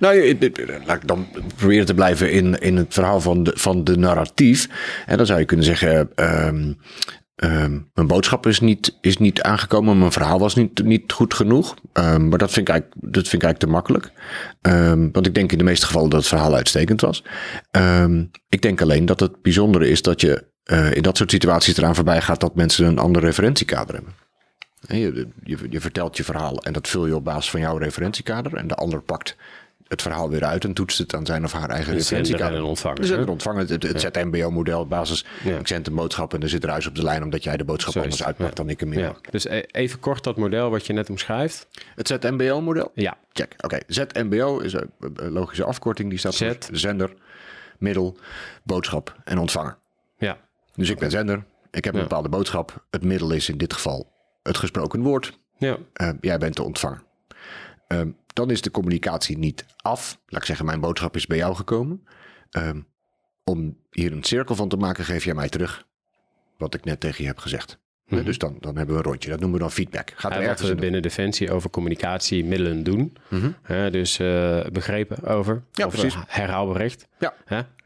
je- 0.00 0.80
laat 0.86 0.96
ik 0.96 1.08
dan 1.08 1.28
proberen 1.56 1.86
te 1.86 1.94
blijven 1.94 2.32
in, 2.32 2.58
in 2.58 2.76
het 2.76 2.94
verhaal 2.94 3.20
van 3.20 3.42
de, 3.42 3.52
van 3.54 3.84
de 3.84 3.96
narratief. 3.96 4.68
En 5.06 5.16
dan 5.16 5.26
zou 5.26 5.38
je 5.38 5.44
kunnen 5.44 5.66
zeggen, 5.66 6.10
ehm, 6.14 6.72
ehm, 7.36 7.78
mijn 7.94 8.06
boodschap 8.06 8.46
is 8.46 8.60
niet, 8.60 8.98
is 9.00 9.16
niet 9.18 9.42
aangekomen, 9.42 9.98
mijn 9.98 10.12
verhaal 10.12 10.38
was 10.38 10.54
niet, 10.54 10.84
niet 10.84 11.12
goed 11.12 11.34
genoeg. 11.34 11.74
Ehm, 11.92 12.28
maar 12.28 12.38
dat 12.38 12.52
vind, 12.52 12.68
ik 12.68 12.74
eigenlijk, 12.74 13.12
dat 13.12 13.28
vind 13.28 13.42
ik 13.42 13.48
eigenlijk 13.48 13.58
te 13.58 13.66
makkelijk. 13.66 14.12
Want 15.12 15.26
ik 15.26 15.34
denk 15.34 15.52
in 15.52 15.58
de 15.58 15.64
meeste 15.64 15.86
gevallen 15.86 16.10
dat 16.10 16.18
het 16.18 16.28
verhaal 16.28 16.54
uitstekend 16.54 17.00
was. 17.00 17.24
Ik 18.48 18.62
denk 18.62 18.82
alleen 18.82 19.06
dat 19.06 19.20
het 19.20 19.42
bijzondere 19.42 19.88
is 19.88 20.02
dat 20.02 20.20
je 20.20 20.48
eh, 20.64 20.92
in 20.94 21.02
dat 21.02 21.16
soort 21.16 21.30
situaties 21.30 21.76
eraan 21.76 21.94
voorbij 21.94 22.20
gaat 22.20 22.40
dat 22.40 22.54
mensen 22.54 22.86
een 22.86 22.98
ander 22.98 23.22
referentiekader 23.22 23.94
hebben. 23.94 24.14
Je, 25.44 25.58
je 25.70 25.80
vertelt 25.80 26.16
je 26.16 26.24
verhaal 26.24 26.58
en 26.62 26.72
dat 26.72 26.88
vul 26.88 27.06
je 27.06 27.14
op 27.16 27.24
basis 27.24 27.50
van 27.50 27.60
jouw 27.60 27.76
referentiekader. 27.76 28.54
En 28.54 28.66
de 28.66 28.74
ander 28.74 29.02
pakt 29.02 29.36
het 29.90 30.02
verhaal 30.02 30.30
weer 30.30 30.44
uit 30.44 30.64
en 30.64 30.72
toetst 30.72 30.98
het 30.98 31.14
aan 31.14 31.26
zijn 31.26 31.44
of 31.44 31.52
haar 31.52 31.70
eigen 31.70 31.92
referentiekader. 31.92 32.56
en 32.58 32.62
ontvanger, 32.64 33.04
zender 33.06 33.26
hè? 33.26 33.30
ontvangen, 33.32 33.66
het, 33.66 33.82
het 33.82 34.00
ZMBO-model 34.00 34.80
op 34.80 34.88
basis. 34.88 35.24
Ja. 35.44 35.58
Ik 35.58 35.66
zend 35.68 35.86
een 35.86 35.94
boodschap 35.94 36.34
en 36.34 36.42
er 36.42 36.48
zit 36.48 36.64
ruis 36.64 36.86
op 36.86 36.94
de 36.94 37.02
lijn 37.02 37.22
omdat 37.22 37.42
jij 37.42 37.56
de 37.56 37.64
boodschap 37.64 37.92
Zo 37.92 37.98
anders 38.00 38.18
het, 38.18 38.26
uitpakt 38.26 38.50
ja. 38.50 38.54
dan 38.64 38.68
ik 38.68 38.80
hem 38.80 38.92
in. 38.92 38.98
Ja. 38.98 39.14
Dus 39.30 39.44
e- 39.44 39.62
even 39.70 40.00
kort 40.00 40.24
dat 40.24 40.36
model 40.36 40.70
wat 40.70 40.86
je 40.86 40.92
net 40.92 41.10
omschrijft. 41.10 41.66
Het 41.94 42.08
ZMBO-model? 42.08 42.90
Ja, 42.94 43.16
Check. 43.32 43.54
Oké, 43.64 43.78
ZMBO 43.86 44.58
is 44.58 44.72
een 44.72 44.90
logische 45.32 45.64
afkorting. 45.64 46.08
Die 46.10 46.18
staat 46.18 46.34
Z. 46.34 46.38
voor 46.40 46.76
zender, 46.76 47.14
middel, 47.78 48.16
boodschap 48.64 49.16
en 49.24 49.38
ontvanger. 49.38 49.76
ja, 50.18 50.38
Dus 50.74 50.90
ik 50.90 50.98
ben 50.98 51.10
zender. 51.10 51.44
Ik 51.70 51.84
heb 51.84 51.94
een 51.94 52.00
Ja. 52.00 52.06
bepaalde 52.06 52.28
boodschap. 52.28 52.84
Het 52.90 53.04
middel 53.04 53.30
is 53.30 53.48
in 53.48 53.58
dit 53.58 53.72
geval 53.72 54.12
het 54.42 54.56
gesproken 54.58 55.00
woord. 55.02 55.38
ja. 55.58 55.76
Eh, 55.92 56.08
jij 56.20 56.38
bent 56.38 56.56
de 56.56 56.62
ontvanger. 56.62 57.02
Ehm, 57.88 58.08
dan 58.32 58.50
is 58.50 58.60
de 58.60 58.70
communicatie 58.70 59.38
niet 59.38 59.64
af. 59.76 60.20
Laat 60.26 60.40
ik 60.40 60.46
zeggen, 60.46 60.66
mijn 60.66 60.80
boodschap 60.80 61.16
is 61.16 61.26
bij 61.26 61.36
jou 61.36 61.54
gekomen. 61.54 62.06
Ehm, 62.50 62.80
om 63.44 63.76
hier 63.90 64.12
een 64.12 64.24
cirkel 64.24 64.54
van 64.54 64.68
te 64.68 64.76
maken, 64.76 65.04
geef 65.04 65.24
jij 65.24 65.34
mij 65.34 65.48
terug 65.48 65.86
wat 66.56 66.74
ik 66.74 66.84
net 66.84 67.00
tegen 67.00 67.22
je 67.22 67.28
heb 67.28 67.38
gezegd. 67.38 67.78
Eh, 68.06 68.24
dus 68.24 68.38
dan, 68.38 68.56
dan 68.60 68.76
hebben 68.76 68.94
we 68.94 69.00
een 69.00 69.06
rondje. 69.06 69.30
Dat 69.30 69.40
noemen 69.40 69.58
we 69.58 69.64
dan 69.64 69.72
feedback. 69.72 70.12
Gaat 70.16 70.32
er 70.32 70.38
wat 70.38 70.46
ergens 70.46 70.68
we 70.68 70.74
in 70.74 70.80
binnen 70.80 71.02
Defensie 71.02 71.52
over 71.52 71.70
communicatiemiddelen 71.70 72.82
doen. 72.82 73.16
Hè, 73.62 73.90
dus 73.90 74.18
eh, 74.18 74.60
begrepen 74.72 75.24
over. 75.24 75.62
Ja, 75.72 75.86
of, 75.86 75.92
precies. 75.92 76.16
herhaalbericht. 76.26 77.06
Ja. 77.18 77.34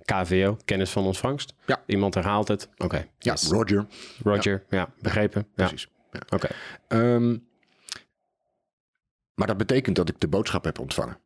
KVO, 0.04 0.56
kennis 0.64 0.90
van 0.90 1.04
ontvangst. 1.04 1.54
Ja. 1.66 1.82
Iemand 1.86 2.14
herhaalt 2.14 2.48
het. 2.48 2.68
Oké. 2.76 2.96
Ja, 2.96 3.32
yes. 3.32 3.48
Roger. 3.48 3.86
Roger. 4.22 4.64
Ja, 4.70 4.88
begrepen. 5.00 5.46
Precies. 5.54 5.88
Ja. 6.12 6.20
Oké. 6.28 6.48
Ehm, 6.88 7.36
maar 9.34 9.46
dat 9.46 9.56
betekent 9.56 9.96
dat 9.96 10.08
ik 10.08 10.20
de 10.20 10.28
boodschap 10.28 10.64
heb 10.64 10.78
ontvangen. 10.78 11.18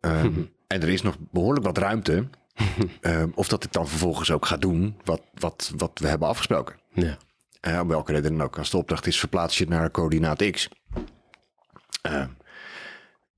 Ehm, 0.00 0.42
en 0.66 0.82
er 0.82 0.88
is 0.88 1.02
nog 1.02 1.16
behoorlijk 1.30 1.66
wat 1.66 1.78
ruimte. 1.78 2.28
ehm, 3.00 3.28
of 3.34 3.48
dat 3.48 3.64
ik 3.64 3.72
dan 3.72 3.88
vervolgens 3.88 4.30
ook 4.30 4.46
ga 4.46 4.56
doen 4.56 4.96
wat, 5.04 5.22
wat, 5.34 5.72
wat 5.76 5.98
we 5.98 6.08
hebben 6.08 6.28
afgesproken. 6.28 6.76
Ja. 6.92 7.16
Eh, 7.60 7.80
om 7.80 7.88
welke 7.88 8.12
reden 8.12 8.36
dan 8.36 8.46
ook. 8.46 8.58
Als 8.58 8.70
de 8.70 8.76
opdracht 8.76 9.06
is, 9.06 9.18
verplaats 9.18 9.58
je 9.58 9.64
het 9.64 9.72
naar 9.72 9.90
coördinaat 9.90 10.50
X. 10.50 10.68
Eh, 12.02 12.24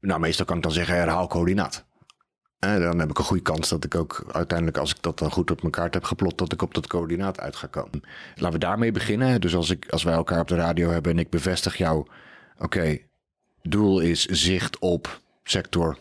nou, 0.00 0.20
meestal 0.20 0.44
kan 0.44 0.56
ik 0.56 0.62
dan 0.62 0.72
zeggen, 0.72 0.94
herhaal 0.94 1.26
coördinaat. 1.26 1.84
En 2.58 2.80
dan 2.80 2.98
heb 2.98 3.10
ik 3.10 3.18
een 3.18 3.24
goede 3.24 3.42
kans 3.42 3.68
dat 3.68 3.84
ik 3.84 3.94
ook 3.94 4.24
uiteindelijk, 4.32 4.78
als 4.78 4.90
ik 4.90 5.02
dat 5.02 5.18
dan 5.18 5.30
goed 5.30 5.50
op 5.50 5.60
mijn 5.60 5.72
kaart 5.72 5.94
heb 5.94 6.04
geplot, 6.04 6.38
dat 6.38 6.52
ik 6.52 6.62
op 6.62 6.74
dat 6.74 6.86
coördinaat 6.86 7.40
uit 7.40 7.56
ga 7.56 7.66
komen. 7.66 8.02
Laten 8.34 8.52
we 8.52 8.64
daarmee 8.64 8.92
beginnen. 8.92 9.40
Dus 9.40 9.54
als, 9.54 9.70
ik, 9.70 9.90
als 9.90 10.02
wij 10.02 10.14
elkaar 10.14 10.40
op 10.40 10.48
de 10.48 10.54
radio 10.54 10.90
hebben 10.90 11.12
en 11.12 11.18
ik 11.18 11.30
bevestig 11.30 11.76
jou, 11.76 12.06
oké, 12.58 12.98
doel 13.68 14.00
is 14.00 14.24
zicht 14.26 14.78
op 14.78 15.20
sector 15.42 15.98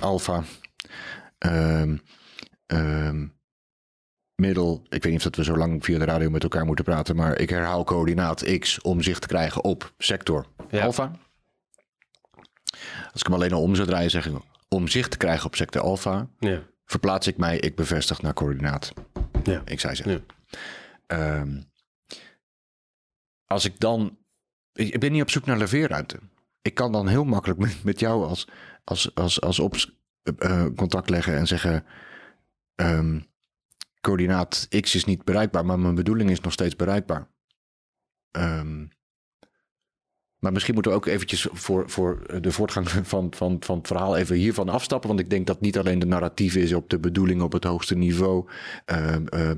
alpha. 0.00 0.42
Ehm, 1.38 1.96
ehm, 2.66 3.26
middel, 4.34 4.82
ik 4.88 5.02
weet 5.02 5.12
niet 5.12 5.16
of 5.16 5.22
dat 5.22 5.36
we 5.36 5.44
zo 5.44 5.56
lang 5.56 5.84
via 5.84 5.98
de 5.98 6.04
radio 6.04 6.30
met 6.30 6.42
elkaar 6.42 6.64
moeten 6.66 6.84
praten, 6.84 7.16
maar 7.16 7.38
ik 7.38 7.50
herhaal 7.50 7.84
coördinaat 7.84 8.58
X 8.58 8.80
om 8.80 9.02
zicht 9.02 9.20
te 9.20 9.26
krijgen 9.28 9.64
op 9.64 9.92
sector 9.98 10.46
Ja. 10.70 10.84
alpha. 10.84 11.10
Als 13.12 13.20
ik 13.20 13.26
hem 13.26 13.34
alleen 13.34 13.52
al 13.52 13.62
om 13.62 13.74
zou 13.74 13.88
draaien, 13.88 14.10
zeg 14.10 14.26
ik 14.26 14.34
om 14.68 14.88
zicht 14.88 15.10
te 15.10 15.16
krijgen 15.16 15.46
op 15.46 15.54
sector 15.54 15.82
alpha, 15.82 16.28
Ja. 16.38 16.62
verplaats 16.84 17.26
ik 17.26 17.36
mij, 17.36 17.58
ik 17.58 17.74
bevestig 17.76 18.22
naar 18.22 18.34
coördinaat 18.34 18.92
Ja. 19.44 19.62
X, 19.74 19.84
Y, 19.84 19.94
Z. 19.94 19.98
Ja. 20.04 20.18
Ehm, 21.06 21.60
als 23.46 23.64
ik 23.64 23.80
dan, 23.80 24.18
ik 24.72 25.00
ben 25.00 25.12
niet 25.12 25.22
op 25.22 25.30
zoek 25.30 25.46
naar 25.46 25.56
leveerruimte. 25.58 26.18
Ik 26.64 26.74
kan 26.74 26.92
dan 26.92 27.08
heel 27.08 27.24
makkelijk 27.24 27.60
met, 27.60 27.84
met 27.84 28.00
jou 28.00 28.24
als, 28.24 28.48
als, 28.84 29.14
als, 29.14 29.40
als 29.40 29.58
ops 29.58 29.98
eh, 30.38 30.66
contact 30.76 31.10
leggen 31.10 31.36
en 31.36 31.46
zeggen... 31.46 31.84
ehm, 32.74 33.20
coördinaat 34.00 34.66
X 34.80 34.94
is 34.94 35.04
niet 35.04 35.24
bereikbaar, 35.24 35.64
maar 35.64 35.78
mijn 35.78 35.94
bedoeling 35.94 36.30
is 36.30 36.40
nog 36.40 36.52
steeds 36.52 36.76
bereikbaar. 36.76 37.30
Ehm, 38.30 38.86
maar 40.38 40.52
misschien 40.52 40.74
moeten 40.74 40.92
we 40.92 40.98
ook 40.98 41.06
eventjes 41.06 41.48
voor, 41.52 41.90
voor 41.90 42.40
de 42.40 42.52
voortgang 42.52 42.88
van, 43.12 43.34
van, 43.34 43.56
van 43.60 43.78
het 43.78 43.86
verhaal 43.86 44.16
even 44.16 44.36
hiervan 44.36 44.68
afstappen. 44.68 45.08
Want 45.08 45.20
ik 45.20 45.30
denk 45.30 45.46
dat 45.46 45.60
niet 45.60 45.78
alleen 45.78 45.98
de 45.98 46.06
narratief 46.06 46.54
is 46.54 46.72
op 46.72 46.90
de 46.90 46.98
bedoeling 46.98 47.42
op 47.42 47.52
het 47.52 47.64
hoogste 47.64 47.94
niveau. 47.94 48.48
Ehm, 48.84 49.56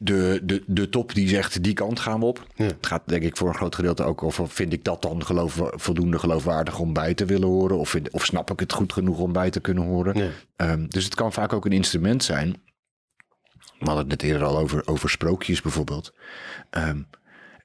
de, 0.00 0.40
de, 0.42 0.62
de 0.66 0.88
top 0.88 1.14
die 1.14 1.28
zegt 1.28 1.62
die 1.62 1.72
kant 1.72 2.00
gaan 2.00 2.20
we 2.20 2.26
op. 2.26 2.46
Ja. 2.56 2.64
Het 2.64 2.86
gaat 2.86 3.02
denk 3.04 3.22
ik 3.22 3.36
voor 3.36 3.48
een 3.48 3.54
groot 3.54 3.74
gedeelte 3.74 4.02
ook 4.02 4.22
over 4.22 4.48
vind 4.48 4.72
ik 4.72 4.84
dat 4.84 5.02
dan 5.02 5.24
geloof, 5.24 5.60
voldoende 5.62 6.18
geloofwaardig 6.18 6.78
om 6.78 6.92
bij 6.92 7.14
te 7.14 7.24
willen 7.24 7.48
horen. 7.48 7.78
Of, 7.78 7.88
vind- 7.88 8.10
of 8.10 8.24
snap 8.24 8.50
ik 8.50 8.60
het 8.60 8.72
goed 8.72 8.92
genoeg 8.92 9.18
om 9.18 9.32
bij 9.32 9.50
te 9.50 9.60
kunnen 9.60 9.84
horen. 9.84 10.18
Ja. 10.18 10.28
Ehm, 10.56 10.86
dus 10.88 11.04
het 11.04 11.14
kan 11.14 11.32
vaak 11.32 11.52
ook 11.52 11.64
een 11.64 11.72
instrument 11.72 12.24
zijn. 12.24 12.62
We 13.78 13.84
hadden 13.86 14.08
het 14.08 14.08
net 14.08 14.22
eerder 14.22 14.46
al 14.46 14.58
over, 14.58 14.86
over 14.86 15.10
sprookjes 15.10 15.62
bijvoorbeeld. 15.62 16.12
Ehm, 16.70 17.02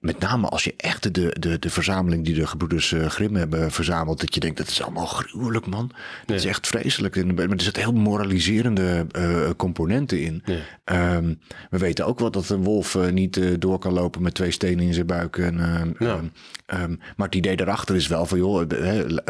met 0.04 0.20
name 0.20 0.48
als 0.48 0.64
je 0.64 0.74
echt 0.78 1.14
de, 1.14 1.36
de, 1.40 1.60
de 1.60 1.70
verzameling 1.70 2.26
die 2.26 2.34
de 2.36 2.48
gebroeders 2.48 2.92
eh, 2.92 3.06
Grimm 3.06 3.36
hebben 3.36 3.72
verzameld, 3.72 4.20
dat 4.20 4.34
je 4.34 4.40
denkt, 4.40 4.58
dat 4.58 4.68
is 4.68 4.82
allemaal 4.82 5.06
gruwelijk, 5.06 5.66
man. 5.66 5.92
Dat 6.26 6.36
is 6.38 6.46
echt 6.46 6.68
vreselijk. 6.68 7.16
En, 7.16 7.34
maar 7.34 7.50
er 7.50 7.62
zitten 7.62 7.84
heel 7.84 7.94
moraliserende 7.94 9.06
eh, 9.12 9.50
componenten 9.58 10.22
in. 10.22 10.44
Ehm, 10.84 11.34
we 11.70 11.78
weten 11.78 12.06
ook 12.06 12.20
wel 12.20 12.32
dat 12.32 12.50
een 12.50 12.64
wolf 12.64 12.96
eh, 12.96 13.12
niet 13.12 13.62
door 13.62 13.80
kan 13.80 13.94
lopen 13.94 14.22
met 14.22 14.34
twee 14.34 14.52
stenen 14.52 14.86
in 14.86 14.94
zijn 14.94 15.06
buik. 15.06 15.38
En, 15.38 15.60
ehm, 15.60 15.92
Ja. 16.00 16.20
ehm, 16.66 16.96
maar 17.16 17.26
het 17.28 17.36
idee 17.36 17.56
daarachter 17.56 17.96
is 17.96 18.08
wel 18.08 18.26
van, 18.26 18.38
joh, 18.38 18.64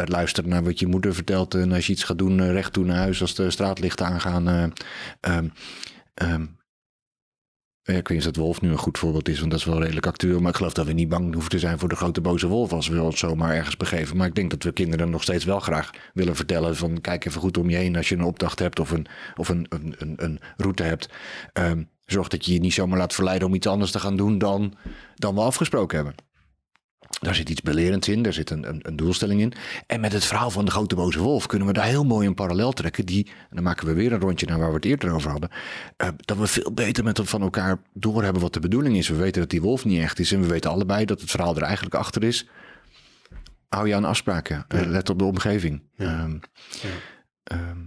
luister 0.05 0.47
naar 0.47 0.63
wat 0.63 0.79
je 0.79 0.87
moeder 0.87 1.13
vertelt. 1.13 1.53
En 1.53 1.71
als 1.71 1.85
je 1.87 1.93
iets 1.93 2.03
gaat 2.03 2.17
doen, 2.17 2.51
recht 2.51 2.73
toe 2.73 2.85
naar 2.85 2.97
huis 2.97 3.21
als 3.21 3.35
de 3.35 3.51
straatlichten 3.51 4.05
aangaan. 4.05 4.73
ja, 5.23 6.39
ik 7.83 8.07
weet 8.07 8.09
niet 8.09 8.23
dat 8.23 8.35
wolf 8.35 8.61
nu 8.61 8.69
een 8.69 8.77
goed 8.77 8.97
voorbeeld 8.97 9.29
is, 9.29 9.39
want 9.39 9.51
dat 9.51 9.59
is 9.59 9.65
wel 9.65 9.81
redelijk 9.81 10.07
actueel. 10.07 10.39
Maar 10.39 10.49
ik 10.49 10.55
geloof 10.55 10.73
dat 10.73 10.85
we 10.85 10.93
niet 10.93 11.09
bang 11.09 11.33
hoeven 11.33 11.51
te 11.51 11.59
zijn 11.59 11.79
voor 11.79 11.89
de 11.89 11.95
grote 11.95 12.21
boze 12.21 12.47
wolf 12.47 12.73
als 12.73 12.87
we 12.87 13.01
ons 13.01 13.19
zomaar 13.19 13.55
ergens 13.55 13.77
begeven. 13.77 14.17
Maar 14.17 14.27
ik 14.27 14.35
denk 14.35 14.49
dat 14.49 14.63
we 14.63 14.71
kinderen 14.71 15.09
nog 15.09 15.23
steeds 15.23 15.45
wel 15.45 15.59
graag 15.59 15.89
willen 16.13 16.35
vertellen 16.35 16.75
van 16.75 17.01
kijk 17.01 17.25
even 17.25 17.41
goed 17.41 17.57
om 17.57 17.69
je 17.69 17.75
heen 17.75 17.95
als 17.95 18.09
je 18.09 18.15
een 18.15 18.23
opdracht 18.23 18.59
hebt 18.59 18.79
of 18.79 18.91
een, 18.91 19.07
of 19.35 19.49
een, 19.49 19.65
een, 19.69 19.95
een, 19.97 20.13
een 20.23 20.39
route 20.57 20.83
hebt. 20.83 21.09
Ehm, 21.53 21.83
zorg 22.05 22.27
dat 22.27 22.45
je 22.45 22.53
je 22.53 22.59
niet 22.59 22.73
zomaar 22.73 22.97
laat 22.97 23.13
verleiden 23.13 23.47
om 23.47 23.53
iets 23.53 23.67
anders 23.67 23.91
te 23.91 23.99
gaan 23.99 24.17
doen 24.17 24.37
dan, 24.37 24.73
dan 25.15 25.35
we 25.35 25.41
afgesproken 25.41 25.95
hebben. 25.95 26.15
Daar 27.23 27.35
zit 27.35 27.49
iets 27.49 27.61
belerends 27.61 28.07
in, 28.07 28.21
daar 28.21 28.33
zit 28.33 28.49
een, 28.49 28.69
een, 28.69 28.79
een 28.81 28.95
doelstelling 28.95 29.41
in. 29.41 29.53
En 29.87 29.99
met 29.99 30.13
het 30.13 30.25
verhaal 30.25 30.49
van 30.51 30.65
de 30.65 30.71
grote 30.71 30.95
boze 30.95 31.19
wolf 31.19 31.45
kunnen 31.45 31.67
we 31.67 31.73
daar 31.73 31.85
heel 31.85 32.03
mooi 32.05 32.27
een 32.27 32.33
parallel 32.33 32.71
trekken. 32.71 33.05
Die, 33.05 33.25
en 33.27 33.55
dan 33.55 33.63
maken 33.63 33.87
we 33.87 33.93
weer 33.93 34.13
een 34.13 34.19
rondje 34.19 34.45
naar 34.45 34.59
waar 34.59 34.69
we 34.69 34.75
het 34.75 34.85
eerder 34.85 35.11
over 35.11 35.31
hadden. 35.31 35.49
eh, 35.97 36.07
dat 36.15 36.37
we 36.37 36.47
veel 36.47 36.73
beter 36.73 37.03
met 37.03 37.19
van 37.23 37.41
elkaar 37.41 37.81
doorhebben 37.93 38.41
wat 38.41 38.53
de 38.53 38.59
bedoeling 38.59 38.97
is. 38.97 39.07
We 39.07 39.15
weten 39.15 39.41
dat 39.41 39.49
die 39.49 39.61
wolf 39.61 39.85
niet 39.85 40.01
echt 40.01 40.19
is. 40.19 40.31
En 40.31 40.41
we 40.41 40.47
weten 40.47 40.71
allebei 40.71 41.05
dat 41.05 41.21
het 41.21 41.31
verhaal 41.31 41.55
er 41.55 41.61
eigenlijk 41.61 41.95
achter 41.95 42.23
is. 42.23 42.47
Hou 43.69 43.87
je 43.87 43.95
aan 43.95 44.05
afspraken. 44.05 44.65
Eh, 44.67 44.81
let 44.85 45.09
op 45.09 45.19
de 45.19 45.25
omgeving. 45.25 45.81
Ehm, 45.97 46.37
ehm, 47.43 47.77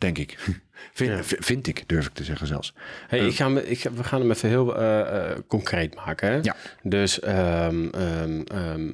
denk 0.00 0.18
ik. 0.18 0.38
Vind, 0.92 1.10
Ja. 1.30 1.36
vind 1.40 1.66
ik, 1.66 1.88
durf 1.88 2.06
ik 2.06 2.12
te 2.12 2.24
zeggen 2.24 2.46
zelfs. 2.46 2.74
Hey, 3.08 3.26
ik 3.26 3.34
ga, 3.34 3.48
me- 3.48 3.68
ik, 3.68 3.78
ga- 3.80 3.92
we 3.92 4.04
gaan 4.04 4.20
hem 4.20 4.30
even 4.30 4.48
heel 4.48 4.76
eh, 4.76 5.30
eh, 5.30 5.38
concreet 5.46 5.94
maken. 5.94 6.28
Hè? 6.32 6.38
Ja. 6.42 6.56
Dus 6.82 7.20
ehm, 7.20 7.88
ehm, 7.88 8.40
ehm, 8.42 8.92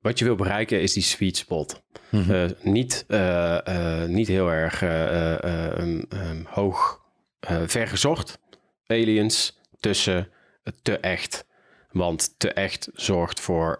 wat 0.00 0.18
je 0.18 0.24
wil 0.24 0.34
bereiken 0.34 0.80
is 0.80 0.92
die 0.92 1.02
sweet 1.02 1.36
spot. 1.36 1.82
Eh, 2.10 2.44
niet, 2.62 3.04
eh, 3.08 4.02
eh, 4.02 4.08
niet 4.08 4.28
heel 4.28 4.48
erg 4.50 4.82
eh, 4.82 5.32
eh, 5.34 5.72
eh, 6.10 6.46
hoog 6.46 7.00
eh, 7.40 7.56
vergezocht. 7.66 8.38
Aliens 8.86 9.60
tussen 9.80 10.28
eh, 10.64 10.72
te 10.82 10.98
echt. 10.98 11.44
Want 11.90 12.34
te 12.38 12.52
echt 12.52 12.88
zorgt 12.94 13.40
voor 13.40 13.78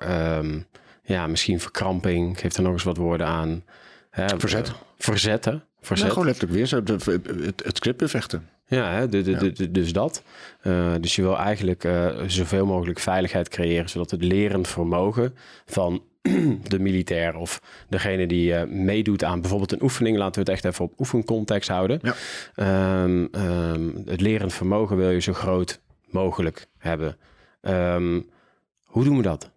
ja, 1.03 1.27
misschien 1.27 1.61
verkramping. 1.61 2.41
Geef 2.41 2.57
er 2.57 2.63
nog 2.63 2.73
eens 2.73 2.83
wat 2.83 2.97
woorden 2.97 3.27
aan. 3.27 3.65
Hè, 4.11 4.25
Verzet. 4.39 4.69
eh, 4.69 4.75
verzetten. 4.99 5.65
Verzet. 5.87 6.07
Nou, 6.07 6.11
gewoon 6.11 6.27
letterlijk 6.27 6.57
weer 6.59 6.67
zo 6.67 6.77
het, 6.77 6.89
het, 7.45 7.63
het 7.65 7.77
script 7.77 7.99
bevechten. 7.99 8.49
Ja, 8.67 8.93
hè, 8.93 9.09
de, 9.09 9.23
de, 9.23 9.37
de- 9.37 9.53
de- 9.53 9.71
dus 9.71 9.93
dat. 9.93 10.23
Eh, 10.61 10.93
dus 11.01 11.17
je 11.17 11.23
wil 11.23 11.37
eigenlijk 11.39 11.85
eh, 11.85 12.07
zoveel 12.27 12.67
mogelijk 12.67 12.99
veiligheid 12.99 13.49
creëren, 13.49 13.89
zodat 13.89 14.11
het 14.11 14.23
lerend 14.25 14.69
vermogen 14.69 15.35
van 15.67 16.03
de 16.69 16.79
militair 16.79 17.37
of 17.37 17.61
degene 17.89 18.27
die 18.27 18.55
eh, 18.55 18.67
meedoet 18.69 19.25
aan 19.25 19.41
bijvoorbeeld 19.41 19.73
een 19.73 19.83
oefening, 19.83 20.17
laten 20.17 20.35
we 20.35 20.41
het 20.41 20.49
echt 20.49 20.65
even 20.73 20.85
op 20.85 21.01
oefencontext 21.01 21.69
houden. 21.69 22.01
Ja. 22.03 22.15
Ehm, 22.55 23.27
ehm, 23.33 23.91
het 24.07 24.21
lerend 24.21 24.53
vermogen 24.53 24.97
wil 24.97 25.11
je 25.11 25.21
zo 25.21 25.33
groot 25.33 25.81
mogelijk 26.11 26.67
hebben. 26.79 27.17
Ehm, 27.61 28.21
hoe 28.85 29.05
doen 29.05 29.17
we 29.17 29.23
dat? 29.23 29.51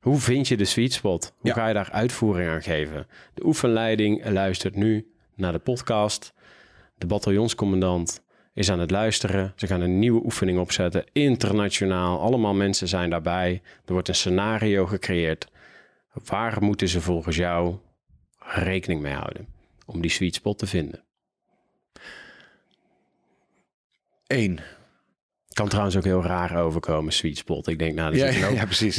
Hoe 0.00 0.18
vind 0.18 0.48
je 0.48 0.56
de 0.56 0.64
sweet 0.64 0.92
spot? 0.92 1.32
Hoe 1.38 1.48
Ja. 1.50 1.54
ga 1.54 1.68
je 1.68 1.74
daar 1.74 1.90
uitvoering 1.90 2.50
aan 2.50 2.62
geven? 2.62 3.06
De 3.34 3.44
oefenleiding 3.46 4.28
luistert 4.28 4.74
nu 4.76 5.12
naar 5.34 5.52
de 5.52 5.58
podcast. 5.58 6.32
De 6.98 7.06
bataljonscommandant 7.06 8.22
is 8.54 8.70
aan 8.70 8.78
het 8.80 8.90
luisteren. 8.90 9.52
Ze 9.56 9.66
gaan 9.66 9.80
een 9.80 9.98
nieuwe 9.98 10.24
oefening 10.24 10.58
opzetten, 10.58 11.04
internationaal. 11.12 12.20
Allemaal 12.20 12.54
mensen 12.54 12.88
zijn 12.88 13.10
daarbij. 13.10 13.62
Er 13.84 13.92
wordt 13.92 14.08
een 14.08 14.14
scenario 14.14 14.86
gecreëerd. 14.86 15.48
Waar 16.24 16.62
moeten 16.62 16.88
ze 16.88 17.00
volgens 17.00 17.36
jou 17.36 17.76
rekening 18.38 19.00
mee 19.02 19.14
houden 19.14 19.46
om 19.86 20.00
die 20.00 20.10
sweet 20.10 20.34
spot 20.34 20.58
te 20.58 20.66
vinden? 20.66 21.04
Eén. 24.26 24.60
Kan 25.60 25.68
trouwens 25.68 25.96
ook 25.96 26.04
heel 26.04 26.22
raar 26.22 26.56
overkomen, 26.62 27.12
sweet 27.12 27.36
spot. 27.38 27.68
Ik 27.68 27.78
denk, 27.78 27.94
nou, 27.94 28.14
Ja, 28.16 28.24
zitten 28.24 28.40
ja, 28.40 28.48
ook 28.48 28.54
ja, 28.54 28.64
precies. 28.64 28.96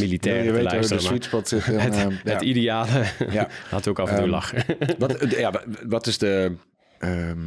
weet 0.51 0.63
waar 0.63 0.87
de 0.87 0.99
sweet 0.99 1.23
spot 1.23 1.47
zit. 1.47 1.65
het, 1.65 1.95
ja. 1.95 2.09
het 2.23 2.41
ideale. 2.41 3.03
Ja. 3.29 3.47
We 3.69 3.89
ook 3.89 3.99
af 3.99 4.09
en 4.09 4.15
toe 4.15 4.23
Ehm, 4.23 4.31
lachen. 4.31 4.63
Wat, 4.97 5.25
ja, 5.37 5.51
wa- 5.51 5.63
wat, 5.87 6.07
is 6.07 6.17
de, 6.17 6.55
ehm, 6.99 7.37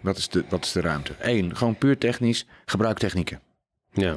wat, 0.00 0.16
is 0.16 0.28
de, 0.28 0.44
wat 0.48 0.64
is 0.64 0.72
de 0.72 0.80
ruimte? 0.80 1.12
Eén, 1.20 1.56
gewoon 1.56 1.76
puur 1.78 1.98
technisch, 1.98 2.46
gebruik 2.64 2.98
technieken. 2.98 3.40
ja, 3.92 4.16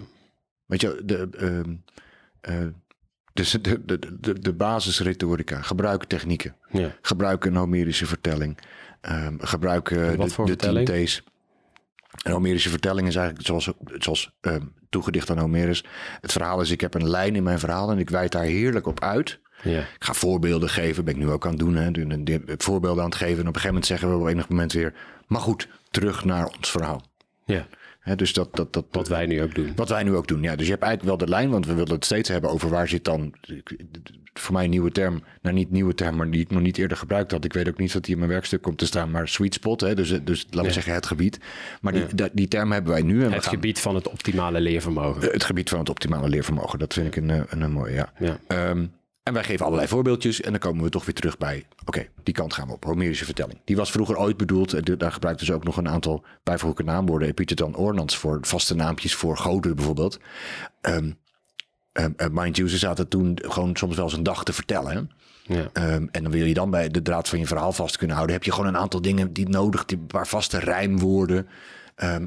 Weet 0.66 0.82
je, 0.82 1.02
de, 1.06 1.30
ehm, 1.38 1.74
eh, 2.42 2.68
dus 3.34 3.52
de, 3.52 3.86
de, 3.86 4.00
de, 4.20 4.40
de 4.40 4.54
basisretorica, 4.54 5.62
gebruik 5.62 6.04
technieken. 6.04 6.56
ja, 6.72 6.92
Gebruik 7.02 7.46
een 7.46 7.56
Homerische 7.56 8.06
vertelling. 8.06 8.58
Ehm, 9.02 9.36
gebruik 9.40 9.92
eh, 9.92 9.98
de, 10.46 10.56
de 10.56 11.04
T's. 11.04 11.24
Een 12.24 12.32
Homerische 12.32 12.70
vertelling 12.70 13.08
is 13.08 13.16
eigenlijk 13.16 13.48
zoals, 13.48 13.72
zoals 13.98 14.32
ehm, 14.42 14.62
toegedicht 14.90 15.30
aan 15.30 15.38
Homerus. 15.38 15.84
Het 16.22 16.32
verhaal 16.32 16.62
is, 16.62 16.70
ik 16.72 16.82
heb 16.82 16.94
een 16.94 17.10
lijn 17.10 17.36
in 17.36 17.44
mijn 17.44 17.60
verhaal 17.60 17.92
en 17.92 17.98
ik 17.98 18.10
wijd 18.10 18.32
daar 18.32 18.44
heerlijk 18.44 18.88
op 18.88 19.00
uit. 19.02 19.40
ja, 19.64 19.80
Ik 19.80 19.96
ga 20.00 20.14
voorbeelden 20.14 20.70
geven, 20.70 21.06
ben 21.06 21.14
ik 21.14 21.20
nu 21.20 21.30
ook 21.30 21.46
aan 21.46 21.52
het 21.52 21.60
doen. 21.60 21.76
Hè? 21.76 22.40
Voorbeelden 22.58 23.04
aan 23.04 23.10
het 23.10 23.20
geven. 23.20 23.34
En 23.42 23.48
op 23.48 23.56
een 23.56 23.62
gegeven 23.62 23.68
moment 23.68 23.86
zeggen 23.86 24.10
we 24.10 24.16
op 24.16 24.28
enig 24.28 24.50
moment 24.50 24.74
weer... 24.74 24.94
maar 25.28 25.42
goed, 25.42 25.68
terug 25.92 26.26
naar 26.26 26.48
ons 26.48 26.72
verhaal. 26.72 27.02
ja. 27.46 27.68
Dus 28.16 28.34
dat, 28.34 28.56
dat, 28.56 28.74
dat, 28.74 28.86
Wat 28.92 29.08
wij 29.08 29.26
nu 29.26 29.42
ook 29.42 29.56
doen. 29.56 29.72
wat 29.76 29.90
wij 29.90 30.04
nu 30.04 30.16
ook 30.16 30.28
doen. 30.28 30.42
Ja, 30.42 30.56
dus 30.56 30.66
je 30.66 30.72
hebt 30.72 30.84
eigenlijk 30.84 31.18
wel 31.18 31.28
de 31.28 31.34
lijn, 31.34 31.50
want 31.50 31.66
we 31.66 31.74
willen 31.74 31.94
het 31.94 32.06
steeds 32.06 32.30
hebben 32.30 32.50
over 32.50 32.70
waar 32.70 32.88
zit 32.88 33.04
dan... 33.06 33.34
Voor 34.34 34.54
mij 34.54 34.64
een 34.64 34.70
nieuwe 34.70 34.92
term. 34.92 35.24
Nou, 35.42 35.56
niet 35.56 35.72
nieuwe 35.72 35.94
term, 35.94 36.16
maar 36.16 36.32
die 36.32 36.42
ik 36.42 36.50
nog 36.52 36.62
niet 36.62 36.78
eerder 36.78 36.98
gebruikt 36.98 37.32
had. 37.32 37.46
Ik 37.46 37.54
weet 37.54 37.68
ook 37.68 37.78
niet 37.78 37.94
wat 37.94 38.04
die 38.04 38.12
in 38.14 38.18
mijn 38.20 38.32
werkstuk 38.32 38.62
komt 38.62 38.78
te 38.78 38.86
staan. 38.86 39.12
Maar 39.12 39.28
sweet 39.28 39.54
spot, 39.54 39.82
hè? 39.82 39.96
Dus, 39.96 40.10
dus 40.24 40.44
laten 40.44 40.60
we 40.60 40.64
Ja. 40.68 40.72
zeggen 40.74 40.94
het 40.94 41.06
gebied. 41.06 41.40
Maar 41.82 41.94
die, 41.94 42.06
die, 42.16 42.30
die 42.34 42.48
term 42.48 42.72
hebben 42.72 42.92
wij 42.92 43.02
nu. 43.02 43.24
En 43.24 43.32
Het 43.32 43.44
gaan- 43.44 43.54
gebied 43.54 43.80
van 43.80 43.96
het 43.96 44.08
optimale 44.10 44.62
leervermogen. 44.62 45.22
het 45.32 45.44
gebied 45.44 45.70
van 45.70 45.80
het 45.80 45.90
optimale 45.90 46.30
leervermogen. 46.30 46.80
Dat 46.80 46.94
vind 46.94 47.08
ik 47.08 47.16
een, 47.16 47.30
eh, 47.30 47.42
een, 47.50 47.62
een 47.62 47.72
mooie, 47.72 47.94
ja. 47.94 48.14
Ja. 48.20 48.40
Ehm, 48.48 48.86
en 49.24 49.34
wij 49.34 49.44
geven 49.44 49.66
allerlei 49.66 49.88
voorbeeldjes 49.90 50.42
en 50.42 50.52
dan 50.52 50.60
komen 50.60 50.84
we 50.84 50.90
toch 50.90 51.06
weer 51.06 51.16
terug 51.16 51.38
bij... 51.38 51.66
oké, 51.86 52.08
die 52.24 52.34
kant 52.34 52.54
gaan 52.54 52.68
we 52.68 52.74
op, 52.74 52.84
Homerische 52.84 53.26
vertelling. 53.26 53.60
Die 53.66 53.76
was 53.76 53.92
vroeger 53.92 54.18
ooit 54.18 54.38
bedoeld, 54.38 55.00
daar 55.00 55.12
gebruikten 55.12 55.46
ze 55.46 55.54
ook 55.54 55.64
nog 55.64 55.78
een 55.78 55.90
aantal 55.90 56.24
bijvoeglijke 56.44 56.92
naamwoorden... 56.92 57.28
epiteton 57.28 57.76
ornans 57.76 58.18
voor 58.18 58.38
vaste 58.42 58.76
naampjes 58.76 59.16
voor 59.16 59.38
goden 59.38 59.76
bijvoorbeeld. 59.76 60.20
Eh, 60.82 60.98
mind 62.32 62.58
you, 62.58 62.70
ze 62.70 62.78
zaten 62.78 63.08
toen 63.08 63.40
gewoon 63.42 63.76
soms 63.76 63.96
wel 63.96 64.06
eens 64.06 64.14
een 64.14 64.24
dag 64.24 64.44
te 64.44 64.54
vertellen... 64.54 64.92
Hè? 64.94 65.02
Ja. 65.56 65.70
Ehm, 65.74 66.08
en 66.12 66.24
dan 66.24 66.32
wil 66.32 66.46
je 66.46 66.54
dan 66.54 66.70
bij 66.70 66.90
de 66.90 67.02
draad 67.02 67.30
van 67.30 67.40
je 67.40 67.48
verhaal 67.48 67.72
vast 67.72 67.98
kunnen 67.98 68.16
houden. 68.16 68.36
Heb 68.36 68.46
je 68.46 68.52
gewoon 68.52 68.68
een 68.68 68.78
aantal 68.78 69.02
dingen 69.02 69.34
die 69.34 69.50
nodig, 69.50 69.86
die 69.86 69.98
paar 69.98 70.28
vaste 70.28 70.60
rijmwoorden. 70.60 71.48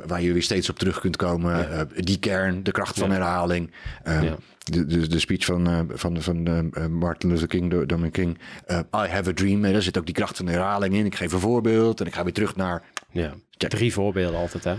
waar 0.07 0.23
je 0.23 0.33
weer 0.33 0.43
steeds 0.43 0.70
op 0.70 0.79
terug 0.79 1.01
kunt 1.01 1.16
komen. 1.16 1.70
Eh, 1.70 1.81
die 1.97 2.18
kern, 2.18 2.62
de 2.62 2.70
kracht 2.70 2.99
van 2.99 3.09
Ja. 3.09 3.14
herhaling. 3.14 3.70
Ja. 4.05 4.37
De, 4.71 4.87
de, 4.87 5.09
de 5.09 5.19
speech 5.19 5.45
van, 5.45 5.67
eh, 5.67 5.81
van, 5.89 6.23
van 6.23 6.47
eh, 6.47 6.59
eh, 6.85 6.91
Martin 6.91 7.31
Luther 7.31 7.49
King, 7.49 7.71
door 7.71 7.87
Dominic 7.87 8.12
King. 8.12 8.39
I 8.71 8.87
have 8.91 9.31
a 9.31 9.33
dream. 9.33 9.64
Eh, 9.64 9.73
daar 9.73 9.83
zit 9.83 9.99
ook 9.99 10.07
die 10.07 10.14
kracht 10.14 10.37
van 10.37 10.47
herhaling 10.47 10.95
in. 10.95 11.07
Ik 11.07 11.14
geef 11.14 11.33
een 11.33 11.41
voorbeeld 11.41 12.01
en 12.01 12.07
ik 12.07 12.14
ga 12.14 12.25
weer 12.25 12.33
terug 12.33 12.57
naar. 12.57 12.83
Ja, 13.11 13.35
drie 13.51 13.93
voorbeelden 13.93 14.41
altijd, 14.41 14.64
hè. 14.64 14.75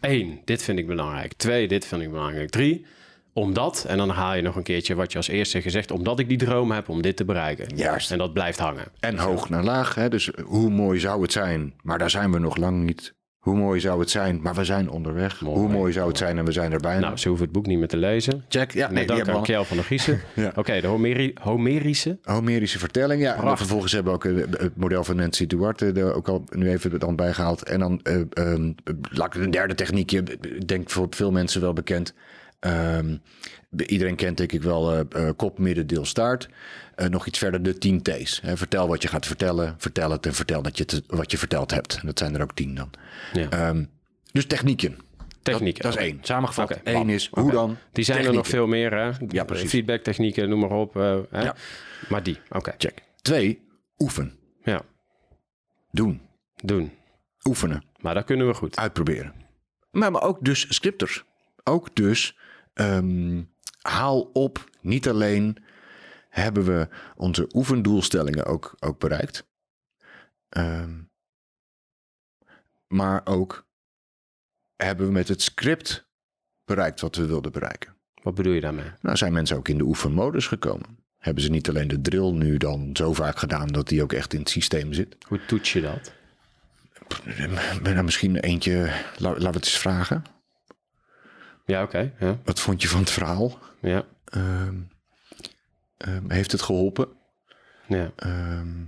Eén, 0.00 0.40
dit 0.44 0.62
vind 0.62 0.78
ik 0.78 0.86
belangrijk. 0.86 1.32
Twee, 1.32 1.68
dit 1.68 1.86
vind 1.86 2.02
ik 2.02 2.10
belangrijk. 2.10 2.50
Drie, 2.50 2.86
omdat, 3.32 3.84
en 3.88 3.96
dan 3.96 4.08
haal 4.08 4.34
je 4.34 4.42
nog 4.42 4.56
een 4.56 4.62
keertje 4.62 4.94
wat 4.94 5.12
je 5.12 5.18
als 5.18 5.28
eerste 5.28 5.62
gezegd, 5.62 5.90
omdat 5.90 6.18
ik 6.18 6.28
die 6.28 6.38
droom 6.38 6.70
heb 6.70 6.88
om 6.88 7.02
dit 7.02 7.16
te 7.16 7.24
bereiken. 7.24 7.76
Juist. 7.76 8.10
En 8.10 8.18
dat 8.18 8.32
blijft 8.32 8.58
hangen. 8.58 8.84
En 9.00 9.18
hoog 9.18 9.48
naar 9.48 9.64
laag. 9.64 9.94
Hè? 9.94 10.08
Dus 10.08 10.30
hoe 10.44 10.70
mooi 10.70 11.00
zou 11.00 11.22
het 11.22 11.32
zijn, 11.32 11.74
maar 11.82 11.98
daar 11.98 12.10
zijn 12.10 12.32
we 12.32 12.38
nog 12.38 12.56
lang 12.56 12.82
niet. 12.84 13.14
Hoe 13.42 13.56
mooi 13.56 13.80
zou 13.80 14.00
het 14.00 14.10
zijn, 14.10 14.40
maar 14.42 14.54
we 14.54 14.64
zijn 14.64 14.90
onderweg. 14.90 15.40
Mooi, 15.40 15.58
hoe 15.58 15.68
mooi 15.68 15.92
zou 15.92 16.08
het 16.08 16.18
zijn 16.18 16.38
en 16.38 16.44
we 16.44 16.52
zijn 16.52 16.72
er 16.72 16.80
bijna. 16.80 17.00
Nou, 17.00 17.16
ze 17.16 17.28
hoeven 17.28 17.46
het 17.46 17.54
boek 17.54 17.66
niet 17.66 17.78
meer 17.78 17.88
te 17.88 17.96
lezen. 17.96 18.44
check. 18.48 18.72
Ja, 18.72 18.90
Nee, 18.90 19.06
dank 19.06 19.28
aan. 19.28 19.42
Kjell 19.42 19.64
van 19.64 19.76
der 19.76 19.86
Giezen. 19.86 20.20
Ja. 20.34 20.52
Oké, 20.54 20.80
de 20.80 20.86
Homeri 20.86 21.32
Homerische. 21.40 22.18
Homerische 22.22 22.78
vertelling, 22.78 23.22
ja. 23.22 23.34
En 23.44 23.56
vervolgens 23.56 23.92
hebben 23.92 24.12
we 24.12 24.18
ook 24.18 24.24
eh, 24.24 24.60
het 24.60 24.76
model 24.76 25.04
van 25.04 25.16
Nancy 25.16 25.46
Duarte 25.46 25.92
er 25.92 26.14
ook 26.14 26.28
al 26.28 26.44
nu 26.50 26.70
even 26.70 26.98
dan 26.98 27.16
bijgehaald. 27.16 27.62
En 27.62 27.78
dan, 27.78 28.00
eh 28.02 28.54
laat 29.10 29.34
ik 29.34 29.42
een 29.42 29.50
derde 29.50 29.74
techniekje, 29.74 30.22
ik 30.40 30.68
denk 30.68 30.90
voor 30.90 31.06
veel 31.10 31.30
mensen 31.30 31.60
wel 31.60 31.72
bekend. 31.72 32.14
Ehm, 32.62 33.16
iedereen 33.86 34.16
kent 34.16 34.36
denk 34.36 34.52
ik 34.52 34.62
wel 34.62 34.92
eh, 35.08 35.30
kop, 35.36 35.58
midden, 35.58 35.86
deel, 35.86 36.04
staart. 36.04 36.48
Eh, 36.94 37.06
nog 37.08 37.26
iets 37.26 37.38
verder 37.38 37.62
de 37.62 37.78
10 37.78 38.02
T's. 38.02 38.40
Hè, 38.42 38.56
vertel 38.56 38.88
wat 38.88 39.02
je 39.02 39.08
gaat 39.08 39.26
vertellen, 39.26 39.74
vertel 39.78 40.10
het 40.10 40.26
en 40.26 40.34
vertel 40.34 40.62
dat 40.62 40.76
je 40.78 40.84
het, 40.86 41.02
wat 41.06 41.30
je 41.30 41.38
verteld 41.38 41.70
hebt. 41.70 41.98
En 42.00 42.06
dat 42.06 42.18
zijn 42.18 42.34
er 42.34 42.42
ook 42.42 42.54
tien 42.54 42.74
dan. 42.74 42.90
Ja. 43.32 43.48
Ehm, 43.50 43.84
dus 44.32 44.46
technieken. 44.46 44.98
Technieken. 45.42 45.82
Dat, 45.82 45.92
dat 45.92 46.02
is 46.02 46.08
één. 46.08 46.18
Samengevat. 46.22 46.80
Eén 46.84 47.08
is 47.08 47.28
hoe 47.32 47.52
dan? 47.52 47.76
Die 47.92 48.04
zijn 48.04 48.18
er 48.18 48.32
nog 48.32 48.44
Technieken. 48.44 48.58
veel 48.58 48.66
meer, 48.66 48.92
hè? 48.92 49.10
Ja, 49.28 49.44
precies. 49.44 49.70
Feedbacktechnieken, 49.70 50.48
noem 50.48 50.60
maar 50.60 50.70
op. 50.70 50.94
hè? 50.94 51.10
Ja. 51.42 51.54
Maar 52.08 52.22
die, 52.22 52.38
oké. 52.50 52.74
Check. 52.78 53.02
Twee, 53.22 53.62
oefen. 53.98 54.38
Ja, 54.64 54.82
Doen. 55.90 56.20
doen. 56.64 56.92
Oefenen. 57.44 57.84
Maar 58.00 58.14
dat 58.14 58.24
kunnen 58.24 58.46
we 58.46 58.54
goed. 58.54 58.76
uitproberen. 58.76 59.32
Maar, 59.90 60.10
maar 60.10 60.22
ook 60.22 60.44
dus 60.44 60.66
scripters. 60.74 61.24
Ook 61.64 61.94
dus 61.94 62.36
ehm, 62.72 63.42
haal 63.80 64.20
op, 64.20 64.70
niet 64.80 65.08
alleen 65.08 65.64
hebben 66.28 66.64
we 66.64 66.88
onze 67.16 67.48
oefendoelstellingen 67.54 68.44
ook, 68.46 68.74
ook 68.80 68.98
bereikt. 68.98 69.46
ehm, 70.48 71.00
maar 72.86 73.20
ook 73.24 73.66
hebben 74.76 75.06
we 75.06 75.12
met 75.12 75.28
het 75.28 75.42
script 75.42 76.08
bereikt 76.64 77.00
wat 77.00 77.16
we 77.16 77.26
wilden 77.26 77.52
bereiken. 77.52 77.96
Wat 78.22 78.34
bedoel 78.34 78.52
je 78.52 78.60
daarmee? 78.60 78.90
Nou 79.00 79.16
zijn 79.16 79.32
mensen 79.32 79.56
ook 79.56 79.68
in 79.68 79.78
de 79.78 79.84
oefenmodus 79.84 80.46
gekomen. 80.46 80.98
Hebben 81.18 81.42
ze 81.42 81.50
niet 81.50 81.68
alleen 81.68 81.88
de 81.88 82.00
drill 82.00 82.30
nu 82.30 82.56
dan 82.56 82.90
zo 82.96 83.12
vaak 83.12 83.38
gedaan 83.38 83.68
dat 83.68 83.88
die 83.88 84.02
ook 84.02 84.12
echt 84.12 84.32
in 84.32 84.40
het 84.40 84.48
systeem 84.50 84.92
zit. 84.92 85.16
Hoe 85.28 85.44
toets 85.46 85.72
je 85.72 85.80
dat? 85.80 86.12
Ben 87.82 87.96
er 87.96 88.04
misschien 88.04 88.36
eentje, 88.36 88.74
la- 89.18 89.28
laten 89.30 89.40
we 89.40 89.46
het 89.46 89.54
eens 89.64 89.78
vragen. 89.78 90.22
Ja, 91.64 91.82
oké. 91.82 92.12
Ja, 92.20 92.38
Wat 92.44 92.60
vond 92.60 92.82
je 92.82 92.88
van 92.88 93.00
het 93.00 93.10
verhaal? 93.10 93.58
ja, 93.80 94.04
Ehm, 94.24 94.76
ehm, 95.96 96.30
heeft 96.30 96.52
het 96.52 96.62
geholpen? 96.62 97.08
ja. 97.88 98.12
Ehm, 98.16 98.84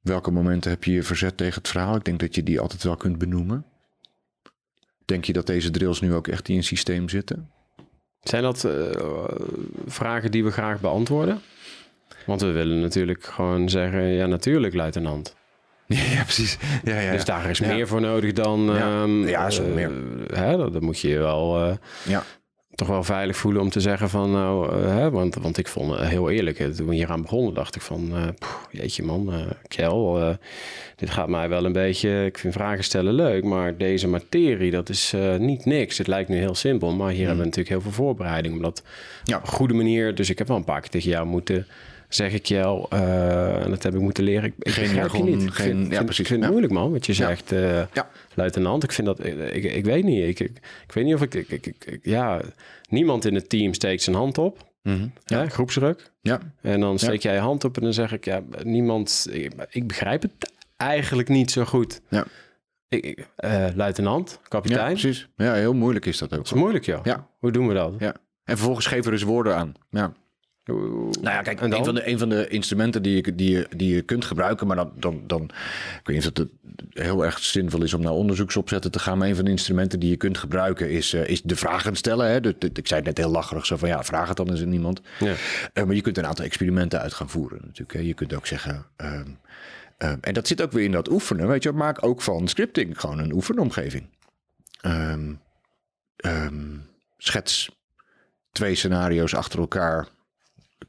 welke 0.00 0.30
momenten 0.30 0.70
heb 0.70 0.84
je 0.84 0.92
je 0.92 1.02
verzet 1.02 1.36
tegen 1.36 1.54
het 1.54 1.68
verhaal? 1.68 1.96
Ik 1.96 2.04
denk 2.04 2.20
dat 2.20 2.34
je 2.34 2.42
die 2.42 2.60
altijd 2.60 2.82
wel 2.82 2.96
kunt 2.96 3.18
benoemen. 3.18 3.66
Denk 5.04 5.24
je 5.24 5.32
dat 5.32 5.46
deze 5.46 5.70
drills 5.70 6.00
nu 6.00 6.14
ook 6.14 6.28
echt 6.28 6.48
in 6.48 6.56
een 6.56 6.64
systeem 6.64 7.08
zitten? 7.08 7.50
Zijn 8.20 8.42
dat 8.42 8.64
eh, 8.64 9.24
vragen 9.86 10.30
die 10.30 10.44
we 10.44 10.50
graag 10.50 10.80
beantwoorden? 10.80 11.40
Want 12.26 12.40
we 12.40 12.50
willen 12.50 12.80
natuurlijk 12.80 13.24
gewoon 13.24 13.68
zeggen, 13.68 14.02
ja 14.02 14.26
natuurlijk 14.26 14.74
luitenant. 14.74 15.36
Ja, 16.14 16.22
precies. 16.22 16.58
Ja, 16.84 16.98
ja, 17.00 17.10
Dus 17.12 17.24
daar 17.24 17.50
is 17.50 17.60
meer 17.60 17.88
voor 17.88 18.00
nodig 18.00 18.32
dan... 18.32 18.60
Ja. 18.64 19.02
ehm, 19.02 19.26
Ja, 19.28 19.48
wel 19.48 19.66
eh, 19.66 19.74
meer. 19.74 19.90
Hè, 20.34 20.56
dat, 20.56 20.72
dat 20.72 20.82
moet 20.82 20.98
je 21.00 21.08
je 21.08 21.18
wel 21.18 21.62
eh, 21.64 21.72
ja. 22.08 22.22
toch 22.74 22.88
wel 22.88 23.02
veilig 23.04 23.36
voelen 23.36 23.62
om 23.62 23.70
te 23.70 23.80
zeggen 23.80 24.08
van... 24.10 24.30
Nou, 24.30 24.82
eh, 24.82 24.94
hè, 24.94 25.10
want, 25.10 25.34
want 25.34 25.58
ik 25.58 25.68
vond 25.68 25.98
heel 26.00 26.30
eerlijk, 26.30 26.58
eh, 26.58 26.66
toen 26.66 26.86
we 26.88 26.94
hier 26.94 27.10
aan 27.10 27.22
begonnen 27.22 27.54
dacht 27.54 27.76
ik 27.76 27.82
van... 27.82 28.08
eh, 28.12 28.22
poeh, 28.38 28.52
jeetje 28.82 29.02
man, 29.02 29.32
eh, 29.32 29.40
dit 30.96 31.10
gaat 31.10 31.28
mij 31.28 31.48
wel 31.48 31.64
een 31.64 31.72
beetje... 31.72 32.24
Ik 32.24 32.38
vind 32.38 32.52
vragen 32.54 32.84
stellen 32.84 33.14
leuk, 33.14 33.44
maar 33.44 33.76
deze 33.76 34.08
materie, 34.08 34.70
dat 34.70 34.88
is 34.88 35.14
niet 35.38 35.64
niks. 35.64 35.98
Het 35.98 36.06
lijkt 36.06 36.28
nu 36.28 36.36
heel 36.36 36.54
simpel, 36.54 36.92
maar 36.92 37.08
hier 37.10 37.18
hebben 37.26 37.38
we 37.38 37.44
natuurlijk 37.44 37.68
heel 37.68 37.80
veel 37.80 38.04
voorbereiding. 38.04 38.54
Om 38.54 38.62
dat 38.62 38.82
Ja. 39.24 39.36
op 39.36 39.42
een 39.42 39.48
goede 39.48 39.74
manier... 39.74 40.14
Dus 40.14 40.30
ik 40.30 40.38
heb 40.38 40.48
wel 40.48 40.56
een 40.56 40.64
paar 40.64 40.80
keer 40.80 40.90
tegen 40.90 41.10
jou 41.10 41.26
moeten 41.26 41.66
zeggen, 42.14 42.40
Kjell... 42.40 42.86
eh, 42.90 43.64
en 43.64 43.70
dat 43.70 43.82
heb 43.82 43.94
ik 43.94 44.00
moeten 44.00 44.24
leren. 44.24 44.44
Ik, 44.44 44.54
ik 44.58 44.72
Geen 44.72 44.84
begrijp 44.84 45.10
je 45.12 45.22
niet. 45.22 45.42
Ik 45.42 45.52
geen- 45.54 45.66
vind, 45.66 45.82
ja, 45.90 45.92
vind- 45.94 46.04
precies. 46.04 46.18
Ik 46.18 46.26
vind 46.26 46.38
het 46.38 46.42
Ja. 46.44 46.48
moeilijk, 46.50 46.72
man, 46.72 46.92
wat 46.92 47.06
je 47.06 47.12
zegt. 47.12 47.52
eh, 47.52 47.76
Ja. 47.92 48.10
luitenant. 48.34 48.84
Ik 48.84 48.92
vind 48.92 49.06
dat, 49.06 49.24
ik, 49.26 49.52
ik, 49.52 49.64
ik 49.64 49.84
weet 49.84 50.04
niet. 50.04 50.22
Ik, 50.28 50.40
ik, 50.40 50.58
ik 50.86 50.92
weet 50.92 51.04
niet 51.04 51.14
of 51.14 51.22
ik, 51.22 51.34
ik, 51.34 51.48
ik, 51.50 51.66
ik- 51.66 51.84
ik- 51.84 52.00
ja, 52.04 52.40
niemand 52.88 53.24
in 53.24 53.34
het 53.34 53.48
team 53.48 53.74
steekt 53.74 54.02
zijn 54.02 54.16
hand 54.16 54.38
op. 54.38 54.70
Mhm. 54.82 55.06
Ja, 55.24 55.48
groepsdruk. 55.48 56.10
ja. 56.20 56.40
En 56.60 56.80
dan 56.80 56.98
steek 56.98 57.22
jij 57.22 57.34
je 57.34 57.40
hand 57.40 57.64
op 57.64 57.76
en 57.76 57.82
dan 57.82 57.92
zeg 57.92 58.12
ik, 58.12 58.24
ja, 58.24 58.42
niemand, 58.62 59.26
ik, 59.30 59.52
ik 59.70 59.86
begrijp 59.86 60.22
het 60.22 60.52
eigenlijk 60.76 61.28
niet 61.28 61.50
zo 61.50 61.64
goed. 61.64 62.00
Ja. 62.08 62.24
Ik, 62.88 63.04
ik, 63.04 63.26
eh, 63.36 63.66
luitenant, 63.74 64.30
ja, 64.42 64.48
kapitein, 64.48 64.78
dat 64.78 65.00
precies. 65.00 65.28
Ja, 65.36 65.54
heel 65.54 65.74
moeilijk 65.74 66.06
is 66.06 66.18
dat 66.18 66.36
ook. 66.38 66.44
is 66.44 66.52
moeilijk, 66.52 66.84
joh. 66.84 67.04
Ja. 67.04 67.26
Hoe 67.38 67.52
doen 67.52 67.68
we 67.68 67.74
dat? 67.74 67.94
Ja. 67.98 68.14
En 68.44 68.56
vervolgens 68.56 68.86
geven 68.86 69.06
er 69.06 69.12
eens 69.12 69.22
woorden 69.22 69.56
aan. 69.56 69.74
Ja. 69.90 70.12
Nou 70.64 71.10
ja, 71.22 71.42
kijk, 71.42 71.60
een 71.60 71.84
van, 71.84 71.94
de, 71.94 72.08
een 72.08 72.18
van 72.18 72.28
de 72.28 72.48
instrumenten 72.48 73.02
die 73.02 73.16
je, 73.16 73.34
die, 73.34 73.50
je, 73.50 73.68
die 73.76 73.94
je 73.94 74.02
kunt 74.02 74.24
gebruiken, 74.24 74.66
maar 74.66 74.76
dan, 74.76 74.92
dan, 74.96 75.22
dan, 75.26 75.42
ik 75.42 76.00
weet 76.04 76.16
niet 76.16 76.26
of 76.26 76.36
het 76.38 76.48
heel 76.90 77.24
erg 77.24 77.38
zinvol 77.38 77.82
is 77.82 77.94
om 77.94 78.02
naar 78.02 78.12
onderzoeksopzetten 78.12 78.90
te 78.90 78.98
gaan, 78.98 79.18
maar 79.18 79.28
een 79.28 79.34
van 79.36 79.44
de 79.44 79.50
instrumenten 79.50 80.00
die 80.00 80.10
je 80.10 80.16
kunt 80.16 80.38
gebruiken 80.38 80.90
is, 80.90 81.12
eh, 81.12 81.26
is 81.28 81.42
de 81.42 81.56
vragen 81.56 81.96
stellen. 81.96 82.30
Hè? 82.30 82.40
De- 82.40 82.56
de- 82.58 82.70
ik 82.74 82.86
zei 82.86 83.00
het 83.00 83.08
net 83.08 83.18
heel 83.18 83.30
lacherig, 83.34 83.66
zo 83.66 83.76
van 83.76 83.88
ja, 83.88 84.04
vraag 84.04 84.28
het 84.28 84.36
dan 84.36 84.50
eens 84.50 84.62
aan 84.62 84.68
niemand. 84.68 85.00
Ja. 85.18 85.34
Eh, 85.72 85.84
maar 85.84 85.94
je 85.94 86.00
kunt 86.00 86.18
een 86.18 86.26
aantal 86.26 86.44
experimenten 86.44 87.00
uit 87.00 87.12
gaan 87.14 87.28
voeren 87.30 87.60
natuurlijk. 87.62 87.92
Hè? 87.92 88.00
Je 88.00 88.14
kunt 88.14 88.34
ook 88.34 88.46
zeggen, 88.46 88.86
ehm, 88.96 89.26
ehm, 89.98 90.16
en 90.20 90.34
dat 90.34 90.46
zit 90.46 90.62
ook 90.62 90.72
weer 90.72 90.84
in 90.84 90.92
dat 90.92 91.10
oefenen, 91.10 91.48
weet 91.48 91.62
je, 91.62 91.72
maak 91.72 92.04
ook 92.06 92.22
van 92.22 92.48
scripting 92.48 93.00
gewoon 93.00 93.18
een 93.18 93.32
oefenomgeving. 93.32 94.04
Ehm, 94.80 95.32
schets 97.18 97.70
twee 98.52 98.74
scenario's 98.74 99.34
achter 99.34 99.58
elkaar 99.58 100.08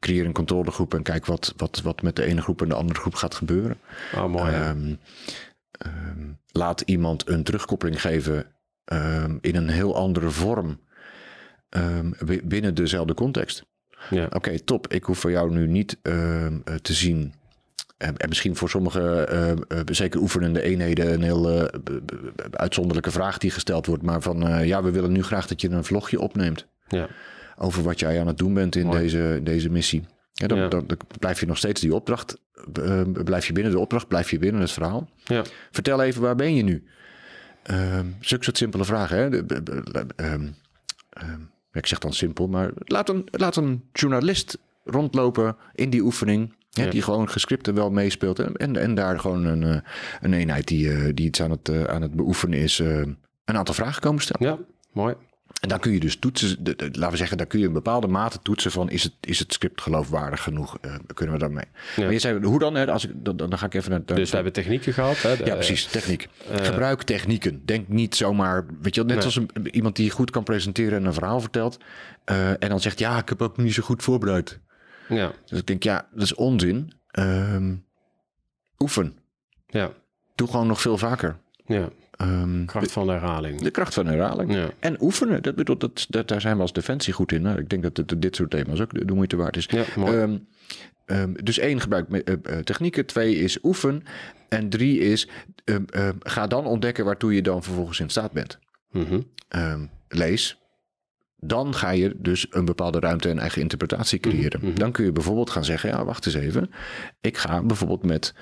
creëer 0.04 0.26
een 0.26 0.34
controlegroep 0.34 0.94
en 0.94 1.04
kijk 1.04 1.26
wat, 1.26 1.54
wat, 1.58 1.82
wat 1.84 2.02
met 2.02 2.16
de 2.16 2.24
ene 2.26 2.42
groep 2.42 2.62
en 2.62 2.70
de 2.70 2.76
andere 2.76 3.00
groep 3.00 3.16
gaat 3.16 3.36
gebeuren. 3.36 3.78
Oh, 4.16 4.26
mooi. 4.26 4.52
Ehm, 4.54 4.96
ehm, 5.72 6.20
laat 6.52 6.82
iemand 6.82 7.28
een 7.30 7.44
terugkoppeling 7.44 8.02
geven 8.02 8.46
ehm, 8.86 9.38
in 9.42 9.56
een 9.56 9.70
heel 9.70 9.96
andere 9.96 10.30
vorm 10.30 10.80
bi- 12.26 12.42
binnen 12.44 12.76
dezelfde 12.76 13.14
context. 13.14 13.66
ja. 14.10 14.28
Oké, 14.30 14.60
top. 14.60 14.88
Ik 14.88 15.04
hoef 15.04 15.20
voor 15.20 15.32
jou 15.32 15.52
nu 15.52 15.68
niet 15.68 15.98
eh, 16.02 16.48
te 16.82 16.94
zien. 16.94 17.34
En, 17.98 18.18
en 18.18 18.30
misschien 18.30 18.56
voor 18.56 18.70
sommige, 18.70 19.24
eh, 19.68 19.80
zeker 19.86 20.20
oefenende 20.22 20.62
eenheden, 20.62 21.14
een 21.14 21.22
heel 21.22 21.50
eh, 21.50 21.80
uitzonderlijke 22.52 23.12
vraag 23.12 23.38
die 23.38 23.52
gesteld 23.52 23.86
wordt. 23.86 24.04
Maar 24.04 24.22
van 24.22 24.66
ja, 24.66 24.84
we 24.84 24.92
willen 24.92 25.12
nu 25.12 25.24
graag 25.24 25.48
dat 25.48 25.62
je 25.62 25.70
een 25.70 25.84
vlogje 25.84 26.20
opneemt 26.20 26.66
ja. 26.88 27.08
Over 27.58 27.84
wat 27.84 28.00
jij 28.00 28.20
aan 28.20 28.28
het 28.28 28.38
doen 28.38 28.54
bent 28.54 28.76
in 28.76 28.86
Mooi. 28.86 29.00
deze, 29.00 29.40
deze 29.44 29.70
missie. 29.70 30.06
Ja, 30.34 30.48
dan, 30.48 30.58
Ja. 30.58 30.68
Dan, 30.68 30.84
dan 30.88 30.98
blijf 31.20 31.40
je 31.40 31.46
nog 31.46 31.58
steeds 31.58 31.82
die 31.82 31.94
opdracht, 31.96 32.38
eh, 32.74 33.02
blijf 33.24 33.48
je 33.48 33.54
binnen 33.54 33.72
de 33.72 33.80
opdracht, 33.80 34.08
blijf 34.08 34.32
je 34.32 34.40
binnen 34.40 34.62
het 34.62 34.72
verhaal. 34.72 35.10
ja. 35.24 35.44
Vertel 35.72 36.02
even, 36.02 36.22
waar 36.22 36.36
ben 36.36 36.56
je 36.56 36.64
nu? 36.64 36.84
Ehm 37.64 38.06
zulke 38.20 38.44
soort 38.44 38.58
simpele 38.58 38.86
vragen. 38.86 39.18
Hè? 39.18 39.30
De- 39.30 39.46
de- 39.46 39.64
de- 39.64 40.06
ehm, 40.16 40.48
ehm, 41.10 41.40
ik 41.72 41.86
zeg 41.86 42.00
dan 42.00 42.14
simpel, 42.14 42.48
maar 42.48 42.72
laat 42.76 43.10
een, 43.10 43.28
laat 43.32 43.56
een 43.56 43.84
journalist 43.94 44.58
rondlopen 44.86 45.56
in 45.74 45.90
die 45.90 46.02
oefening. 46.02 46.54
Hè, 46.72 46.84
Ja. 46.84 46.90
Die 46.90 47.02
gewoon 47.02 47.30
gescripten 47.30 47.74
wel 47.74 47.90
meespeelt. 47.92 48.40
En, 48.40 48.54
en, 48.54 48.76
en 48.76 48.96
daar 48.96 49.20
gewoon 49.20 49.46
een, 49.46 49.64
eh, 49.64 49.78
een 50.22 50.34
eenheid 50.34 50.68
die, 50.68 50.92
eh, 50.92 51.10
die 51.14 51.26
iets 51.26 51.42
aan 51.42 51.52
het, 51.52 51.70
eh, 51.70 51.84
aan 51.84 52.02
het 52.02 52.14
beoefenen 52.16 52.60
is, 52.60 52.80
een 52.80 53.18
aantal 53.46 53.74
vragen 53.74 54.02
komen 54.02 54.22
stellen. 54.22 54.48
ja, 54.48 54.58
mooi. 54.94 55.16
En 55.64 55.70
dan 55.70 55.80
kun 55.80 55.92
je 55.92 56.00
dus 56.00 56.16
toetsen, 56.18 56.64
de, 56.64 56.76
de- 56.76 56.86
laten 56.92 57.10
we 57.12 57.18
zeggen, 57.18 57.38
daar 57.38 57.46
kun 57.48 57.60
je 57.60 57.66
een 57.66 57.74
bepaalde 57.74 58.08
mate 58.08 58.40
toetsen 58.42 58.72
van 58.72 58.90
is 58.90 59.04
het, 59.04 59.14
is 59.20 59.40
het 59.40 59.54
script 59.54 59.82
geloofwaardig 59.82 60.44
genoeg? 60.44 60.78
Eh, 60.82 60.96
kunnen 61.14 61.34
we 61.36 61.42
daarmee? 61.42 61.66
Ja. 61.96 62.04
Maar 62.04 62.12
je 62.14 62.20
zei, 62.20 62.46
hoe 62.46 62.60
dan? 62.60 62.76
Hè? 62.76 62.92
Als 62.92 63.06
ik, 63.08 63.12
dan, 63.16 63.38
dan 63.38 63.58
ga 63.58 63.66
ik 63.66 63.74
even 63.74 63.92
naar... 63.92 64.06
Dus 64.06 64.30
we 64.30 64.36
hebben 64.36 64.54
technieken 64.54 64.94
gehad. 64.94 65.22
Hè? 65.22 65.38
De- 65.38 65.46
ja, 65.46 65.54
precies, 65.54 65.86
techniek. 65.86 66.28
eh, 66.52 66.66
Gebruik 66.66 67.04
technieken. 67.04 67.66
Denk 67.66 67.88
niet 67.88 68.16
zomaar, 68.16 68.66
weet 68.82 68.96
je 68.96 69.00
wel, 69.06 69.10
net 69.16 69.18
Nee. 69.18 69.26
als 69.26 69.36
een, 69.36 69.76
iemand 69.76 69.96
die 69.96 70.10
goed 70.12 70.32
kan 70.32 70.44
presenteren 70.44 70.98
en 71.00 71.06
een 71.06 71.14
verhaal 71.14 71.40
vertelt. 71.40 71.78
eh, 72.26 72.50
en 72.50 72.70
dan 72.70 72.80
zegt, 72.80 73.00
ja, 73.00 73.18
ik 73.18 73.30
heb 73.30 73.42
ook 73.42 73.58
niet 73.58 73.74
zo 73.74 73.84
goed 73.84 74.04
voorbereid. 74.04 74.60
Ja, 75.10 75.32
Dus 75.46 75.60
ik 75.60 75.68
denk, 75.68 75.84
ja, 75.84 76.08
dat 76.14 76.24
is 76.24 76.36
onzin. 76.36 76.94
Ehm, 77.12 77.76
oefen. 78.80 79.18
ja, 79.68 79.92
Doe 80.36 80.48
gewoon 80.48 80.68
nog 80.68 80.82
veel 80.82 80.98
vaker. 80.98 81.38
ja. 81.66 81.90
Ehm, 82.24 82.66
Kracht 82.66 82.92
van 82.92 83.10
herhaling. 83.10 83.62
de 83.62 83.72
kracht 83.72 83.94
van 83.94 84.06
herhaling. 84.06 84.54
Ja. 84.54 84.70
En 84.80 85.02
oefenen, 85.02 85.42
dat 85.44 85.56
bedoelt, 85.56 85.80
dat, 85.80 86.06
dat, 86.10 86.28
daar 86.28 86.42
zijn 86.42 86.56
we 86.56 86.62
als 86.62 86.74
defensie 86.74 87.14
goed 87.14 87.32
in. 87.32 87.42
Nou, 87.42 87.60
ik 87.60 87.70
denk 87.70 87.84
dat 87.84 87.98
het, 87.98 88.22
dit 88.22 88.36
soort 88.36 88.50
thema's 88.50 88.80
ook 88.80 88.94
de, 88.94 89.06
de 89.06 89.14
moeite 89.14 89.36
waard 89.36 89.58
is. 89.58 89.66
Ja. 89.66 89.84
Ehm, 89.96 90.38
ehm, 91.06 91.34
dus 91.44 91.60
één, 91.60 91.82
gebruik 91.82 92.10
eh, 92.10 92.34
eh, 92.34 92.60
technieken. 92.60 93.06
Twee 93.06 93.36
is 93.36 93.58
oefen. 93.64 94.04
En 94.50 94.70
drie 94.70 95.00
is, 95.00 95.28
ga 96.20 96.48
dan 96.48 96.66
ontdekken 96.66 97.06
waartoe 97.06 97.36
je 97.36 97.42
dan 97.42 97.64
vervolgens 97.64 98.00
in 98.00 98.10
staat 98.10 98.32
bent. 98.32 98.60
Mhm. 98.92 99.20
Lees, 100.08 100.58
dan 101.38 101.76
ga 101.76 101.90
je 101.90 102.16
dus 102.18 102.48
een 102.50 102.66
bepaalde 102.66 103.00
ruimte 103.00 103.30
en 103.30 103.40
eigen 103.40 103.62
interpretatie 103.62 104.20
creëren. 104.20 104.76
Dan 104.76 104.92
kun 104.92 105.06
je 105.06 105.12
bijvoorbeeld 105.12 105.50
gaan 105.50 105.66
zeggen, 105.66 105.90
ja, 105.90 106.06
wacht 106.06 106.26
eens 106.26 106.36
even. 106.36 106.72
Ik 107.22 107.38
ga 107.38 107.64
bijvoorbeeld 107.64 108.04
met... 108.04 108.34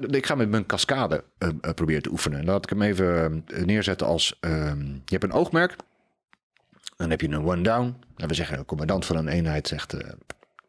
ik 0.00 0.26
ga 0.26 0.34
met 0.34 0.48
mijn 0.48 0.66
cascade 0.66 1.24
eh, 1.38 1.48
eh, 1.60 1.74
proberen 1.74 2.02
te 2.02 2.10
oefenen. 2.10 2.44
Laat 2.44 2.64
ik 2.64 2.70
hem 2.70 2.82
even 2.82 3.44
eh, 3.46 3.64
neerzetten 3.64 4.06
als... 4.06 4.36
ehm, 4.40 4.84
je 4.84 5.00
hebt 5.04 5.24
een 5.24 5.32
oogmerk. 5.32 5.76
Dan 6.96 7.10
heb 7.10 7.20
je 7.20 7.28
een 7.28 7.44
one 7.46 7.62
down. 7.62 7.96
Nou, 8.16 8.28
we 8.28 8.34
zeggen, 8.34 8.58
een 8.58 8.64
commandant 8.64 9.06
van 9.06 9.16
een 9.16 9.28
eenheid 9.28 9.68
zegt... 9.68 9.92
eh, 9.92 10.10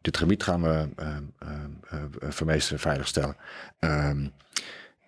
dit 0.00 0.16
gebied 0.16 0.42
gaan 0.42 0.62
we 0.62 0.88
ehm, 0.96 1.22
ehm, 1.38 1.70
eh, 1.88 1.98
vermeesteren, 2.30 2.80
veiligstellen. 2.80 3.36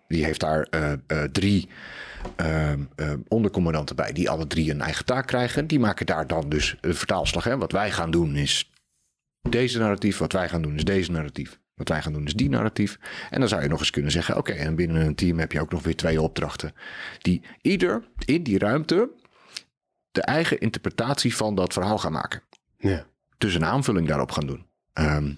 Die 0.08 0.24
heeft 0.24 0.40
daar 0.40 0.62
eh, 0.70 0.92
eh, 0.92 1.22
drie 1.32 1.68
ondercommandanten 3.28 3.96
bij... 3.96 4.12
die 4.12 4.30
alle 4.30 4.46
drie 4.46 4.70
een 4.70 4.80
eigen 4.80 5.04
taak 5.04 5.26
krijgen. 5.26 5.66
Die 5.66 5.80
maken 5.80 6.06
daar 6.06 6.26
dan 6.26 6.48
dus 6.48 6.76
een 6.80 6.94
vertaalslag. 6.94 7.44
Hè? 7.44 7.58
Wat 7.58 7.72
wij 7.72 7.90
gaan 7.90 8.10
doen 8.10 8.36
is 8.36 8.70
deze 9.48 9.78
narratief. 9.78 10.18
Wat 10.18 10.32
wij 10.32 10.48
gaan 10.48 10.62
doen 10.62 10.74
is 10.74 10.84
deze 10.84 11.10
narratief. 11.10 11.58
Wat 11.74 11.88
wij 11.88 12.02
gaan 12.02 12.12
doen 12.12 12.26
is 12.26 12.34
die 12.34 12.48
narratief. 12.48 12.98
En 13.30 13.40
dan 13.40 13.48
zou 13.48 13.62
je 13.62 13.68
nog 13.68 13.78
eens 13.78 13.90
kunnen 13.90 14.10
zeggen: 14.10 14.36
oké, 14.36 14.52
en 14.52 14.74
binnen 14.74 15.06
een 15.06 15.14
team 15.14 15.38
heb 15.38 15.52
je 15.52 15.60
ook 15.60 15.70
nog 15.70 15.82
weer 15.82 15.96
twee 15.96 16.20
opdrachten. 16.20 16.74
Die 17.18 17.42
ieder 17.60 18.08
in 18.24 18.42
die 18.42 18.58
ruimte 18.58 19.10
de 20.10 20.22
eigen 20.22 20.58
interpretatie 20.58 21.36
van 21.36 21.54
dat 21.54 21.72
verhaal 21.72 21.98
gaan 21.98 22.12
maken. 22.12 22.42
Ja. 22.76 23.06
Dus 23.38 23.54
een 23.54 23.64
aanvulling 23.64 24.08
daarop 24.08 24.30
gaan 24.30 24.46
doen. 24.46 24.66
Ehm, 24.92 25.32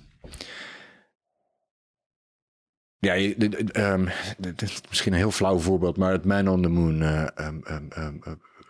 ja, 2.99 3.14
ehm, 3.14 4.09
dit 4.39 4.62
is 4.62 4.80
misschien 4.89 5.12
een 5.12 5.18
heel 5.18 5.30
flauw 5.30 5.59
voorbeeld, 5.59 5.97
maar 5.97 6.12
het 6.12 6.24
Man 6.24 6.49
on 6.49 6.62
the 6.62 6.68
Moon 6.68 7.03
eh, 7.03 7.26
ehm, 7.34 8.16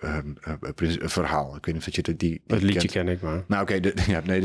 ehm, 0.06 0.26
ehm, 0.40 0.56
eh, 0.60 0.70
prins- 0.74 0.96
verhaal. 1.00 1.56
Ik 1.56 1.64
weet 1.66 1.74
niet 1.74 1.86
of 1.88 1.94
dat 1.94 1.94
je 1.94 2.02
die, 2.02 2.16
die 2.16 2.42
Het 2.46 2.62
liedje 2.62 2.78
kent. 2.78 2.92
ken 2.92 3.08
ik 3.08 3.20
maar. 3.22 3.44
Nou 3.46 3.62
oké, 3.62 3.74
ja, 4.12 4.20
nee, 4.24 4.42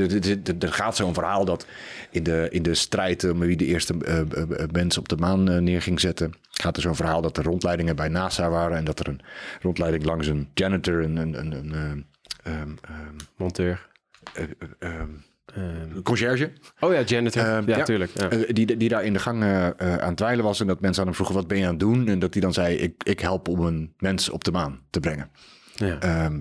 er 0.60 0.74
gaat 0.74 0.96
zo'n 0.96 1.14
verhaal 1.14 1.46
dat 1.46 1.66
in 2.12 2.24
de, 2.24 2.48
in 2.52 2.64
de 2.64 2.74
strijd 2.74 3.24
om 3.32 3.40
wie 3.40 3.58
de 3.58 3.66
eerste 3.66 3.96
eh, 4.06 4.20
eh, 4.20 4.42
eh, 4.42 4.70
mensen 4.72 5.02
op 5.02 5.10
de 5.10 5.18
maan 5.18 5.50
eh, 5.50 5.58
neer 5.58 5.82
ging 5.82 6.00
zetten, 6.00 6.34
gaat 6.50 6.76
er 6.76 6.82
zo'n 6.82 6.96
verhaal 6.96 7.22
dat 7.22 7.38
er 7.38 7.44
rondleidingen 7.44 7.96
bij 7.96 8.08
NASA 8.08 8.50
waren 8.50 8.78
en 8.78 8.84
dat 8.86 9.00
er 9.00 9.08
een 9.08 9.22
rondleiding 9.62 10.04
langs 10.04 10.28
een 10.28 10.50
janitor, 10.54 11.04
een, 11.04 11.16
een, 11.18 11.40
een, 11.40 11.52
een 11.52 11.74
eh, 12.44 12.54
ehm, 12.54 12.70
ehm, 12.82 13.16
Monteur. 13.36 13.90
Eh, 15.56 15.64
eh, 15.64 15.82
ehm, 15.92 16.02
conciërge, 16.02 16.52
oh 16.80 16.94
ja, 16.94 17.02
janitor. 17.02 17.44
Ehm, 17.44 17.70
ja, 17.70 17.78
ja. 17.78 17.84
tuurlijk. 17.84 18.12
Ja. 18.16 18.30
eh, 18.30 18.40
die, 18.54 18.78
die 18.78 18.90
daar 18.90 19.04
in 19.04 19.14
de 19.14 19.20
gang 19.20 19.42
eh, 19.44 19.68
eh, 19.68 19.74
aan 19.98 20.08
het 20.08 20.18
dweilen 20.18 20.44
was 20.46 20.60
en 20.60 20.68
dat 20.68 20.82
mensen 20.82 21.00
aan 21.02 21.08
hem 21.08 21.16
vroegen 21.16 21.36
wat 21.36 21.48
ben 21.48 21.58
je 21.58 21.64
aan 21.64 21.70
het 21.70 21.80
doen 21.80 22.08
en 22.08 22.20
dat 22.20 22.34
hij 22.34 22.42
dan 22.42 22.54
zei 22.54 22.76
ik, 22.76 23.04
ik 23.04 23.20
help 23.20 23.48
om 23.48 23.60
een 23.66 23.94
mens 23.98 24.30
op 24.30 24.44
de 24.44 24.52
maan 24.52 24.80
te 24.90 25.00
brengen. 25.00 25.30
ja. 25.76 26.00
Ehm, 26.00 26.40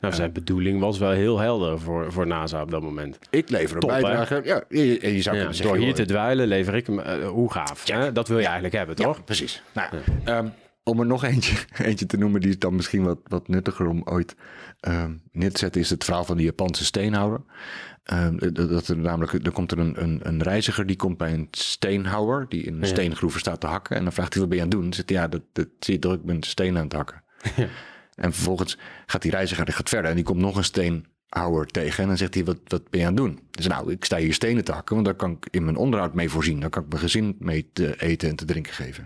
Nou, 0.00 0.14
zijn 0.14 0.32
bedoeling 0.32 0.80
was 0.80 0.98
wel 0.98 1.10
heel 1.10 1.38
helder 1.38 1.80
voor, 1.80 2.12
voor 2.12 2.26
NASA 2.26 2.62
op 2.62 2.70
dat 2.70 2.82
moment. 2.82 3.18
ik 3.30 3.48
lever 3.50 3.74
een 3.74 3.80
Top, 3.80 3.90
hè? 3.90 4.00
bijdrage. 4.00 4.40
Ja, 4.44 4.62
je, 4.68 5.14
je 5.14 5.22
zou 5.22 5.36
Ja, 5.36 5.42
zeggen, 5.52 5.66
door 5.66 5.76
hier 5.76 5.94
te 5.94 6.04
dweilen 6.04 6.46
lever 6.46 6.74
ik 6.74 6.86
hem. 6.86 7.00
hoe 7.24 7.52
gaaf. 7.52 7.88
Hè? 7.88 8.12
Dat 8.12 8.28
wil 8.28 8.38
je 8.38 8.44
eigenlijk 8.44 8.74
hebben, 8.74 8.96
toch? 8.96 9.16
Ja, 9.16 9.22
precies. 9.22 9.62
Nou, 9.72 9.88
ja, 10.24 10.36
ehm, 10.36 10.46
om 10.84 11.00
er 11.00 11.06
nog 11.06 11.24
eentje, 11.24 11.56
eentje 11.88 12.06
te 12.06 12.16
noemen, 12.16 12.40
die 12.40 12.50
is 12.50 12.58
dan 12.58 12.74
misschien 12.74 13.02
wat, 13.02 13.18
wat 13.24 13.48
nuttiger 13.48 13.86
om 13.86 14.02
ooit 14.04 14.36
ehm, 14.80 15.12
neer 15.32 15.52
te 15.52 15.58
zetten, 15.58 15.80
is 15.80 15.90
het 15.90 16.04
verhaal 16.04 16.24
van 16.24 16.36
de 16.36 16.42
Japanse 16.42 16.84
steenhouwer. 16.84 17.40
Ehm, 18.02 18.36
dat, 18.38 18.68
dat 18.68 18.88
er 18.88 18.96
namelijk, 18.96 19.44
dan 19.44 19.52
komt 19.52 19.72
er 19.72 19.78
een, 19.78 20.02
een, 20.02 20.20
een 20.22 20.42
reiziger 20.42 20.86
die 20.86 20.96
komt 20.96 21.16
bij 21.16 21.32
een 21.32 21.48
steenhouwer, 21.50 22.46
die 22.48 22.62
in 22.62 22.82
een 22.82 22.86
steengroever 22.86 23.40
staat 23.40 23.60
te 23.60 23.66
hakken. 23.66 23.96
En 23.96 24.02
dan 24.02 24.12
vraagt 24.12 24.32
hij, 24.32 24.40
wat 24.40 24.50
ben 24.50 24.58
je 24.58 24.64
aan 24.64 24.70
het 24.70 24.78
doen? 24.78 24.88
Dan 24.88 24.96
zegt 24.96 25.08
hij, 25.08 25.18
ja, 25.18 25.28
dat, 25.28 25.42
dat 25.52 25.68
zie 25.78 25.94
je 25.94 26.00
toch, 26.00 26.12
ik 26.12 26.24
ben 26.24 26.42
steen 26.42 26.76
aan 26.76 26.84
het 26.84 26.92
hakken. 26.92 27.22
En 28.14 28.32
vervolgens 28.32 28.78
gaat 29.06 29.22
die 29.22 29.30
reiziger 29.30 29.64
die 29.64 29.74
gaat 29.74 29.88
verder 29.88 30.10
en 30.10 30.16
die 30.16 30.24
komt 30.24 30.40
nog 30.40 30.56
een 30.56 30.64
steenhouwer 30.64 31.66
tegen. 31.66 32.02
En 32.02 32.08
dan 32.08 32.16
zegt 32.16 32.34
hij, 32.34 32.44
wat, 32.44 32.58
wat 32.66 32.90
ben 32.90 33.00
je 33.00 33.06
aan 33.06 33.12
het 33.12 33.22
doen? 33.22 33.40
Dus 33.50 33.66
nou, 33.66 33.92
ik 33.92 34.04
sta 34.04 34.16
hier 34.16 34.34
stenen 34.34 34.64
te 34.64 34.72
hakken, 34.72 34.94
want 34.94 35.06
daar 35.06 35.16
kan 35.16 35.30
ik 35.30 35.48
in 35.50 35.64
mijn 35.64 35.76
onderhoud 35.76 36.14
mee 36.14 36.30
voorzien. 36.30 36.60
Daar 36.60 36.70
kan 36.70 36.82
ik 36.82 36.88
mijn 36.88 37.00
gezin 37.00 37.36
mee 37.38 37.70
te 37.72 38.02
eten 38.02 38.28
en 38.28 38.36
te 38.36 38.44
drinken 38.44 38.72
geven. 38.72 39.04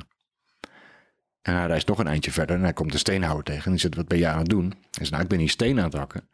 En 1.47 1.55
hij 1.55 1.66
reist 1.66 1.86
nog 1.86 1.99
een 1.99 2.07
eindje 2.07 2.32
verder 2.32 2.57
en 2.57 2.62
hij 2.62 2.72
komt 2.72 2.92
de 2.92 2.99
steenhouwer 2.99 3.44
tegen. 3.44 3.64
En 3.64 3.70
die 3.70 3.80
zegt, 3.80 3.94
wat 3.94 4.09
ben 4.09 4.18
je 4.18 4.26
aan 4.26 4.38
het 4.38 4.49
doen? 4.49 4.64
Hij 4.64 4.80
zegt, 4.90 5.11
nou, 5.11 5.22
ik 5.22 5.28
ben 5.28 5.38
hier 5.38 5.49
steen 5.49 5.78
aan 5.78 5.84
het 5.84 5.94
hakken. 5.94 6.28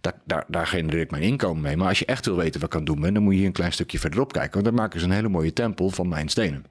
Daar, 0.00 0.14
daar, 0.24 0.44
daar 0.48 0.66
genereer 0.66 1.00
ik 1.00 1.10
mijn 1.10 1.22
inkomen 1.22 1.62
mee. 1.62 1.76
Maar 1.76 1.88
als 1.88 1.98
je 1.98 2.04
echt 2.04 2.26
wil 2.26 2.36
weten 2.36 2.60
wat 2.60 2.68
ik 2.68 2.74
aan 2.74 2.80
het 2.80 2.90
doen 2.90 3.00
ben, 3.00 3.14
dan 3.14 3.22
moet 3.22 3.32
je 3.32 3.38
hier 3.38 3.46
een 3.46 3.52
klein 3.52 3.72
stukje 3.72 3.98
verderop 3.98 4.32
kijken. 4.32 4.52
Want 4.52 4.64
daar 4.64 4.74
maken 4.74 5.00
ze 5.00 5.06
een 5.06 5.12
hele 5.12 5.28
mooie 5.28 5.52
tempel 5.52 5.90
van 5.90 6.08
mijn 6.08 6.28
stenen. 6.28 6.64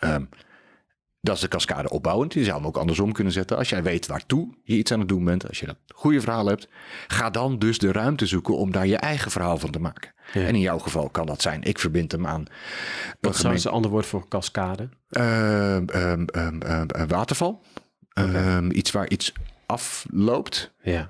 Ehm, 0.00 0.24
dat 1.26 1.34
is 1.34 1.40
de 1.42 1.48
cascade 1.48 1.88
opbouwend. 1.90 2.34
Je 2.34 2.44
zou 2.44 2.56
hem 2.56 2.66
ook 2.66 2.76
andersom 2.76 3.12
kunnen 3.12 3.32
zetten. 3.32 3.56
Als 3.56 3.68
jij 3.68 3.82
weet 3.82 4.06
waartoe 4.06 4.54
je 4.62 4.76
iets 4.76 4.92
aan 4.92 4.98
het 4.98 5.08
doen 5.08 5.24
bent, 5.24 5.48
als 5.48 5.60
je 5.60 5.66
dat 5.66 5.76
goede 5.94 6.20
verhaal 6.20 6.46
hebt, 6.46 6.68
ga 7.06 7.30
dan 7.30 7.58
dus 7.58 7.78
de 7.78 7.92
ruimte 7.92 8.26
zoeken 8.26 8.56
om 8.56 8.72
daar 8.72 8.86
je 8.86 8.96
eigen 8.96 9.30
verhaal 9.30 9.58
van 9.58 9.70
te 9.70 9.78
maken. 9.78 10.14
En 10.32 10.54
in 10.54 10.60
jouw 10.60 10.78
geval 10.78 11.08
kan 11.10 11.26
dat 11.26 11.42
zijn, 11.42 11.62
ik 11.62 11.78
verbind 11.78 12.12
hem 12.12 12.26
aan 12.26 12.40
een 12.40 12.48
Wat 13.20 13.36
gemeen- 13.36 13.54
het 13.56 13.66
ander 13.66 13.90
woord 13.90 14.06
voor 14.06 14.28
cascade? 14.28 14.88
Ehm, 15.10 15.84
ehm, 15.88 16.24
ehm, 16.26 16.84
een 16.88 17.08
waterval. 17.08 17.62
Iets 18.70 18.90
waar 18.90 19.08
iets 19.08 19.32
afloopt. 19.66 20.72
Ja. 20.82 21.08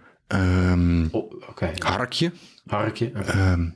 Oh, 1.11 1.33
Oké. 1.49 1.73
harkje. 1.79 2.33
Harkje. 2.67 3.11
Ehm, 3.13 3.69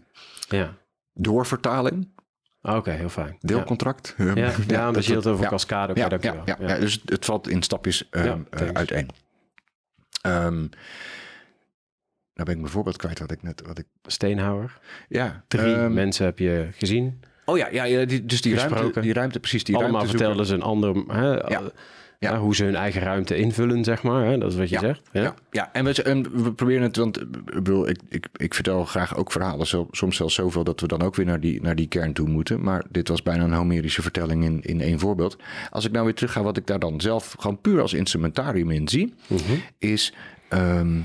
Ja. 0.48 0.74
doorvertaling. 1.14 2.08
Oké, 2.62 2.90
heel 2.90 3.08
fijn. 3.08 3.36
Deelcontract. 3.40 4.14
Ja, 4.18 4.34
ja, 4.34 4.52
ja 4.68 4.88
omdat 4.88 5.06
je 5.06 5.14
het 5.14 5.26
over 5.26 5.46
cascade. 5.48 5.92
Ja, 5.94 6.08
ja, 6.20 6.42
ja, 6.44 6.56
ja, 6.60 6.78
dus 6.78 7.00
het 7.04 7.24
valt 7.24 7.48
in 7.48 7.62
stapjes 7.62 8.08
ehm, 8.10 8.26
eh, 8.26 8.58
thanks. 8.58 8.72
uiteen. 8.74 9.08
Ehm 10.22 10.66
nou 12.40 12.52
ben 12.52 12.54
ik 12.54 12.60
mijn 12.60 12.72
voorbeeld 12.72 12.96
kwijt 12.96 13.18
wat 13.18 13.30
ik 13.30 13.42
net... 13.42 13.62
Wat 13.66 13.78
ik, 13.78 13.86
Steenhouwer. 14.02 14.78
ja, 15.08 15.44
Drie 15.48 15.74
ehm, 15.74 15.92
mensen 15.92 16.24
heb 16.24 16.38
je 16.38 16.68
gezien. 16.72 17.20
Oh 17.44 17.58
ja, 17.58 17.68
ja, 17.68 17.84
ja 17.84 18.04
die, 18.04 18.24
dus 18.24 18.40
die 18.40 18.54
ruimte, 18.54 18.74
Gesproken. 18.74 19.02
die 19.02 19.12
ruimte, 19.12 19.40
precies. 19.40 19.64
Die 19.64 19.76
Allemaal 19.76 19.94
ruimte 19.94 20.16
vertelden 20.16 20.46
ze 20.46 20.54
een 20.54 20.62
ander... 20.62 20.94
Hè, 21.06 21.32
Ja. 21.32 21.62
Ja, 22.20 22.38
hoe 22.38 22.54
ze 22.54 22.64
hun 22.64 22.74
eigen 22.74 23.00
ruimte 23.02 23.36
invullen, 23.36 23.84
zeg 23.84 24.02
maar. 24.02 24.24
Hè? 24.26 24.38
Dat 24.38 24.50
is 24.52 24.58
wat 24.58 24.68
je 24.68 24.74
Ja, 24.74 24.80
zegt. 24.80 25.08
Ja? 25.12 25.22
Ja, 25.22 25.34
ja. 25.50 25.72
En, 25.72 25.84
we, 25.84 26.02
en 26.02 26.42
we 26.42 26.52
proberen 26.52 26.82
het, 26.82 26.96
want 26.96 27.16
eh, 27.16 27.22
ik 27.22 27.44
bedoel, 27.44 27.88
ik, 27.88 28.00
ik, 28.08 28.26
ik 28.36 28.54
vertel 28.54 28.84
graag 28.84 29.16
ook 29.16 29.32
verhalen, 29.32 29.66
zo- 29.66 29.88
soms 29.90 30.16
zelfs 30.16 30.34
zoveel 30.34 30.64
dat 30.64 30.80
we 30.80 30.86
dan 30.86 31.02
ook 31.02 31.14
weer 31.14 31.26
naar 31.26 31.40
die, 31.40 31.62
naar 31.62 31.74
die 31.74 31.86
kern 31.88 32.12
toe 32.12 32.28
moeten. 32.28 32.62
Maar 32.62 32.84
dit 32.90 33.08
was 33.08 33.22
bijna 33.22 33.44
een 33.44 33.52
Homerische 33.52 34.02
vertelling 34.02 34.44
in, 34.44 34.60
in 34.62 34.80
één 34.80 34.98
voorbeeld. 34.98 35.36
Als 35.70 35.84
ik 35.84 35.92
nou 35.92 36.04
weer 36.04 36.14
terug 36.14 36.32
ga, 36.32 36.42
wat 36.42 36.56
ik 36.56 36.66
daar 36.66 36.78
dan 36.78 37.00
zelf 37.00 37.34
gewoon 37.38 37.60
puur 37.60 37.80
als 37.80 37.92
instrumentarium 37.94 38.70
in 38.70 38.88
zie, 38.88 39.14
Mhm. 39.26 39.40
is, 39.78 40.14
ehm, 40.48 40.98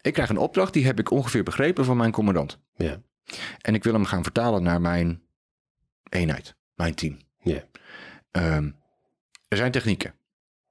ik 0.00 0.12
krijg 0.12 0.28
een 0.28 0.38
opdracht, 0.38 0.72
die 0.72 0.86
heb 0.86 0.98
ik 0.98 1.10
ongeveer 1.10 1.42
begrepen 1.42 1.84
van 1.84 1.96
mijn 1.96 2.12
commandant. 2.12 2.58
Ja. 2.76 3.00
En 3.60 3.74
ik 3.74 3.84
wil 3.84 3.92
hem 3.92 4.04
gaan 4.04 4.22
vertalen 4.22 4.62
naar 4.62 4.80
mijn 4.80 5.20
eenheid, 6.08 6.54
mijn 6.74 6.94
team. 6.94 7.16
Ja. 7.42 7.62
Ehm, 8.30 8.70
er 9.48 9.56
zijn 9.56 9.70
technieken. 9.72 10.14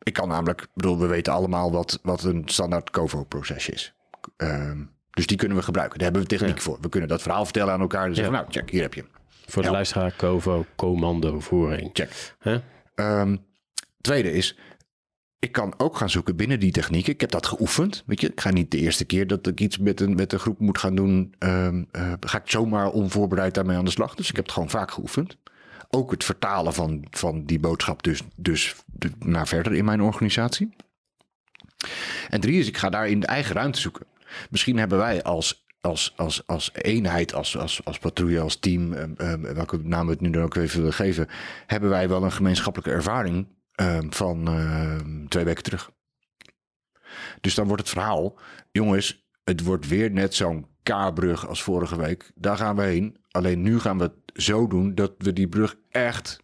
Ik 0.08 0.14
kan 0.14 0.28
namelijk, 0.28 0.62
ik 0.62 0.68
bedoel, 0.74 1.00
we 1.00 1.08
weten 1.08 1.34
allemaal 1.34 1.72
wat, 1.72 2.00
wat 2.04 2.24
een 2.24 2.42
standaard 2.46 2.90
COVO-proces 2.90 3.70
is. 3.70 3.94
Ehm, 4.38 4.84
dus 5.10 5.28
die 5.28 5.38
kunnen 5.38 5.58
we 5.58 5.64
gebruiken. 5.64 5.98
Daar 6.00 6.08
hebben 6.12 6.28
we 6.30 6.36
techniek 6.38 6.56
Ja. 6.56 6.62
voor. 6.62 6.78
We 6.82 6.90
kunnen 6.90 7.10
dat 7.10 7.22
verhaal 7.22 7.44
vertellen 7.44 7.74
aan 7.74 7.82
elkaar 7.82 8.06
en 8.08 8.16
zeggen, 8.16 8.34
Ja. 8.34 8.40
nou, 8.40 8.52
check, 8.54 8.70
hier 8.70 8.82
heb 8.82 8.94
je 8.94 9.02
hem. 9.02 9.10
Voor 9.46 9.62
de 9.62 9.68
Ja. 9.68 9.74
luisteraar, 9.74 10.14
Covo, 10.18 10.66
commandovoering. 10.76 11.90
Check. 11.94 12.36
Ehm, 12.96 13.38
tweede 14.02 14.32
is, 14.32 14.58
ik 15.40 15.52
kan 15.52 15.74
ook 15.78 15.98
gaan 15.98 16.10
zoeken 16.10 16.36
binnen 16.36 16.60
die 16.60 16.72
technieken. 16.72 17.14
Ik 17.14 17.22
heb 17.22 17.32
dat 17.32 17.46
geoefend. 17.46 18.04
Weet 18.06 18.22
je, 18.22 18.28
ik 18.32 18.42
ga 18.42 18.50
niet 18.52 18.72
de 18.72 18.78
eerste 18.78 19.06
keer 19.06 19.28
dat 19.28 19.48
ik 19.48 19.60
iets 19.60 19.78
met 19.78 20.00
een, 20.02 20.16
met 20.16 20.34
een 20.34 20.40
groep 20.40 20.60
moet 20.60 20.78
gaan 20.78 20.96
doen. 20.96 21.34
ehm, 21.40 21.84
eh, 21.92 22.14
ga 22.20 22.38
ik 22.38 22.50
zomaar 22.50 22.90
onvoorbereid 22.92 23.54
daarmee 23.54 23.78
aan 23.78 23.86
de 23.86 23.92
slag. 23.92 24.16
Dus 24.16 24.30
ik 24.30 24.36
heb 24.36 24.46
het 24.46 24.54
gewoon 24.54 24.70
vaak 24.70 24.92
geoefend. 24.92 25.38
Ook 25.90 26.12
het 26.12 26.24
vertalen 26.24 26.74
van, 26.74 27.06
van 27.10 27.46
die 27.46 27.60
boodschap 27.60 28.04
dus, 28.04 28.22
dus 28.36 28.76
naar 29.20 29.48
verder 29.48 29.74
in 29.74 29.86
mijn 29.86 30.02
organisatie. 30.02 30.76
En 32.30 32.40
drie 32.40 32.60
is, 32.60 32.68
ik 32.68 32.78
ga 32.78 32.90
daar 32.90 33.08
in 33.08 33.20
de 33.20 33.28
eigen 33.28 33.56
ruimte 33.56 33.80
zoeken. 33.80 34.06
Misschien 34.50 34.78
hebben 34.78 34.98
wij 34.98 35.24
als, 35.24 35.66
als, 35.82 36.14
als, 36.16 36.48
als 36.48 36.70
eenheid, 36.74 37.34
als, 37.34 37.58
als, 37.58 37.86
als 37.86 38.00
patrouille, 38.00 38.40
als 38.40 38.60
team, 38.60 38.94
ehm, 38.94 39.14
ehm, 39.18 39.42
welke 39.42 39.78
naam 39.78 40.06
we 40.06 40.12
het 40.12 40.22
nu 40.22 40.30
dan 40.30 40.44
ook 40.44 40.56
even 40.56 40.78
willen 40.80 40.94
geven, 40.94 41.28
hebben 41.66 41.90
wij 41.90 42.10
wel 42.10 42.24
een 42.24 42.32
gemeenschappelijke 42.32 42.94
ervaring 42.94 43.48
ehm, 43.72 44.10
van 44.10 44.50
twee 45.30 45.44
weken 45.44 45.64
terug. 45.64 45.92
Dus 47.42 47.56
dan 47.56 47.68
wordt 47.68 47.82
het 47.82 47.92
verhaal, 47.92 48.40
jongens, 48.72 49.28
het 49.44 49.64
wordt 49.64 49.88
weer 49.88 50.12
net 50.12 50.36
zo'n 50.36 50.68
K-brug 50.94 51.48
als 51.48 51.64
vorige 51.64 51.98
week. 51.98 52.32
Daar 52.36 52.58
gaan 52.58 52.76
we 52.76 52.84
heen. 52.84 53.18
Alleen 53.32 53.62
nu 53.62 53.80
gaan 53.80 53.98
we 53.98 54.04
het 54.04 54.14
zo 54.44 54.68
doen 54.68 54.96
dat 54.96 55.14
we 55.18 55.34
die 55.34 55.48
brug 55.48 55.76
echt 55.90 56.40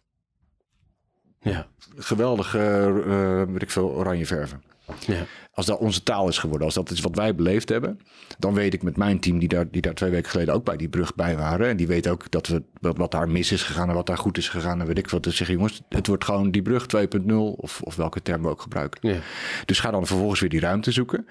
Ja. 1.40 1.66
geweldig, 1.96 2.52
weet 2.52 3.62
ik 3.62 3.70
veel, 3.70 3.90
oranje 3.90 4.26
verven. 4.26 4.62
Ja. 5.06 5.22
Als 5.52 5.66
dat 5.66 5.78
onze 5.78 6.02
taal 6.02 6.28
is 6.28 6.38
geworden, 6.38 6.66
als 6.66 6.74
dat 6.74 6.90
is 6.90 7.00
wat 7.00 7.16
wij 7.16 7.34
beleefd 7.34 7.68
hebben, 7.68 8.00
dan 8.38 8.54
weet 8.54 8.74
ik 8.74 8.82
met 8.82 8.96
mijn 8.96 9.20
team, 9.20 9.38
die 9.38 9.48
daar, 9.48 9.70
die 9.70 9.82
daar 9.82 9.94
twee 9.94 10.10
weken 10.10 10.30
geleden 10.30 10.54
ook 10.54 10.64
bij 10.64 10.76
die 10.76 10.88
brug 10.88 11.14
bij 11.14 11.36
waren. 11.36 11.68
En 11.68 11.76
die 11.76 11.86
weten 11.86 12.12
ook 12.12 12.30
dat 12.30 12.46
we, 12.46 12.62
wat, 12.80 12.96
wat 12.96 13.10
daar 13.10 13.28
mis 13.28 13.52
is 13.52 13.62
gegaan 13.62 13.88
en 13.88 13.94
wat 13.94 14.06
daar 14.06 14.18
goed 14.18 14.38
is 14.38 14.48
gegaan. 14.48 14.80
En 14.80 14.86
weet 14.86 14.98
ik 14.98 15.10
wat. 15.10 15.22
Dus 15.22 15.36
zeggen, 15.36 15.56
jongens, 15.56 15.82
het 15.88 16.06
wordt 16.06 16.24
gewoon 16.24 16.50
die 16.50 16.62
brug 16.62 16.86
2.0 16.96 17.34
of, 17.56 17.80
of 17.82 17.96
welke 17.96 18.22
term 18.22 18.42
we 18.42 18.48
ook 18.48 18.62
gebruiken. 18.62 19.08
Ja. 19.08 19.18
Dus 19.64 19.80
ga 19.80 19.90
dan 19.90 20.06
vervolgens 20.06 20.40
weer 20.40 20.50
die 20.50 20.60
ruimte 20.60 20.90
zoeken. 20.92 21.26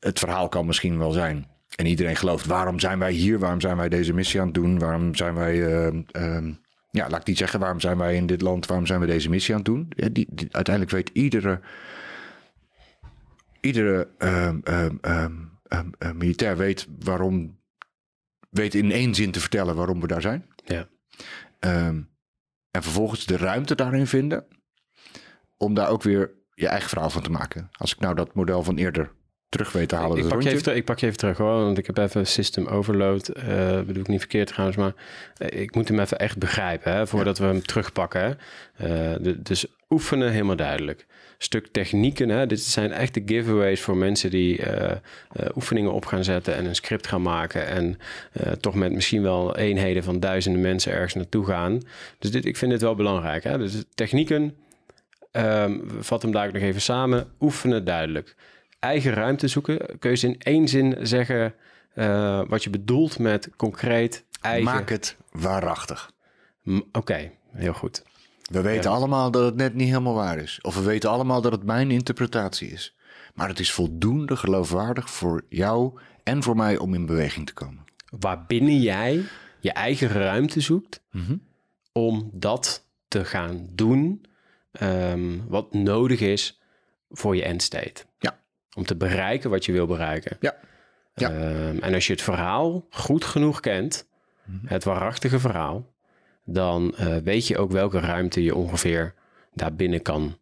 het 0.00 0.18
verhaal 0.18 0.48
kan 0.48 0.66
misschien 0.66 0.98
wel 0.98 1.10
zijn. 1.12 1.46
En 1.80 1.86
iedereen 1.86 2.16
gelooft, 2.16 2.46
waarom 2.46 2.80
zijn 2.80 2.98
wij 2.98 3.12
hier? 3.12 3.38
Waarom 3.38 3.60
zijn 3.60 3.76
wij 3.76 3.88
deze 3.88 4.12
missie 4.12 4.40
aan 4.40 4.46
het 4.46 4.54
doen? 4.54 4.78
Waarom 4.78 5.14
zijn 5.14 5.34
wij, 5.34 5.54
uh, 5.56 6.02
uh, 6.12 6.54
ja, 6.90 7.08
laat 7.08 7.20
ik 7.20 7.26
niet 7.26 7.38
zeggen, 7.38 7.60
waarom 7.60 7.80
zijn 7.80 7.98
wij 7.98 8.16
in 8.16 8.26
dit 8.26 8.40
land? 8.40 8.66
Waarom 8.66 8.86
zijn 8.86 9.00
we 9.00 9.06
deze 9.06 9.30
missie 9.30 9.54
aan 9.54 9.60
het 9.60 9.68
doen? 9.68 9.86
Ja, 9.96 10.08
die, 10.08 10.26
die, 10.30 10.48
uiteindelijk 10.50 10.94
weet 10.94 11.10
iedere, 11.12 11.60
iedere 13.60 14.08
um, 14.18 15.58
militair 16.14 16.56
weet 16.56 16.86
waarom, 16.98 17.58
weet 18.50 18.74
in 18.74 18.92
één 18.92 19.14
zin 19.14 19.30
te 19.30 19.40
vertellen 19.40 19.76
waarom 19.76 20.00
we 20.00 20.06
daar 20.06 20.22
zijn. 20.22 20.46
Ja. 20.64 20.88
en 22.70 22.82
vervolgens 22.82 23.26
de 23.26 23.36
ruimte 23.36 23.74
daarin 23.74 24.06
vinden 24.06 24.46
om 25.56 25.74
daar 25.74 25.88
ook 25.88 26.02
weer 26.02 26.30
je 26.54 26.68
eigen 26.68 26.88
verhaal 26.88 27.10
van 27.10 27.22
te 27.22 27.30
maken. 27.30 27.68
Als 27.72 27.92
ik 27.92 28.00
nou 28.00 28.14
dat 28.14 28.34
model 28.34 28.62
van 28.62 28.76
eerder 28.76 29.12
terug 29.50 29.72
weet 29.72 29.88
te 29.88 29.94
halen. 29.94 30.18
Ik, 30.18 30.28
pak 30.28 30.42
je, 30.42 30.50
even, 30.50 30.76
ik 30.76 30.84
pak 30.84 30.98
je 30.98 31.06
even 31.06 31.18
terug 31.18 31.36
hoor, 31.36 31.64
want 31.64 31.78
ik 31.78 31.86
heb 31.86 31.98
even 31.98 32.26
system 32.26 32.66
overload. 32.66 33.30
Uh, 33.36 33.80
bedoel 33.80 34.02
ik 34.02 34.08
niet 34.08 34.18
verkeerd 34.18 34.48
trouwens, 34.48 34.78
maar 34.78 34.92
eh, 35.36 35.60
ik 35.60 35.74
moet 35.74 35.88
hem 35.88 36.00
even 36.00 36.18
echt 36.18 36.38
begrijpen 36.38 36.92
hè, 36.92 37.06
voordat 37.06 37.38
we 37.38 37.44
hem 37.44 37.62
terugpakken. 37.62 38.38
Hè. 38.74 39.14
Uh, 39.16 39.34
dus 39.38 39.66
oefenen 39.88 40.30
helemaal 40.30 40.56
duidelijk. 40.56 41.06
Stuk 41.38 41.66
technieken, 41.66 42.28
hè, 42.28 42.46
dit 42.46 42.60
zijn 42.60 42.92
echte 42.92 43.22
giveaways 43.26 43.80
voor 43.80 43.96
mensen 43.96 44.30
die 44.30 44.58
uh, 44.58 44.92
oefeningen 45.54 45.92
op 45.92 46.06
gaan 46.06 46.24
zetten 46.24 46.54
en 46.54 46.64
een 46.64 46.74
script 46.74 47.06
gaan 47.06 47.22
maken 47.22 47.66
en 47.66 47.98
toch 48.60 48.74
met 48.74 48.92
misschien 48.92 49.22
wel 49.22 49.56
eenheden 49.56 50.04
van 50.04 50.20
duizenden 50.20 50.60
mensen 50.60 50.92
ergens 50.92 51.14
naartoe 51.14 51.46
gaan. 51.46 51.80
Dus 52.18 52.30
dit, 52.30 52.44
ik 52.44 52.56
vind 52.56 52.70
dit 52.70 52.80
wel 52.80 52.94
belangrijk. 52.94 53.44
Hè. 53.44 53.58
Dus 53.58 53.84
technieken, 53.94 54.54
um, 55.32 55.90
vat 56.00 56.22
hem 56.22 56.32
daar 56.32 56.52
nog 56.52 56.62
even 56.62 56.80
samen, 56.80 57.28
oefenen 57.40 57.84
duidelijk 57.84 58.36
eigen 58.80 59.12
ruimte 59.12 59.48
zoeken. 59.48 59.78
Kun 59.78 59.96
je 60.00 60.08
eens 60.08 60.24
in 60.24 60.38
één 60.38 60.68
zin 60.68 60.96
zeggen 61.00 61.54
uh, 61.94 62.42
wat 62.48 62.64
je 62.64 62.70
bedoelt 62.70 63.18
met 63.18 63.50
concreet 63.56 64.24
eigen... 64.40 64.64
Maak 64.64 64.88
het 64.88 65.16
waarachtig. 65.30 66.10
Oké, 66.92 67.30
heel 67.52 67.72
goed. 67.72 68.02
We 68.42 68.60
weten 68.60 68.90
allemaal 68.90 69.30
dat 69.30 69.44
het 69.44 69.56
net 69.56 69.74
niet 69.74 69.88
helemaal 69.88 70.14
waar 70.14 70.38
is. 70.38 70.58
Of 70.62 70.74
we 70.74 70.82
weten 70.82 71.10
allemaal 71.10 71.40
dat 71.40 71.52
het 71.52 71.64
mijn 71.64 71.90
interpretatie 71.90 72.68
is. 72.68 72.96
Maar 73.34 73.48
het 73.48 73.60
is 73.60 73.72
voldoende 73.72 74.36
geloofwaardig 74.36 75.10
voor 75.10 75.44
jou 75.48 76.00
en 76.22 76.42
voor 76.42 76.56
mij 76.56 76.78
om 76.78 76.94
in 76.94 77.06
beweging 77.06 77.46
te 77.46 77.52
komen. 77.52 77.84
Waarbinnen 78.18 78.80
jij 78.80 79.24
je 79.60 79.72
eigen 79.72 80.08
ruimte 80.08 80.60
zoekt 80.60 81.02
mm 81.10 81.24
-hmm. 81.24 81.42
om 81.92 82.30
dat 82.32 82.86
te 83.08 83.24
gaan 83.24 83.68
doen 83.72 84.24
um, 84.80 85.44
wat 85.48 85.72
nodig 85.74 86.20
is 86.20 86.60
voor 87.10 87.36
je 87.36 87.44
endstate. 87.44 88.04
Ja. 88.18 88.39
Om 88.76 88.84
te 88.84 88.96
bereiken 88.96 89.50
wat 89.50 89.64
je 89.64 89.72
wil 89.72 89.86
bereiken. 89.86 90.36
Ja. 90.40 90.56
ja. 91.14 91.30
Um, 91.68 91.78
en 91.78 91.94
als 91.94 92.06
je 92.06 92.12
het 92.12 92.22
verhaal 92.22 92.86
goed 92.90 93.24
genoeg 93.24 93.60
kent, 93.60 94.08
mm-hmm. 94.44 94.68
het 94.68 94.84
waarachtige 94.84 95.38
verhaal, 95.38 95.86
dan 96.44 96.94
uh, 97.00 97.16
weet 97.16 97.46
je 97.46 97.58
ook 97.58 97.70
welke 97.70 98.00
ruimte 98.00 98.42
je 98.42 98.54
ongeveer 98.54 99.14
daarbinnen 99.54 100.02
kan 100.02 100.38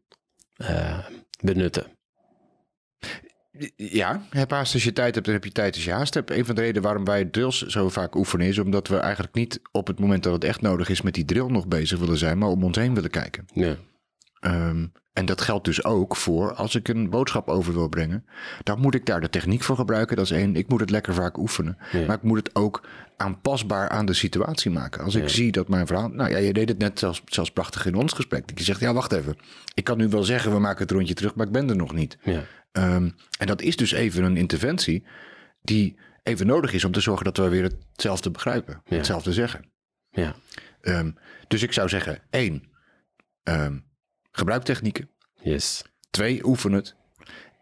uh, 0.56 0.98
benutten. 1.42 1.86
Ja, 3.76 4.22
heb 4.30 4.50
haast 4.50 4.74
als 4.74 4.84
je 4.84 4.92
tijd 4.92 5.14
hebt, 5.14 5.26
dan 5.26 5.34
heb 5.34 5.44
je 5.44 5.52
tijd 5.52 5.74
als 5.74 5.84
je 5.84 5.92
haast 5.92 6.14
hebt. 6.14 6.30
Een 6.30 6.44
van 6.44 6.54
de 6.54 6.60
redenen 6.60 6.82
waarom 6.82 7.04
wij 7.04 7.24
drills 7.24 7.66
zo 7.66 7.88
vaak 7.88 8.14
oefenen 8.14 8.46
is 8.46 8.58
omdat 8.58 8.88
we 8.88 8.96
eigenlijk 8.96 9.34
niet 9.34 9.60
op 9.72 9.86
het 9.86 9.98
moment 9.98 10.22
dat 10.22 10.32
het 10.32 10.44
echt 10.44 10.60
nodig 10.60 10.88
is 10.88 11.02
met 11.02 11.14
die 11.14 11.24
drill 11.24 11.46
nog 11.46 11.66
bezig 11.66 11.98
willen 11.98 12.18
zijn, 12.18 12.38
maar 12.38 12.48
om 12.48 12.64
ons 12.64 12.76
heen 12.76 12.94
willen 12.94 13.10
kijken. 13.10 13.46
Ja. 13.52 13.76
Um, 14.40 14.92
en 15.12 15.26
dat 15.26 15.40
geldt 15.40 15.64
dus 15.64 15.84
ook 15.84 16.16
voor 16.16 16.54
als 16.54 16.74
ik 16.74 16.88
een 16.88 17.10
boodschap 17.10 17.48
over 17.48 17.72
wil 17.72 17.88
brengen. 17.88 18.24
Dan 18.62 18.80
moet 18.80 18.94
ik 18.94 19.06
daar 19.06 19.20
de 19.20 19.28
techniek 19.28 19.62
voor 19.62 19.76
gebruiken. 19.76 20.16
Dat 20.16 20.24
is 20.24 20.30
één. 20.30 20.56
Ik 20.56 20.68
moet 20.68 20.80
het 20.80 20.90
lekker 20.90 21.14
vaak 21.14 21.38
oefenen. 21.38 21.78
Ja. 21.92 22.06
Maar 22.06 22.16
ik 22.16 22.22
moet 22.22 22.38
het 22.38 22.54
ook 22.54 22.86
aanpasbaar 23.16 23.88
aan 23.88 24.06
de 24.06 24.12
situatie 24.12 24.70
maken. 24.70 25.04
Als 25.04 25.14
ik 25.14 25.28
zie 25.28 25.52
dat 25.52 25.68
mijn 25.68 25.86
verhaal. 25.86 26.08
Nou 26.08 26.30
ja, 26.30 26.36
je 26.36 26.52
deed 26.52 26.68
het 26.68 26.78
net 26.78 26.98
zelfs, 26.98 27.22
zelfs 27.24 27.50
prachtig 27.50 27.86
in 27.86 27.94
ons 27.94 28.12
gesprek. 28.12 28.48
Dat 28.48 28.58
je 28.58 28.64
zegt: 28.64 28.80
ja, 28.80 28.92
wacht 28.92 29.12
even. 29.12 29.36
Ik 29.74 29.84
kan 29.84 29.98
nu 29.98 30.08
wel 30.08 30.24
zeggen, 30.24 30.52
we 30.52 30.58
maken 30.58 30.82
het 30.82 30.90
rondje 30.90 31.14
terug, 31.14 31.34
maar 31.34 31.46
ik 31.46 31.52
ben 31.52 31.68
er 31.68 31.76
nog 31.76 31.92
niet. 31.92 32.18
Ja. 32.22 32.42
Um, 32.72 33.14
en 33.38 33.46
dat 33.46 33.62
is 33.62 33.76
dus 33.76 33.92
even 33.92 34.24
een 34.24 34.36
interventie 34.36 35.06
die 35.62 35.98
even 36.22 36.46
nodig 36.46 36.72
is 36.72 36.84
om 36.84 36.92
te 36.92 37.00
zorgen 37.00 37.24
dat 37.24 37.36
we 37.36 37.48
weer 37.48 37.70
hetzelfde 37.92 38.30
begrijpen. 38.30 38.80
Hetzelfde 38.84 39.32
zeggen. 39.32 39.70
Ja. 40.10 40.34
Um, 40.80 41.16
dus 41.48 41.62
ik 41.62 41.72
zou 41.72 41.88
zeggen: 41.88 42.22
één. 42.30 42.62
Um, 43.42 43.86
Gebruik 44.38 44.62
technieken. 44.62 45.10
Yes. 45.42 45.82
Twee, 46.10 46.46
oefen 46.46 46.72
het. 46.72 46.94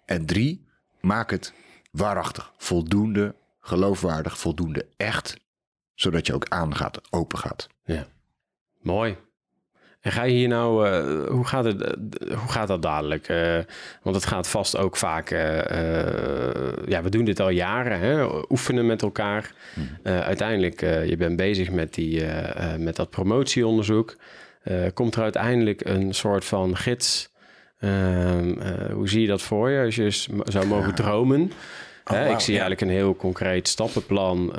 En 0.05 0.27
drie, 0.27 0.67
maak 1.01 1.31
het 1.31 1.53
waarachtig. 1.91 2.53
Voldoende 2.57 3.35
geloofwaardig, 3.61 4.39
voldoende 4.39 4.87
echt. 4.97 5.37
Zodat 5.95 6.27
je 6.27 6.35
ook 6.35 6.49
aangaat, 6.49 7.01
open 7.11 7.39
gaat. 7.39 7.69
Ja, 7.85 8.07
mooi. 8.81 9.17
En 10.01 10.13
ga 10.13 10.23
je 10.23 10.35
hier 10.35 10.49
nou, 10.49 10.89
uh, 10.89 11.29
hoe, 11.29 11.47
gaat 11.47 11.65
het, 11.65 11.81
uh, 11.83 12.39
hoe 12.39 12.51
gaat 12.51 12.69
dat 12.69 12.83
dadelijk? 12.83 13.29
Uh, 13.29 13.59
want 14.03 14.17
het 14.17 14.27
gaat 14.27 14.49
vast 14.49 14.77
ook 14.77 14.97
vaak, 14.97 15.31
ja, 16.89 17.03
we 17.03 17.09
doen 17.09 17.25
dit 17.25 17.41
al 17.41 17.51
jaren, 17.51 18.01
hè? 18.01 18.27
oefenen 18.51 18.87
met 18.87 19.03
elkaar. 19.03 19.55
Hmm. 19.75 19.89
uiteindelijk, 20.03 20.81
je 20.81 21.15
bent 21.19 21.37
bezig 21.37 21.71
met, 21.71 21.95
die, 21.95 22.25
met 22.79 22.97
dat 22.97 23.11
promotieonderzoek. 23.11 24.17
Uh, 24.69 24.87
komt 24.95 25.15
er 25.15 25.23
uiteindelijk 25.23 25.85
een 25.85 26.15
soort 26.15 26.45
van 26.45 26.77
gids. 26.77 27.33
Uh, 27.81 28.43
uh, 28.43 28.93
hoe 28.93 29.09
zie 29.09 29.21
je 29.21 29.27
dat 29.27 29.43
voor 29.43 29.71
je 29.71 29.85
als 29.85 29.97
je 29.97 30.11
zou 30.45 30.67
mogen 30.67 30.95
dromen? 30.95 31.53
Oh, 32.05 32.19
wow, 32.23 32.31
ik 32.31 32.41
zie 32.41 32.55
ja. 32.55 32.61
eigenlijk 32.61 32.81
een 32.81 32.97
heel 32.97 33.17
concreet 33.17 33.69
stappenplan. 33.69 34.53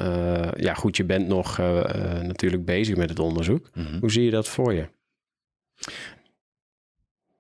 ja, 0.55 0.73
goed, 0.73 0.97
je 0.97 1.03
bent 1.03 1.27
nog 1.27 1.57
natuurlijk 2.21 2.65
bezig 2.65 2.95
met 2.95 3.09
het 3.09 3.19
onderzoek. 3.19 3.69
Mhm. 3.73 3.79
Mm 3.79 3.91
-hmm. 3.91 3.99
Hoe 3.99 4.11
zie 4.11 4.23
je 4.23 4.31
dat 4.31 4.47
voor 4.47 4.73
je? 4.73 4.87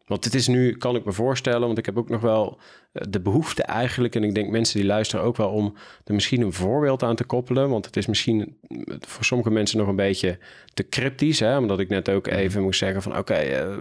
Want 0.07 0.23
het 0.23 0.33
is 0.33 0.47
nu, 0.47 0.77
kan 0.77 0.95
ik 0.95 1.05
me 1.05 1.11
voorstellen, 1.11 1.67
want 1.67 1.77
ik 1.77 1.85
heb 1.85 1.97
ook 1.97 2.09
nog 2.09 2.21
wel 2.21 2.59
de 2.91 3.19
behoefte 3.19 3.63
eigenlijk, 3.63 4.15
en 4.15 4.23
ik 4.23 4.35
denk 4.35 4.49
mensen 4.49 4.79
die 4.79 4.87
luisteren 4.87 5.25
ook 5.25 5.37
wel 5.37 5.49
om 5.49 5.73
er 6.03 6.13
misschien 6.13 6.41
een 6.41 6.53
voorbeeld 6.53 7.03
aan 7.03 7.15
te 7.15 7.23
koppelen. 7.23 7.69
Want 7.69 7.85
het 7.85 7.97
is 7.97 8.05
misschien 8.05 8.57
voor 8.99 9.23
sommige 9.23 9.49
mensen 9.49 9.77
nog 9.77 9.87
een 9.87 9.95
beetje 9.95 10.37
te 10.73 10.89
cryptisch, 10.89 11.39
hè? 11.39 11.57
omdat 11.57 11.79
ik 11.79 11.89
net 11.89 12.09
ook 12.09 12.27
even 12.27 12.61
moest 12.61 12.79
zeggen 12.79 13.01
van 13.01 13.11
oké, 13.11 13.19
okay, 13.19 13.67
uh, 13.67 13.77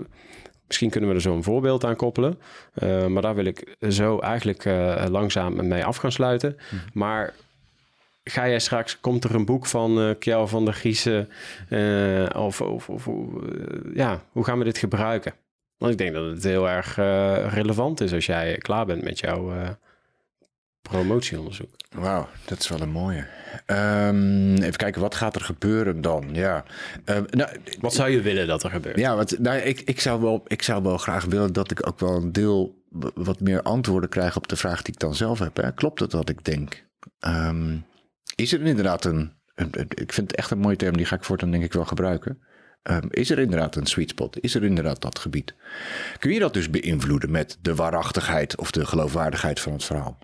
misschien 0.66 0.90
kunnen 0.90 1.10
we 1.10 1.14
er 1.14 1.22
zo 1.22 1.34
een 1.34 1.42
voorbeeld 1.42 1.84
aan 1.84 1.96
koppelen. 1.96 2.38
Uh, 2.82 3.06
maar 3.06 3.22
daar 3.22 3.34
wil 3.34 3.44
ik 3.44 3.76
zo 3.88 4.18
eigenlijk 4.18 4.64
uh, 4.64 5.04
langzaam 5.08 5.68
mee 5.68 5.84
af 5.84 5.96
gaan 5.96 6.12
sluiten. 6.12 6.56
Mhm. 6.56 6.76
Maar 6.92 7.34
ga 8.24 8.48
jij 8.48 8.58
straks, 8.58 9.00
komt 9.00 9.24
er 9.24 9.34
een 9.34 9.44
boek 9.44 9.66
van 9.66 9.98
uh, 9.98 10.10
Kjell 10.18 10.46
van 10.46 10.64
der 10.64 10.74
Giezen? 10.74 11.28
Uh, 11.70 12.26
of, 12.34 12.60
of, 12.60 12.88
of 12.88 13.08
ja, 13.94 14.22
hoe 14.32 14.44
gaan 14.44 14.58
we 14.58 14.64
dit 14.64 14.78
gebruiken? 14.78 15.32
Want 15.78 15.92
ik 15.92 15.98
denk 15.98 16.14
dat 16.14 16.24
het 16.24 16.44
heel 16.44 16.68
erg 16.68 16.98
uh, 16.98 17.52
relevant 17.52 18.00
is 18.00 18.12
als 18.12 18.26
jij 18.26 18.58
klaar 18.58 18.86
bent 18.86 19.02
met 19.02 19.18
jouw 19.18 19.52
uh, 19.52 19.68
promotieonderzoek. 20.82 21.70
Wauw, 21.90 22.28
dat 22.44 22.58
is 22.58 22.68
wel 22.68 22.80
een 22.80 22.90
mooie. 22.90 23.26
Um, 23.66 24.54
even 24.56 24.76
kijken, 24.76 25.00
wat 25.00 25.14
gaat 25.14 25.34
er 25.34 25.40
gebeuren 25.40 26.00
dan? 26.00 26.28
Ja. 26.32 26.64
Uh, 27.04 27.16
nou, 27.30 27.50
wat 27.80 27.94
zou 27.94 28.10
je 28.10 28.20
willen 28.20 28.46
dat 28.46 28.62
er 28.62 28.70
gebeurt? 28.70 28.98
Ja, 28.98 29.16
wat, 29.16 29.38
nou, 29.38 29.58
ik, 29.58 29.80
ik, 29.80 30.00
zou 30.00 30.20
wel, 30.20 30.42
ik 30.46 30.62
zou 30.62 30.82
wel 30.82 30.98
graag 30.98 31.24
willen 31.24 31.52
dat 31.52 31.70
ik 31.70 31.86
ook 31.86 32.00
wel 32.00 32.14
een 32.16 32.32
deel 32.32 32.84
wat 33.14 33.40
meer 33.40 33.62
antwoorden 33.62 34.08
krijg 34.10 34.36
op 34.36 34.48
de 34.48 34.56
vraag 34.56 34.82
die 34.82 34.94
ik 34.94 35.00
dan 35.00 35.14
zelf 35.14 35.38
heb. 35.38 35.56
Hè? 35.56 35.72
Klopt 35.72 36.00
het 36.00 36.12
wat 36.12 36.28
ik 36.28 36.44
denk? 36.44 36.84
Um, 37.20 37.84
is 38.34 38.52
er 38.52 38.62
inderdaad 38.62 39.04
een, 39.04 39.32
een, 39.54 39.70
Ik 39.88 40.12
vind 40.12 40.30
het 40.30 40.36
echt 40.36 40.50
een 40.50 40.58
mooie 40.58 40.76
term, 40.76 40.96
die 40.96 41.06
ga 41.06 41.16
ik 41.16 41.24
voortaan 41.24 41.50
denk 41.50 41.64
ik 41.64 41.72
wel 41.72 41.84
gebruiken. 41.84 42.42
Um, 42.90 43.06
is 43.10 43.30
er 43.30 43.38
inderdaad 43.38 43.76
een 43.76 43.86
sweet 43.86 44.10
spot? 44.10 44.40
Is 44.40 44.54
er 44.54 44.64
inderdaad 44.64 45.00
dat 45.00 45.18
gebied? 45.18 45.54
Kun 46.18 46.32
je 46.32 46.38
dat 46.38 46.54
dus 46.54 46.70
beïnvloeden 46.70 47.30
met 47.30 47.58
de 47.60 47.74
waarachtigheid 47.74 48.56
of 48.56 48.70
de 48.70 48.86
geloofwaardigheid 48.86 49.60
van 49.60 49.72
het 49.72 49.84
verhaal? 49.84 50.18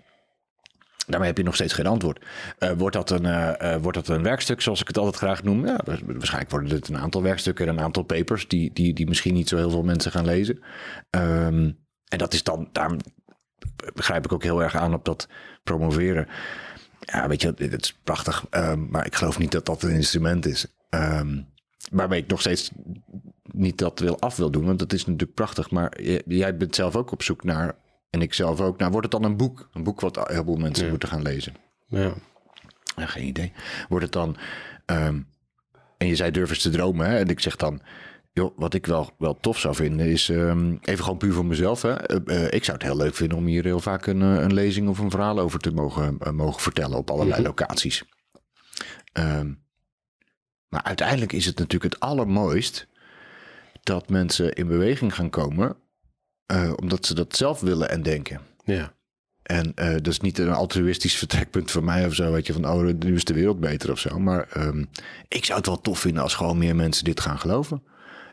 Daarmee 1.07 1.27
heb 1.27 1.37
je 1.37 1.43
nog 1.43 1.55
steeds 1.55 1.73
geen 1.73 1.87
antwoord. 1.87 2.25
Uh, 2.59 2.71
wordt, 2.71 2.95
dat 2.95 3.09
een, 3.09 3.25
uh, 3.25 3.53
uh, 3.61 3.75
wordt 3.75 3.97
dat 3.97 4.07
een 4.07 4.23
werkstuk, 4.23 4.61
zoals 4.61 4.81
ik 4.81 4.87
het 4.87 4.97
altijd 4.97 5.15
graag 5.15 5.43
noem? 5.43 5.65
Ja, 5.65 5.79
waarschijnlijk 5.85 6.51
worden 6.51 6.69
dit 6.69 6.87
een 6.87 6.97
aantal 6.97 7.21
werkstukken 7.21 7.67
en 7.67 7.77
een 7.77 7.83
aantal 7.83 8.03
papers 8.03 8.47
die, 8.47 8.73
die, 8.73 8.93
die 8.93 9.07
misschien 9.07 9.33
niet 9.33 9.49
zo 9.49 9.57
heel 9.57 9.69
veel 9.69 9.83
mensen 9.83 10.11
gaan 10.11 10.25
lezen. 10.25 10.63
Um, 11.09 11.77
en 12.07 12.17
dat 12.17 12.33
is 12.33 12.43
dan, 12.43 12.69
daar 12.71 12.91
begrijp 13.93 14.25
ik 14.25 14.33
ook 14.33 14.43
heel 14.43 14.63
erg 14.63 14.75
aan 14.75 14.93
op 14.93 15.05
dat 15.05 15.27
promoveren. 15.63 16.27
Ja, 16.99 17.27
weet 17.27 17.41
je, 17.41 17.53
het 17.57 17.81
is 17.81 17.99
prachtig, 18.03 18.45
um, 18.49 18.87
maar 18.89 19.05
ik 19.05 19.15
geloof 19.15 19.39
niet 19.39 19.51
dat 19.51 19.65
dat 19.65 19.83
een 19.83 19.95
instrument 19.95 20.45
is. 20.45 20.67
Um, 20.89 21.51
Waarbij 21.93 22.17
ik 22.17 22.27
nog 22.27 22.39
steeds 22.39 22.71
niet 23.43 23.77
dat 23.77 23.99
wil 23.99 24.19
af 24.19 24.35
wil 24.35 24.51
doen, 24.51 24.65
want 24.65 24.79
dat 24.79 24.93
is 24.93 25.05
natuurlijk 25.05 25.33
prachtig. 25.33 25.71
Maar 25.71 26.01
jij 26.25 26.57
bent 26.57 26.75
zelf 26.75 26.95
ook 26.95 27.11
op 27.11 27.23
zoek 27.23 27.43
naar, 27.43 27.75
en 28.09 28.21
ik 28.21 28.33
zelf 28.33 28.61
ook, 28.61 28.77
nou 28.77 28.91
wordt 28.91 29.11
het 29.11 29.21
dan 29.21 29.31
een 29.31 29.37
boek? 29.37 29.69
Een 29.73 29.83
boek 29.83 30.01
wat 30.01 30.27
heel 30.27 30.43
veel 30.43 30.55
mensen 30.55 30.83
ja. 30.83 30.89
moeten 30.89 31.09
gaan 31.09 31.21
lezen. 31.21 31.53
Ja. 31.87 32.13
ja. 32.95 33.05
Geen 33.05 33.27
idee. 33.27 33.51
Wordt 33.89 34.03
het 34.03 34.13
dan, 34.13 34.37
um, 34.85 35.27
en 35.97 36.07
je 36.07 36.15
zei 36.15 36.31
durf 36.31 36.49
eens 36.49 36.61
te 36.61 36.69
dromen, 36.69 37.07
hè? 37.09 37.17
en 37.17 37.27
ik 37.27 37.39
zeg 37.39 37.55
dan, 37.55 37.81
Joh, 38.33 38.57
wat 38.57 38.73
ik 38.73 38.85
wel, 38.85 39.11
wel 39.17 39.37
tof 39.39 39.59
zou 39.59 39.75
vinden 39.75 40.07
is, 40.07 40.29
ehm, 40.29 40.75
even 40.81 41.03
gewoon 41.03 41.17
puur 41.17 41.33
voor 41.33 41.45
mezelf. 41.45 41.81
Hè. 41.81 41.93
Eh, 41.93 42.45
eh, 42.45 42.53
ik 42.53 42.63
zou 42.63 42.77
het 42.77 42.85
heel 42.85 42.97
leuk 42.97 43.15
vinden 43.15 43.37
om 43.37 43.45
hier 43.45 43.63
heel 43.63 43.79
vaak 43.79 44.05
een, 44.05 44.21
eh, 44.21 44.41
een 44.41 44.53
lezing 44.53 44.89
of 44.89 44.99
een 44.99 45.09
verhaal 45.11 45.39
over 45.39 45.59
te 45.59 45.71
mogen, 45.71 46.17
mogen 46.31 46.61
vertellen 46.61 46.97
op 46.97 47.09
allerlei 47.11 47.39
Mhm. 47.39 47.47
locaties. 47.47 48.03
Ehm, 49.11 49.53
maar 50.73 50.83
uiteindelijk 50.83 51.31
is 51.31 51.45
het 51.45 51.57
natuurlijk 51.57 51.93
het 51.93 52.01
allermooist 52.01 52.87
dat 53.83 54.09
mensen 54.09 54.53
in 54.53 54.67
beweging 54.67 55.15
gaan 55.15 55.29
komen, 55.29 55.75
eh, 56.45 56.73
omdat 56.75 57.05
ze 57.05 57.13
dat 57.13 57.35
zelf 57.35 57.59
willen 57.59 57.89
en 57.89 58.03
denken. 58.03 58.41
Ja. 58.63 58.93
En 59.43 59.71
eh, 59.75 59.91
dat 59.91 60.07
is 60.07 60.19
niet 60.19 60.37
een 60.37 60.51
altruïstisch 60.51 61.15
vertrekpunt 61.15 61.71
van 61.71 61.83
mij 61.83 62.05
of 62.05 62.13
zo, 62.13 62.31
weet 62.31 62.47
je, 62.47 62.53
van 62.53 62.69
oh, 62.69 62.93
nu 62.99 63.15
is 63.15 63.23
de 63.23 63.33
wereld 63.33 63.59
beter 63.59 63.91
of 63.91 63.99
zo. 63.99 64.19
Maar 64.19 64.47
ehm, 64.49 64.83
ik 65.27 65.45
zou 65.45 65.57
het 65.57 65.67
wel 65.67 65.81
tof 65.81 65.99
vinden 65.99 66.23
als 66.23 66.35
gewoon 66.35 66.57
meer 66.57 66.75
mensen 66.75 67.03
dit 67.03 67.19
gaan 67.19 67.39
geloven 67.39 67.83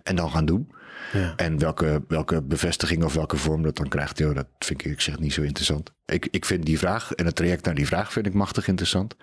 en 0.02 0.16
dan 0.16 0.30
gaan 0.30 0.46
doen. 0.46 0.72
Ja. 1.12 1.32
En 1.36 1.58
welke, 1.58 2.04
welke 2.08 2.42
bevestiging 2.42 3.04
of 3.04 3.14
welke 3.14 3.36
vorm 3.36 3.62
dat 3.62 3.76
dan 3.76 3.88
krijgt, 3.88 4.18
joh, 4.18 4.34
dat 4.34 4.46
vind 4.58 4.84
ik, 4.84 4.92
ik 4.92 5.00
zeg 5.00 5.18
niet 5.18 5.32
zo 5.32 5.42
interessant. 5.42 5.92
Ik, 6.04 6.28
ik 6.30 6.44
vind 6.44 6.66
die 6.66 6.78
vraag 6.78 7.12
en 7.12 7.26
het 7.26 7.36
traject 7.36 7.64
naar 7.64 7.74
die 7.74 7.86
vraag 7.86 8.12
vind 8.12 8.26
ik 8.26 8.34
machtig 8.34 8.68
interessant. 8.68 9.16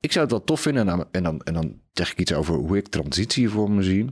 Ik 0.00 0.12
zou 0.12 0.24
het 0.24 0.34
wel 0.34 0.44
tof 0.44 0.60
vinden 0.60 1.08
en 1.10 1.22
dan, 1.22 1.40
en 1.42 1.54
dan, 1.54 1.80
zeg 1.92 2.10
ik 2.10 2.18
iets 2.18 2.32
over 2.32 2.54
hoe 2.54 2.76
ik 2.76 2.88
transitie 2.88 3.48
voor 3.48 3.70
me 3.70 3.82
zie. 3.82 4.10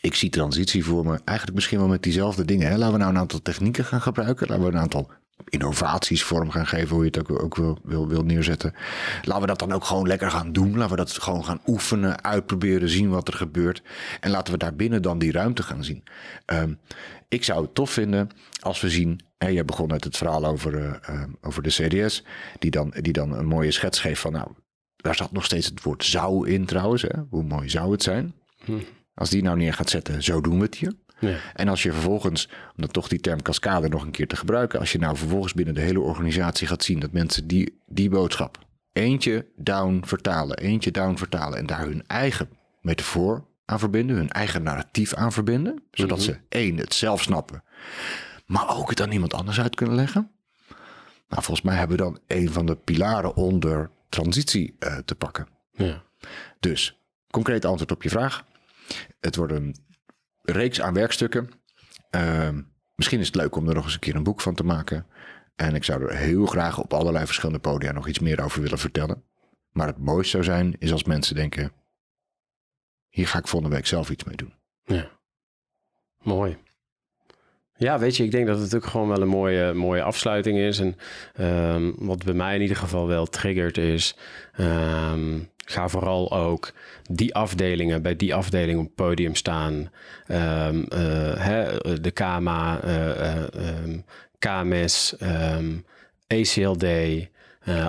Ik 0.00 0.14
zie 0.14 0.30
transitie 0.30 0.84
voor 0.84 1.04
me 1.04 1.20
eigenlijk 1.24 1.54
misschien 1.54 1.78
wel 1.78 1.88
met 1.88 2.02
diezelfde 2.02 2.44
dingen. 2.44 2.68
Hè? 2.68 2.76
Laten 2.76 2.92
we 2.92 2.98
nou 2.98 3.10
een 3.10 3.18
aantal 3.18 3.42
technieken 3.42 3.84
gaan 3.84 4.00
gebruiken. 4.00 4.48
Laten 4.48 4.64
we 4.64 4.70
een 4.70 4.78
aantal 4.78 5.10
innovaties 5.44 6.22
vorm 6.22 6.50
gaan 6.50 6.66
geven, 6.66 6.94
hoe 6.94 7.04
je 7.04 7.10
het 7.10 7.30
ook, 7.30 7.42
ook 7.42 7.56
wil, 7.56 7.78
wil, 7.82 8.08
wil 8.08 8.22
neerzetten. 8.22 8.74
Laten 9.22 9.40
we 9.40 9.46
dat 9.46 9.58
dan 9.58 9.72
ook 9.72 9.84
gewoon 9.84 10.06
lekker 10.06 10.30
gaan 10.30 10.52
doen. 10.52 10.76
Laten 10.76 10.90
we 10.90 10.96
dat 10.96 11.12
gewoon 11.12 11.44
gaan 11.44 11.60
oefenen, 11.66 12.24
uitproberen, 12.24 12.88
zien 12.88 13.08
wat 13.08 13.28
er 13.28 13.34
gebeurt. 13.34 13.82
En 14.20 14.30
laten 14.30 14.52
we 14.52 14.58
daarbinnen 14.58 15.02
dan 15.02 15.18
die 15.18 15.32
ruimte 15.32 15.62
gaan 15.62 15.84
zien. 15.84 16.04
Ehm, 16.44 16.72
ik 17.28 17.44
zou 17.44 17.62
het 17.62 17.74
tof 17.74 17.90
vinden 17.90 18.28
als 18.60 18.80
we 18.80 18.90
zien. 18.90 19.20
Jij 19.38 19.64
begon 19.64 19.86
met 19.86 20.04
het 20.04 20.16
verhaal 20.16 20.44
over, 20.44 20.78
eh, 20.78 21.14
eh, 21.14 21.28
over 21.40 21.62
de 21.62 21.68
CDS, 21.68 22.24
die 22.58 22.70
dan, 22.70 22.94
die 23.00 23.12
dan 23.12 23.32
een 23.32 23.46
mooie 23.46 23.70
schets 23.70 24.00
geeft 24.00 24.20
van, 24.20 24.32
nou, 24.32 24.48
daar 24.96 25.14
zat 25.14 25.32
nog 25.32 25.44
steeds 25.44 25.66
het 25.66 25.82
woord 25.82 26.04
zou 26.04 26.48
in 26.48 26.64
trouwens. 26.64 27.02
Hè? 27.02 27.22
Hoe 27.30 27.42
mooi 27.42 27.68
zou 27.68 27.92
het 27.92 28.02
zijn? 28.02 28.34
Als 29.14 29.30
die 29.30 29.42
nou 29.42 29.56
neer 29.56 29.74
gaat 29.74 29.90
zetten, 29.90 30.22
zo 30.22 30.40
doen 30.40 30.56
we 30.56 30.64
het 30.64 30.74
hier. 30.74 30.92
Ja. 31.18 31.36
En 31.54 31.68
als 31.68 31.82
je 31.82 31.92
vervolgens, 31.92 32.46
om 32.46 32.74
dan 32.76 32.90
toch 32.90 33.08
die 33.08 33.20
term 33.20 33.42
cascade 33.42 33.88
nog 33.88 34.02
een 34.02 34.10
keer 34.10 34.26
te 34.26 34.36
gebruiken, 34.36 34.78
als 34.78 34.92
je 34.92 34.98
nou 34.98 35.16
vervolgens 35.16 35.54
binnen 35.54 35.74
de 35.74 35.80
hele 35.80 36.00
organisatie 36.00 36.66
gaat 36.66 36.84
zien 36.84 36.98
dat 36.98 37.12
mensen 37.12 37.46
die, 37.46 37.80
die 37.86 38.10
boodschap 38.10 38.58
eentje 38.92 39.46
down 39.56 40.02
vertalen, 40.04 40.58
eentje 40.58 40.90
down 40.90 41.16
vertalen 41.16 41.58
en 41.58 41.66
daar 41.66 41.84
hun 41.84 42.06
eigen 42.06 42.48
metafoor 42.80 43.46
aan 43.64 43.78
verbinden, 43.78 44.16
hun 44.16 44.30
eigen 44.30 44.62
narratief 44.62 45.14
aan 45.14 45.32
verbinden, 45.32 45.82
zodat 45.90 46.22
ze 46.22 46.38
één, 46.48 46.76
het 46.76 46.94
zelf 46.94 47.22
snappen, 47.22 47.62
maar 48.48 48.76
ook 48.76 48.90
het 48.90 49.00
aan 49.00 49.12
iemand 49.12 49.34
anders 49.34 49.60
uit 49.60 49.74
kunnen 49.74 49.94
leggen. 49.94 50.30
Nou, 51.28 51.42
volgens 51.42 51.62
mij 51.62 51.76
hebben 51.76 51.96
we 51.96 52.02
dan 52.02 52.18
een 52.26 52.52
van 52.52 52.66
de 52.66 52.76
pilaren 52.76 53.34
onder 53.34 53.90
transitie 54.08 54.76
eh, 54.78 54.96
te 54.96 55.14
pakken. 55.14 55.48
Ja. 55.72 56.02
Dus, 56.60 56.98
concreet 57.30 57.64
antwoord 57.64 57.90
op 57.90 58.02
je 58.02 58.08
vraag. 58.08 58.44
Het 59.20 59.36
wordt 59.36 59.52
een 59.52 59.76
reeks 60.42 60.80
aan 60.80 60.94
werkstukken. 60.94 61.50
Ehm, 62.10 62.62
misschien 62.94 63.20
is 63.20 63.26
het 63.26 63.36
leuk 63.36 63.56
om 63.56 63.68
er 63.68 63.74
nog 63.74 63.84
eens 63.84 63.94
een 63.94 64.00
keer 64.00 64.14
een 64.14 64.22
boek 64.22 64.40
van 64.40 64.54
te 64.54 64.64
maken. 64.64 65.06
En 65.56 65.74
ik 65.74 65.84
zou 65.84 66.02
er 66.02 66.16
heel 66.16 66.46
graag 66.46 66.78
op 66.78 66.92
allerlei 66.92 67.26
verschillende 67.26 67.60
podia 67.60 67.92
nog 67.92 68.08
iets 68.08 68.18
meer 68.18 68.42
over 68.42 68.62
willen 68.62 68.78
vertellen. 68.78 69.24
Maar 69.72 69.86
het 69.86 69.98
mooiste 69.98 70.30
zou 70.30 70.44
zijn, 70.44 70.76
is 70.78 70.92
als 70.92 71.04
mensen 71.04 71.34
denken... 71.34 71.72
hier 73.08 73.28
ga 73.28 73.38
ik 73.38 73.48
volgende 73.48 73.76
week 73.76 73.86
zelf 73.86 74.10
iets 74.10 74.24
mee 74.24 74.36
doen. 74.36 74.54
Ja. 74.84 75.10
Mooi. 76.18 76.58
Ja, 77.78 77.98
weet 77.98 78.16
je, 78.16 78.24
ik 78.24 78.30
denk 78.30 78.46
dat 78.46 78.58
het 78.60 78.74
ook 78.74 78.86
gewoon 78.86 79.08
wel 79.08 79.20
een 79.22 79.28
mooie, 79.28 79.72
mooie 79.72 80.02
afsluiting 80.02 80.58
is. 80.58 80.78
En 80.78 80.96
ehm, 81.34 81.90
wat 81.96 82.24
bij 82.24 82.34
mij 82.34 82.54
in 82.54 82.60
ieder 82.60 82.76
geval 82.76 83.06
wel 83.06 83.26
triggert 83.26 83.78
is... 83.78 84.16
ehm, 84.56 85.38
ga 85.64 85.88
vooral 85.88 86.32
ook 86.32 86.72
die 87.10 87.34
afdelingen, 87.34 88.02
bij 88.02 88.16
die 88.16 88.34
afdeling 88.34 88.78
op 88.78 88.84
het 88.84 88.94
podium 88.94 89.34
staan. 89.34 89.90
Ehm, 90.26 90.82
eh, 90.82 91.66
de 92.00 92.10
KMA, 92.10 92.80
KMS, 94.38 95.16
ehm, 95.18 95.76
ACLD... 96.26 96.86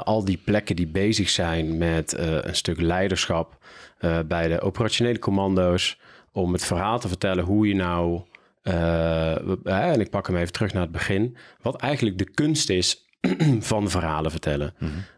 al 0.04 0.26
die 0.26 0.42
plekken 0.44 0.76
die 0.76 0.88
bezig 0.88 1.30
zijn 1.30 1.78
met 1.78 2.14
eh, 2.14 2.38
een 2.42 2.56
stuk 2.56 2.82
leiderschap 2.82 3.58
eh, 4.00 4.20
bij 4.26 4.48
de 4.48 4.62
operationele 4.62 5.20
commando's 5.20 6.00
om 6.32 6.54
het 6.54 6.66
verhaal 6.66 7.00
te 7.00 7.08
vertellen 7.08 7.44
hoe 7.44 7.68
je 7.68 7.76
nou, 7.76 8.22
eh, 8.70 9.36
eh, 9.64 9.92
en 9.92 10.00
ik 10.00 10.10
pak 10.10 10.28
hem 10.28 10.36
even 10.36 10.54
terug 10.54 10.74
naar 10.74 10.82
het 10.82 10.92
begin, 10.92 11.38
wat 11.62 11.82
eigenlijk 11.82 12.18
de 12.18 12.30
kunst 12.30 12.70
is 12.70 13.06
van 13.60 13.90
verhalen 13.90 14.32
vertellen. 14.32 14.74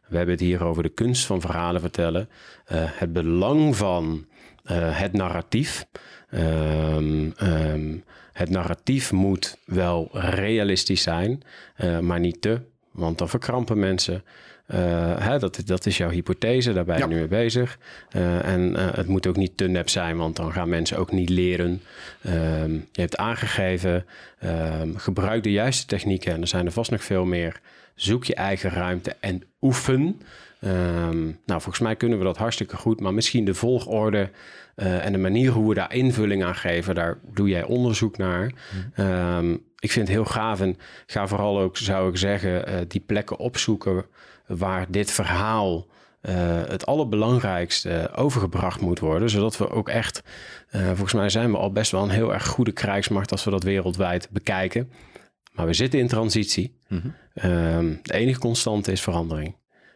We 0.08 0.18
hebben 0.18 0.36
het 0.36 0.44
hier 0.44 0.64
over 0.64 0.84
de 0.84 0.90
kunst 0.90 1.26
van 1.26 1.42
verhalen 1.42 1.82
vertellen, 1.82 2.30
eh, 2.66 2.78
het 2.84 3.14
belang 3.14 3.76
van 3.76 4.26
het 4.74 5.14
narratief. 5.14 5.86
Ehm, 6.30 7.30
ehm, 7.36 7.98
het 8.34 8.50
narratief 8.50 9.12
moet 9.12 9.58
wel 9.66 10.10
realistisch 10.12 11.02
zijn, 11.02 11.42
maar 12.02 12.20
niet 12.20 12.42
te, 12.42 12.62
want 12.92 13.18
dan 13.18 13.30
verkrampen 13.30 13.80
mensen. 13.80 14.24
Eh, 14.72 15.18
hè, 15.18 15.40
dat, 15.40 15.62
dat 15.66 15.86
is 15.86 15.98
jouw 15.98 16.10
hypothese, 16.10 16.74
daar 16.74 16.86
ben 16.86 16.96
je 16.96 17.02
Ja. 17.02 17.08
nu 17.08 17.16
mee 17.16 17.28
bezig. 17.28 17.78
Eh, 18.10 18.46
en 18.48 18.76
eh, 18.76 18.94
het 18.94 19.08
moet 19.08 19.28
ook 19.28 19.36
niet 19.36 19.58
te 19.58 19.68
nep 19.68 19.90
zijn, 19.90 20.18
want 20.18 20.36
dan 20.36 20.52
gaan 20.52 20.70
mensen 20.70 20.98
ook 20.98 21.12
niet 21.12 21.30
leren. 21.30 21.82
Ehm, 22.22 22.74
je 22.74 23.02
hebt 23.02 23.18
aangegeven, 23.18 24.06
ehm, 24.40 24.96
gebruik 24.96 25.44
de 25.44 25.52
juiste 25.52 25.86
technieken 25.86 26.34
en 26.34 26.42
er 26.42 26.48
zijn 26.48 26.66
er 26.66 26.72
vast 26.72 26.92
nog 26.92 27.04
veel 27.04 27.26
meer. 27.26 27.60
Zoek 27.96 28.24
je 28.24 28.36
eigen 28.36 28.70
ruimte 28.70 29.16
en 29.20 29.44
oefen. 29.62 30.22
Ehm, 30.60 31.24
nou, 31.24 31.62
volgens 31.62 31.80
mij 31.80 31.96
kunnen 31.96 32.18
we 32.18 32.24
dat 32.24 32.38
hartstikke 32.38 32.76
goed, 32.78 33.00
maar 33.00 33.14
misschien 33.14 33.46
de 33.46 33.54
volgorde 33.54 34.30
en 34.76 35.12
de 35.12 35.18
manier 35.18 35.52
hoe 35.52 35.70
we 35.70 35.76
daar 35.76 35.94
invulling 35.94 36.44
aan 36.44 36.56
geven, 36.56 36.96
daar 36.96 37.18
doe 37.34 37.50
jij 37.50 37.64
onderzoek 37.64 38.18
naar. 38.18 38.52
Ehm, 38.96 39.52
ik 39.80 39.92
vind 39.92 40.08
het 40.08 40.16
heel 40.16 40.26
gaaf 40.26 40.62
en 40.62 40.78
ga 41.06 41.28
vooral 41.28 41.60
ook, 41.60 41.78
zou 41.78 42.10
ik 42.10 42.18
zeggen, 42.18 42.86
die 42.88 43.02
plekken 43.02 43.38
opzoeken 43.38 44.06
waar 44.58 44.86
dit 44.90 45.12
verhaal 45.12 45.88
eh, 46.22 46.62
het 46.68 46.86
allerbelangrijkste 46.86 48.12
overgebracht 48.16 48.82
moet 48.82 49.00
worden. 49.00 49.30
Zodat 49.30 49.58
we 49.58 49.70
ook 49.70 49.90
echt, 49.90 50.24
eh, 50.70 50.88
volgens 50.88 51.14
mij 51.14 51.30
zijn 51.30 51.52
we 51.52 51.58
al 51.58 51.72
best 51.72 51.92
wel 51.92 52.04
een 52.04 52.10
heel 52.10 52.34
erg 52.34 52.48
goede 52.48 52.72
krijgsmacht 52.72 53.32
als 53.32 53.44
we 53.44 53.52
dat 53.52 53.64
wereldwijd 53.64 54.30
bekijken. 54.32 54.92
Maar 55.52 55.66
we 55.66 55.74
zitten 55.74 56.00
in 56.00 56.08
transitie. 56.08 56.78
Ehm, 57.34 57.94
de 58.04 58.14
enige 58.14 58.40
constante 58.40 58.92
is 58.92 59.02
verandering. 59.02 59.56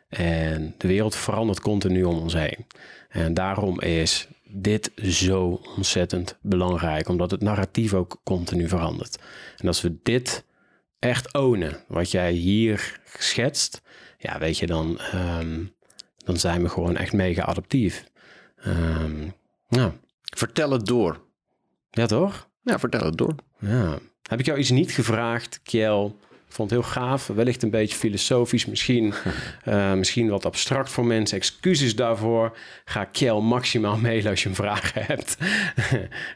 En 0.09 0.75
de 0.77 0.87
wereld 0.87 1.15
verandert 1.15 1.59
continu 1.59 2.03
om 2.03 2.17
ons 2.17 2.33
heen. 2.33 2.65
En 3.09 3.33
daarom 3.33 3.81
is 3.81 4.27
dit 4.43 4.91
zo 4.95 5.61
ontzettend 5.75 6.37
belangrijk, 6.41 7.09
omdat 7.09 7.31
het 7.31 7.41
narratief 7.41 7.93
ook 7.93 8.21
continu 8.23 8.67
verandert. 8.67 9.19
En 9.57 9.67
als 9.67 9.81
we 9.81 9.97
dit 10.03 10.45
echt 10.99 11.33
ownen, 11.33 11.83
wat 11.87 12.11
jij 12.11 12.31
hier 12.31 12.99
schetst, 13.17 13.81
ja, 14.25 14.39
weet 14.39 14.57
je, 14.57 14.65
dan, 14.67 14.99
ehm, 14.99 15.63
dan 16.17 16.37
zijn 16.37 16.61
we 16.61 16.69
gewoon 16.69 16.95
echt 16.95 17.13
mega 17.13 17.43
adaptief. 17.43 18.05
Nou, 19.69 19.91
Vertel 20.35 20.71
het 20.71 20.85
door. 20.85 21.21
ja 21.91 22.05
toch? 22.05 22.49
Ja, 22.63 22.79
vertel 22.79 23.05
het 23.05 23.17
door. 23.17 23.35
Ja. 23.59 23.97
Heb 24.21 24.39
ik 24.39 24.45
jou 24.45 24.59
iets 24.59 24.69
niet 24.69 24.91
gevraagd, 24.91 25.59
Kjell? 25.63 26.13
Vond 26.49 26.69
het 26.69 26.79
heel 26.79 26.89
gaaf. 26.89 27.27
Wellicht 27.27 27.63
een 27.63 27.69
beetje 27.69 27.97
filosofisch. 27.97 28.65
Misschien, 28.65 29.13
eh, 29.63 29.93
misschien 29.93 30.29
wat 30.29 30.45
abstract 30.45 30.89
voor 30.91 31.05
mensen. 31.05 31.37
Excuses 31.37 31.95
daarvoor. 31.95 32.57
Ga 32.85 33.03
Kjell 33.03 33.39
maximaal 33.39 33.97
mailen 33.97 34.29
als 34.29 34.43
je 34.43 34.49
een 34.49 34.55
vraag 34.55 34.93
hebt. 35.07 35.37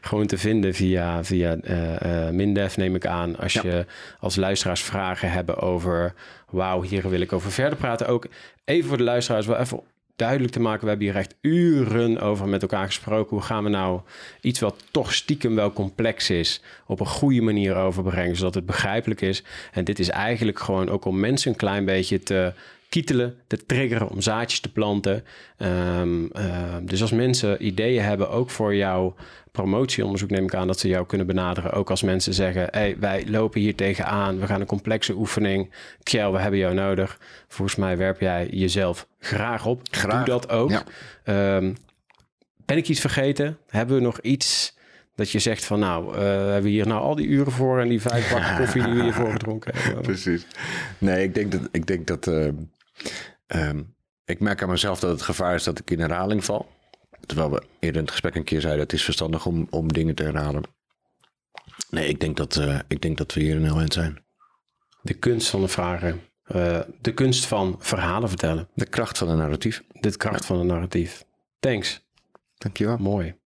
Gewoon 0.00 0.26
te 0.26 0.38
vinden 0.38 0.74
via, 0.74 1.24
via 1.24 1.56
eh, 1.56 2.26
eh, 2.26 2.34
Mindef, 2.34 2.76
neem 2.76 2.94
ik 2.94 3.06
aan. 3.06 3.36
Als 3.36 3.52
Ja. 3.52 3.62
je 3.64 3.86
als 4.20 4.36
luisteraars 4.36 4.82
vragen 4.82 5.30
hebben 5.32 5.56
over... 5.58 6.14
Wauw, 6.50 6.82
hier 6.82 7.08
wil 7.10 7.20
ik 7.20 7.32
over 7.32 7.52
verder 7.52 7.78
praten. 7.78 8.06
Ook 8.08 8.26
even 8.64 8.88
voor 8.88 8.96
de 8.96 9.02
luisteraars 9.02 9.46
wel 9.46 9.56
even 9.56 9.80
duidelijk 10.20 10.52
te 10.52 10.60
maken. 10.60 10.82
We 10.82 10.88
hebben 10.88 11.06
hier 11.06 11.16
echt 11.16 11.34
uren 11.40 12.20
over 12.20 12.48
met 12.48 12.62
elkaar 12.62 12.86
gesproken. 12.86 13.36
Hoe 13.36 13.46
gaan 13.46 13.64
we 13.64 13.70
nou 13.70 14.00
iets 14.40 14.60
wat 14.60 14.84
toch 14.90 15.14
stiekem 15.14 15.54
wel 15.54 15.72
complex 15.72 16.30
is... 16.30 16.62
op 16.86 17.00
een 17.00 17.06
goede 17.06 17.40
manier 17.40 17.76
overbrengen, 17.76 18.36
zodat 18.36 18.54
het 18.54 18.66
begrijpelijk 18.66 19.20
is. 19.20 19.42
En 19.72 19.84
dit 19.84 19.98
is 19.98 20.08
eigenlijk 20.08 20.58
gewoon 20.58 20.88
ook 20.88 21.04
om 21.04 21.20
mensen 21.20 21.50
een 21.50 21.56
klein 21.56 21.84
beetje 21.84 22.22
te 22.22 22.52
kietelen, 22.90 23.34
te 23.46 23.66
triggeren, 23.66 24.08
om 24.08 24.20
zaadjes 24.20 24.60
te 24.60 24.72
planten. 24.72 25.24
Ehm, 25.56 26.26
ehm, 26.32 26.84
dus 26.84 27.00
als 27.00 27.10
mensen 27.10 27.66
ideeën 27.66 28.02
hebben, 28.02 28.30
ook 28.30 28.50
voor 28.50 28.74
jouw 28.74 29.14
promotieonderzoek, 29.52 30.30
neem 30.30 30.44
ik 30.44 30.54
aan 30.54 30.66
dat 30.66 30.78
ze 30.78 30.88
jou 30.88 31.06
kunnen 31.06 31.26
benaderen. 31.26 31.72
Ook 31.72 31.90
als 31.90 32.02
mensen 32.02 32.34
zeggen: 32.34 32.68
hey, 32.70 32.96
wij 32.98 33.24
lopen 33.28 33.60
hier 33.60 33.74
tegenaan, 33.74 34.38
we 34.40 34.46
gaan 34.46 34.60
een 34.60 34.66
complexe 34.66 35.14
oefening. 35.14 35.70
Kjell, 36.02 36.30
we 36.30 36.38
hebben 36.38 36.60
jou 36.60 36.74
nodig. 36.74 37.18
Volgens 37.48 37.76
mij 37.78 37.96
werp 37.96 38.20
jij 38.20 38.48
jezelf 38.50 39.06
graag 39.18 39.66
op. 39.66 39.80
Graag, 39.90 40.24
Doe 40.24 40.34
dat 40.34 40.50
ook. 40.50 40.70
ja. 40.70 40.82
Ehm, 41.24 41.74
ben 42.64 42.76
ik 42.76 42.88
iets 42.88 43.00
vergeten? 43.00 43.58
Hebben 43.68 43.96
we 43.96 44.02
nog 44.02 44.20
iets 44.20 44.78
Dat 45.14 45.30
je 45.30 45.38
zegt 45.38 45.64
van 45.64 45.78
nou, 45.78 46.14
eh, 46.14 46.20
hebben 46.22 46.62
we 46.62 46.68
hier 46.68 46.86
nou 46.86 47.00
al 47.02 47.14
die 47.14 47.26
uren 47.26 47.52
voor 47.52 47.80
en 47.80 47.88
die 47.88 48.00
vijf 48.00 48.32
bakken 48.32 48.56
koffie 48.56 48.82
die 48.82 48.94
we 48.94 49.02
hiervoor 49.02 49.30
gedronken 49.38 49.72
hebben. 49.76 50.02
Precies. 50.02 50.46
Nee, 50.98 51.22
ik 51.24 51.34
denk 51.34 51.52
dat. 51.52 51.60
Ik, 51.72 51.86
denk 51.86 52.06
dat 52.06 52.26
ehm, 53.46 53.82
ik 54.24 54.40
merk 54.40 54.62
aan 54.62 54.68
mezelf 54.68 55.00
dat 55.00 55.10
het 55.10 55.22
gevaar 55.22 55.54
is 55.54 55.64
dat 55.64 55.78
ik 55.78 55.90
in 55.90 56.00
herhaling 56.00 56.44
val. 56.44 56.68
Terwijl 57.26 57.50
we 57.50 57.62
eerder 57.78 57.96
in 57.96 58.02
het 58.02 58.10
gesprek 58.10 58.34
een 58.34 58.44
keer 58.44 58.60
zeiden: 58.60 58.82
het 58.82 58.92
is 58.92 59.04
verstandig 59.04 59.46
om, 59.46 59.66
om 59.70 59.92
dingen 59.92 60.14
te 60.14 60.22
herhalen. 60.22 60.62
Nee, 61.90 62.08
ik 62.08 62.20
denk 62.20 62.36
dat, 62.36 62.56
eh, 62.56 62.78
ik 62.88 63.02
denk 63.02 63.18
dat 63.18 63.34
we 63.34 63.40
hier 63.40 63.56
een 63.56 63.64
heel 63.64 63.78
eind 63.78 63.92
zijn. 63.92 64.24
De 65.02 65.14
kunst 65.14 65.48
van 65.48 65.60
de 65.60 65.68
vragen. 65.68 66.20
eh, 66.44 66.80
de 67.00 67.14
kunst 67.14 67.46
van 67.46 67.76
verhalen 67.78 68.28
vertellen. 68.28 68.68
De 68.74 68.86
kracht 68.86 69.18
van 69.18 69.28
een 69.28 69.36
narratief. 69.36 69.82
De 69.92 70.16
kracht 70.16 70.44
van 70.44 70.58
een 70.58 70.66
narratief. 70.66 71.24
Thanks. 71.60 72.06
Dankjewel. 72.58 72.96
Mooi. 72.96 73.39